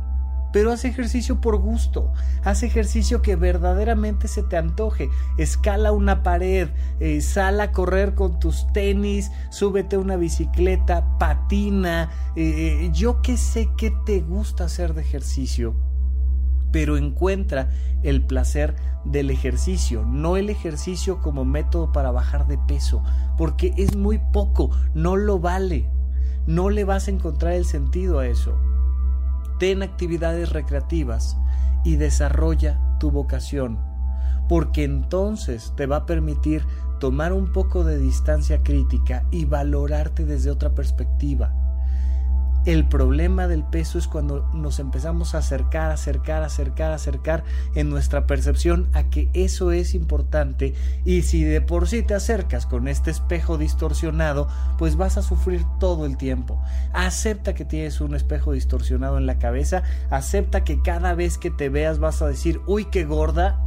pero 0.56 0.72
haz 0.72 0.86
ejercicio 0.86 1.42
por 1.42 1.58
gusto, 1.58 2.14
haz 2.44 2.64
ejercicio 2.64 3.22
que 3.22 3.36
verdaderamente 3.36 4.28
se 4.28 4.42
te 4.42 4.58
antoje, 4.58 5.10
escala 5.38 5.92
una 5.92 6.24
pared, 6.24 6.70
eh, 7.00 7.22
sal 7.22 7.60
a 7.60 7.72
correr 7.72 8.16
con 8.16 8.40
tus 8.40 8.72
tenis, 8.72 9.32
súbete 9.50 9.98
una 9.98 10.16
bicicleta, 10.16 11.18
patina, 11.20 12.10
eh, 12.36 12.86
eh, 12.86 12.90
yo 12.94 13.22
que 13.22 13.38
sé 13.38 13.70
que 13.78 13.92
te 14.06 14.22
gusta 14.22 14.64
hacer 14.66 14.94
de 14.94 15.02
ejercicio 15.02 15.76
pero 16.76 16.98
encuentra 16.98 17.70
el 18.04 18.22
placer 18.22 18.76
del 19.06 19.30
ejercicio, 19.30 20.04
no 20.04 20.36
el 20.36 20.50
ejercicio 20.50 21.22
como 21.22 21.46
método 21.46 21.94
para 21.94 22.12
bajar 22.12 22.48
de 22.48 22.58
peso, 22.58 23.02
porque 23.38 23.74
es 23.78 23.96
muy 23.96 24.20
poco, 24.34 24.72
no 24.94 25.16
lo 25.16 25.40
vale, 25.40 25.90
no 26.48 26.70
le 26.70 26.84
vas 26.84 27.08
a 27.08 27.12
encontrar 27.12 27.54
el 27.54 27.64
sentido 27.64 28.20
a 28.20 28.28
eso. 28.28 28.60
Ten 29.58 29.84
actividades 29.84 30.50
recreativas 30.50 31.38
y 31.86 31.96
desarrolla 31.96 32.78
tu 33.00 33.10
vocación, 33.10 33.80
porque 34.50 34.84
entonces 34.84 35.72
te 35.78 35.86
va 35.86 35.96
a 35.96 36.06
permitir 36.06 36.66
tomar 37.00 37.32
un 37.32 37.54
poco 37.54 37.86
de 37.86 38.00
distancia 38.00 38.64
crítica 38.64 39.24
y 39.32 39.46
valorarte 39.46 40.26
desde 40.26 40.52
otra 40.52 40.76
perspectiva 40.76 41.54
el 42.66 42.88
problema 42.88 43.48
del 43.48 43.64
peso 43.64 44.00
es 44.00 44.08
cuando 44.08 44.50
nos 44.54 44.80
empezamos 44.80 45.36
a 45.36 45.40
acercar, 45.40 45.92
acercar, 45.92 46.44
acercar, 46.44 46.92
acercar 46.92 47.44
en 47.76 47.90
nuestra 47.90 48.26
percepción 48.26 48.90
a 48.94 49.04
que 49.04 49.30
eso 49.34 49.72
es 49.72 49.94
importante. 49.94 50.74
Y 51.06 51.22
si 51.22 51.44
de 51.44 51.62
por 51.62 51.88
sí 51.88 52.02
te 52.02 52.16
acercas 52.16 52.66
con 52.66 52.88
este 52.88 53.12
espejo 53.12 53.58
distorsionado, 53.58 54.48
pues 54.80 54.96
vas 54.96 55.18
a 55.18 55.22
sufrir 55.22 55.64
todo 55.80 56.06
el 56.06 56.18
tiempo. 56.18 56.60
Acepta 56.92 57.54
que 57.54 57.66
tienes 57.66 58.02
un 58.02 58.16
espejo 58.16 58.52
distorsionado 58.52 59.18
en 59.18 59.28
la 59.28 59.38
cabeza, 59.38 59.84
acepta 60.10 60.64
que 60.64 60.82
cada 60.82 61.14
vez 61.14 61.38
que 61.38 61.52
te 61.52 61.70
veas 61.70 62.00
vas 62.00 62.22
a 62.22 62.28
decir, 62.28 62.62
uy, 62.66 62.86
qué 62.86 63.06
gorda, 63.06 63.62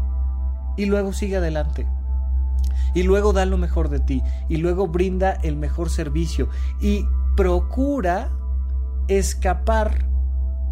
y 0.77 0.87
luego 0.87 1.13
sigue 1.13 1.37
adelante. 1.37 1.87
Y 2.95 3.03
luego 3.03 3.33
da 3.33 3.45
lo 3.45 3.59
mejor 3.59 3.91
de 3.91 4.01
ti 4.01 4.23
y 4.49 4.57
luego 4.57 4.89
brinda 4.89 5.33
el 5.43 5.57
mejor 5.57 5.91
servicio. 5.91 6.49
Y 6.81 7.07
procura 7.37 8.31
escapar 9.09 10.07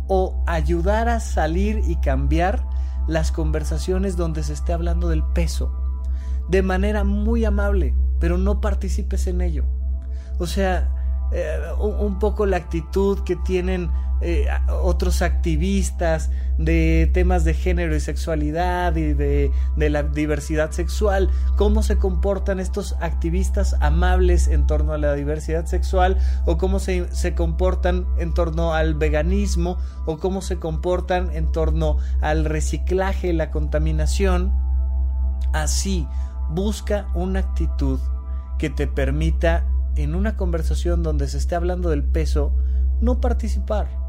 o 0.09 0.43
ayudar 0.47 1.09
a 1.09 1.21
salir 1.21 1.83
y 1.87 1.97
cambiar 1.97 2.65
las 3.09 3.33
conversaciones 3.33 4.17
donde 4.17 4.43
se 4.43 4.53
esté 4.53 4.73
hablando 4.73 5.09
del 5.09 5.25
peso. 5.25 5.73
De 6.49 6.63
manera 6.63 7.05
muy 7.05 7.45
amable, 7.45 7.95
pero 8.21 8.39
no 8.39 8.61
participes 8.61 9.27
en 9.27 9.41
ello. 9.41 9.65
O 10.39 10.47
sea, 10.47 10.89
eh, 11.33 11.59
un, 11.81 12.19
poco 12.19 12.47
la 12.47 12.57
actitud 12.57 13.19
que 13.25 13.37
tienen 13.37 13.91
eh, 14.23 14.47
otros 14.83 15.21
activistas 15.21 16.31
de 16.57 17.11
temas 17.13 17.45
de 17.45 17.53
género 17.53 17.95
y 17.95 18.01
sexualidad 18.01 18.97
y 18.97 19.13
de, 19.13 19.51
la 19.77 20.03
diversidad 20.03 20.71
sexual, 20.71 21.31
cómo 21.57 21.83
se 21.83 21.99
comportan 21.99 22.59
estos 22.59 22.97
activistas 23.01 23.77
amables 23.81 24.49
en 24.49 24.67
torno 24.67 24.95
a 24.95 24.99
la 24.99 25.13
diversidad 25.13 25.67
sexual 25.67 26.17
o 26.47 26.57
cómo 26.57 26.79
se, 26.79 27.15
se 27.15 27.35
comportan 27.35 28.07
en 28.19 28.33
torno 28.33 28.73
al 28.73 28.95
veganismo 28.95 29.77
o 30.07 30.19
cómo 30.19 30.41
se 30.41 30.59
comportan 30.59 31.31
en 31.35 31.53
torno 31.53 31.99
al 32.23 32.47
reciclaje 32.47 33.35
la 33.35 33.51
contaminación. 33.51 34.53
Así, 35.53 36.09
busca 36.49 37.07
una 37.15 37.41
actitud 37.41 38.01
que 38.59 38.71
te 38.71 38.87
permita 38.87 39.67
en 39.97 40.15
una 40.15 40.37
conversación 40.37 41.03
donde 41.03 41.29
se 41.29 41.39
esté 41.39 41.55
hablando 41.55 41.91
del 41.91 42.05
peso, 42.05 42.55
no 43.01 43.21
participar. 43.21 44.06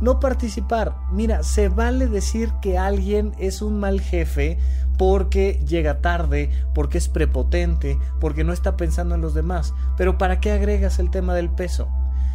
No 0.00 0.20
participar. 0.20 0.96
Mira, 1.12 1.42
se 1.42 1.68
vale 1.68 2.08
decir 2.08 2.52
que 2.60 2.78
alguien 2.78 3.32
es 3.38 3.62
un 3.62 3.78
mal 3.78 4.00
jefe 4.00 4.58
porque 4.98 5.62
llega 5.66 6.00
tarde, 6.00 6.50
porque 6.74 6.98
es 6.98 7.08
prepotente, 7.08 7.98
porque 8.20 8.44
no 8.44 8.52
está 8.52 8.76
pensando 8.76 9.14
en 9.14 9.20
los 9.20 9.34
demás. 9.34 9.74
Pero 9.96 10.18
¿para 10.18 10.40
qué 10.40 10.52
agregas 10.52 10.98
el 10.98 11.10
tema 11.10 11.34
del 11.34 11.50
peso? 11.50 11.88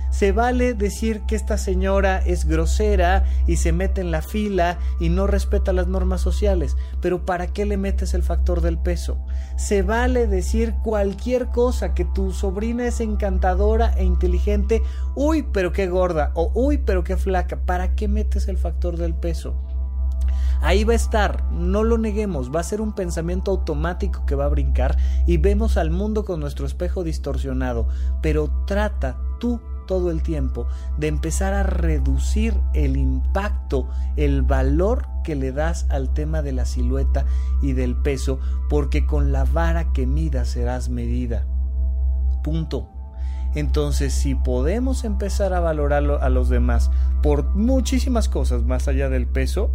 Se 0.10 0.32
vale 0.32 0.74
decir 0.74 1.22
que 1.28 1.36
esta 1.36 1.58
señora 1.58 2.18
es 2.18 2.46
grosera 2.46 3.26
y 3.48 3.58
se 3.58 3.72
mete 3.72 4.02
en 4.02 4.12
la 4.12 4.22
fila 4.22 4.80
y 5.00 5.10
no 5.10 5.28
respeta 5.28 5.72
las 5.72 5.88
normas 5.88 6.22
sociales, 6.22 6.76
pero 7.00 7.26
¿para 7.26 7.48
qué 7.48 7.66
le 7.66 7.78
metes 7.78 8.14
el 8.14 8.24
factor 8.24 8.62
del 8.62 8.80
peso? 8.80 9.20
Se 9.56 9.84
vale 9.84 10.28
decir 10.28 10.74
cualquier 10.84 11.48
cosa, 11.48 11.94
que 11.94 12.06
tu 12.06 12.32
sobrina 12.32 12.88
es 12.88 13.02
encantadora 13.02 13.94
e 13.98 14.04
inteligente, 14.04 14.82
uy, 15.16 15.44
pero 15.44 15.72
qué 15.72 15.88
gorda, 15.88 16.32
o 16.34 16.52
uy, 16.56 16.80
pero 16.80 17.04
qué 17.04 17.16
flaca, 17.16 17.60
¿para 17.66 17.96
qué 17.96 18.08
metes 18.08 18.48
el 18.48 18.58
factor 18.58 18.98
del 18.98 19.14
peso? 19.14 19.56
Ahí 20.62 20.84
va 20.84 20.94
a 20.94 20.98
estar, 20.98 21.50
no 21.52 21.84
lo 21.84 21.98
neguemos, 21.98 22.54
va 22.54 22.60
a 22.60 22.64
ser 22.64 22.82
un 22.82 22.94
pensamiento 22.94 23.52
automático 23.52 24.26
que 24.26 24.36
va 24.36 24.46
a 24.46 24.50
brincar 24.50 24.98
y 25.26 25.38
vemos 25.38 25.78
al 25.78 25.90
mundo 25.90 26.26
con 26.26 26.42
nuestro 26.42 26.66
espejo 26.66 27.04
distorsionado, 27.04 27.88
pero 28.22 28.50
trata 28.66 29.18
tú 29.40 29.62
todo 29.90 30.12
el 30.12 30.22
tiempo 30.22 30.68
de 31.00 31.08
empezar 31.08 31.56
a 31.56 31.64
reducir 31.64 32.54
el 32.76 32.96
impacto, 32.96 33.90
el 34.18 34.44
valor 34.44 35.08
que 35.24 35.36
le 35.36 35.52
das 35.52 35.88
al 35.90 36.14
tema 36.14 36.44
de 36.44 36.52
la 36.52 36.66
silueta 36.66 37.26
y 37.64 37.74
del 37.74 37.96
peso, 37.96 38.40
porque 38.70 39.08
con 39.08 39.32
la 39.32 39.46
vara 39.46 39.92
que 39.92 40.06
midas 40.06 40.50
serás 40.50 40.90
medida. 40.90 41.48
Punto. 42.44 42.88
Entonces, 43.56 44.14
si 44.14 44.36
podemos 44.36 45.04
empezar 45.06 45.54
a 45.54 45.60
valorarlo 45.60 46.22
a 46.22 46.30
los 46.30 46.50
demás 46.50 46.92
por 47.24 47.56
muchísimas 47.56 48.30
cosas 48.30 48.66
más 48.66 48.88
allá 48.88 49.10
del 49.10 49.26
peso, 49.26 49.72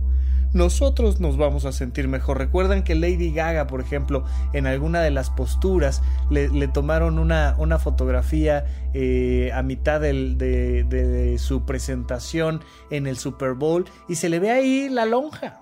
nosotros 0.54 1.20
nos 1.20 1.36
vamos 1.36 1.64
a 1.66 1.72
sentir 1.72 2.08
mejor. 2.08 2.38
Recuerdan 2.38 2.84
que 2.84 2.94
Lady 2.94 3.32
Gaga, 3.32 3.66
por 3.66 3.80
ejemplo, 3.80 4.24
en 4.52 4.66
alguna 4.66 5.02
de 5.02 5.10
las 5.10 5.28
posturas 5.28 6.00
le, 6.30 6.68
tomaron 6.68 7.18
una, 7.18 7.56
una 7.58 7.78
fotografía 7.78 8.64
eh, 8.94 9.50
a 9.52 9.62
mitad 9.62 10.00
de, 10.00 11.36
su 11.38 11.66
presentación 11.66 12.62
en 12.90 13.08
el 13.08 13.18
Super 13.18 13.54
Bowl 13.54 13.84
y 14.08 14.14
se 14.14 14.28
le 14.28 14.38
ve 14.38 14.52
ahí 14.52 14.88
la 14.88 15.04
lonja. 15.04 15.60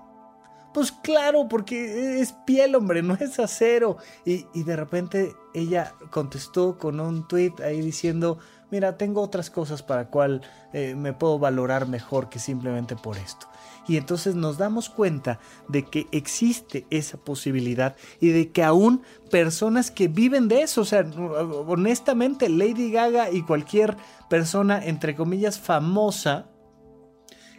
Pues 0.75 0.91
claro, 0.91 1.47
porque 1.49 2.21
es 2.21 2.33
piel, 2.45 2.75
hombre, 2.75 3.01
no 3.01 3.15
es 3.15 3.39
acero. 3.39 3.97
Y, 4.25 4.45
de 4.63 4.75
repente 4.75 5.33
ella 5.55 5.93
contestó 6.11 6.77
con 6.77 6.99
un 6.99 7.27
tweet 7.27 7.53
ahí 7.63 7.81
diciendo, 7.81 8.37
mira, 8.69 8.97
tengo 8.97 9.21
otras 9.21 9.49
cosas 9.49 9.81
para 9.81 10.09
cual 10.09 10.41
eh, 10.71 10.93
me 10.95 11.13
puedo 11.13 11.39
valorar 11.39 11.87
mejor 11.87 12.29
que 12.29 12.37
simplemente 12.37 12.95
por 12.95 13.17
esto 13.17 13.47
y 13.87 13.97
entonces 13.97 14.35
nos 14.35 14.57
damos 14.57 14.89
cuenta 14.89 15.39
de 15.67 15.83
que 15.83 16.07
existe 16.11 16.85
esa 16.89 17.17
posibilidad 17.17 17.95
y 18.19 18.29
de 18.29 18.51
que 18.51 18.63
aún 18.63 19.01
personas 19.29 19.91
que 19.91 20.07
viven 20.07 20.47
de 20.47 20.61
eso, 20.61 20.81
o 20.81 20.85
sea, 20.85 21.01
honestamente 21.01 22.49
Lady 22.49 22.91
Gaga 22.91 23.29
y 23.29 23.43
cualquier 23.43 23.97
persona 24.29 24.83
entre 24.83 25.15
comillas 25.15 25.59
famosa, 25.59 26.49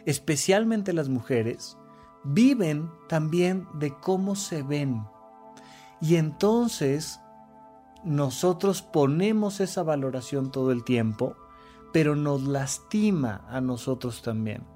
especialmente 0.05 0.93
las 0.93 1.09
mujeres, 1.09 1.77
viven 2.23 2.89
también 3.07 3.67
de 3.75 3.93
cómo 3.93 4.35
se 4.35 4.63
ven. 4.63 5.03
Y 6.01 6.15
entonces 6.15 7.19
nosotros 8.03 8.81
ponemos 8.81 9.59
esa 9.59 9.83
valoración 9.83 10.51
todo 10.51 10.71
el 10.71 10.83
tiempo, 10.83 11.35
pero 11.93 12.15
nos 12.15 12.43
lastima 12.43 13.45
a 13.49 13.61
nosotros 13.61 14.21
también. 14.21 14.74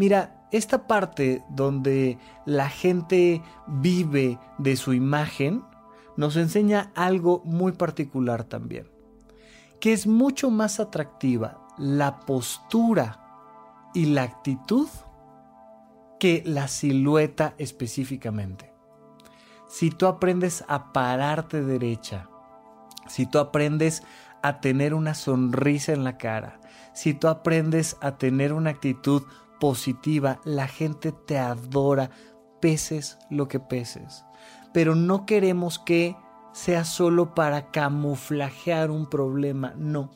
Mira, 0.00 0.46
esta 0.50 0.86
parte 0.86 1.44
donde 1.50 2.16
la 2.46 2.70
gente 2.70 3.42
vive 3.66 4.38
de 4.56 4.76
su 4.76 4.94
imagen 4.94 5.62
nos 6.16 6.36
enseña 6.36 6.90
algo 6.94 7.42
muy 7.44 7.72
particular 7.72 8.44
también, 8.44 8.88
que 9.78 9.92
es 9.92 10.06
mucho 10.06 10.50
más 10.50 10.80
atractiva 10.80 11.66
la 11.76 12.20
postura 12.20 13.20
y 13.92 14.06
la 14.06 14.22
actitud 14.22 14.88
que 16.18 16.42
la 16.46 16.68
silueta 16.68 17.52
específicamente. 17.58 18.72
Si 19.68 19.90
tú 19.90 20.06
aprendes 20.06 20.64
a 20.66 20.94
pararte 20.94 21.62
derecha, 21.62 22.26
si 23.06 23.26
tú 23.26 23.38
aprendes 23.38 24.02
a 24.40 24.62
tener 24.62 24.94
una 24.94 25.12
sonrisa 25.12 25.92
en 25.92 26.04
la 26.04 26.16
cara, 26.16 26.58
si 26.94 27.12
tú 27.12 27.28
aprendes 27.28 27.98
a 28.00 28.16
tener 28.16 28.54
una 28.54 28.70
actitud 28.70 29.24
positiva, 29.60 30.40
la 30.44 30.66
gente 30.66 31.12
te 31.12 31.38
adora, 31.38 32.10
peses 32.60 33.18
lo 33.30 33.46
que 33.46 33.60
peses. 33.60 34.24
Pero 34.72 34.96
no 34.96 35.26
queremos 35.26 35.78
que 35.78 36.16
sea 36.52 36.84
solo 36.84 37.34
para 37.34 37.70
camuflajear 37.70 38.90
un 38.90 39.08
problema, 39.08 39.74
no. 39.76 40.10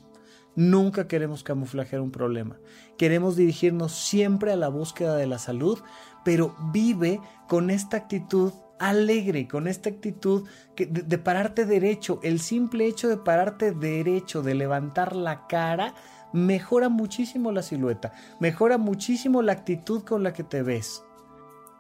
Nunca 0.57 1.09
queremos 1.09 1.43
camuflajear 1.43 2.01
un 2.01 2.13
problema. 2.13 2.59
Queremos 2.97 3.37
dirigirnos 3.37 3.93
siempre 3.93 4.53
a 4.53 4.57
la 4.57 4.69
búsqueda 4.69 5.17
de 5.17 5.27
la 5.27 5.39
salud, 5.39 5.81
pero 6.25 6.57
vive 6.73 7.21
con 7.49 7.71
esta 7.71 7.97
actitud 7.97 8.53
alegre, 8.79 9.49
con 9.49 9.67
esta 9.67 9.89
actitud 9.89 10.49
de, 10.77 10.87
de, 10.87 11.19
pararte 11.19 11.65
derecho. 11.65 12.21
El 12.23 12.39
simple 12.41 12.87
hecho 12.87 13.09
de 13.09 13.17
pararte 13.17 13.73
derecho, 13.73 14.43
de 14.43 14.55
levantar 14.55 15.17
la 15.17 15.47
cara, 15.47 15.95
mejora 16.35 16.89
muchísimo 16.89 17.53
la 17.53 17.63
silueta, 17.63 18.13
mejora 18.41 18.77
muchísimo 18.77 19.41
la 19.41 19.53
actitud 19.53 20.03
con 20.03 20.23
la 20.23 20.33
que 20.33 20.43
te 20.43 20.63
ves. 20.63 21.05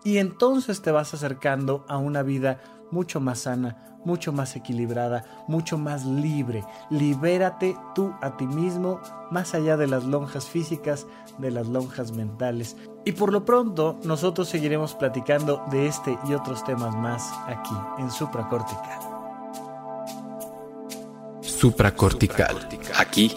Y 0.04 0.18
entonces 0.18 0.80
te 0.80 0.92
vas 0.92 1.12
acercando 1.12 1.84
a 1.88 1.98
una 1.98 2.22
vida 2.22 2.60
mucho 2.90 3.20
más 3.20 3.40
sana, 3.40 3.98
mucho 4.04 4.32
más 4.32 4.54
equilibrada, 4.54 5.24
mucho 5.48 5.76
más 5.76 6.04
libre. 6.04 6.62
Libérate 6.90 7.76
tú 7.94 8.14
a 8.20 8.36
ti 8.36 8.46
mismo, 8.46 9.00
más 9.30 9.54
allá 9.54 9.76
de 9.76 9.88
las 9.88 10.04
lonjas 10.04 10.46
físicas, 10.46 11.06
de 11.38 11.50
las 11.50 11.66
lonjas 11.66 12.12
mentales. 12.12 12.76
Y 13.04 13.12
por 13.12 13.32
lo 13.32 13.44
pronto, 13.44 13.98
nosotros 14.04 14.48
seguiremos 14.48 14.94
platicando 14.94 15.64
de 15.70 15.86
este 15.86 16.16
y 16.28 16.34
otros 16.34 16.62
temas 16.64 16.94
más 16.94 17.32
aquí 17.46 17.74
en 17.98 18.10
Supracortical. 18.10 19.00
Supracortical. 21.40 22.68
Aquí 22.98 23.36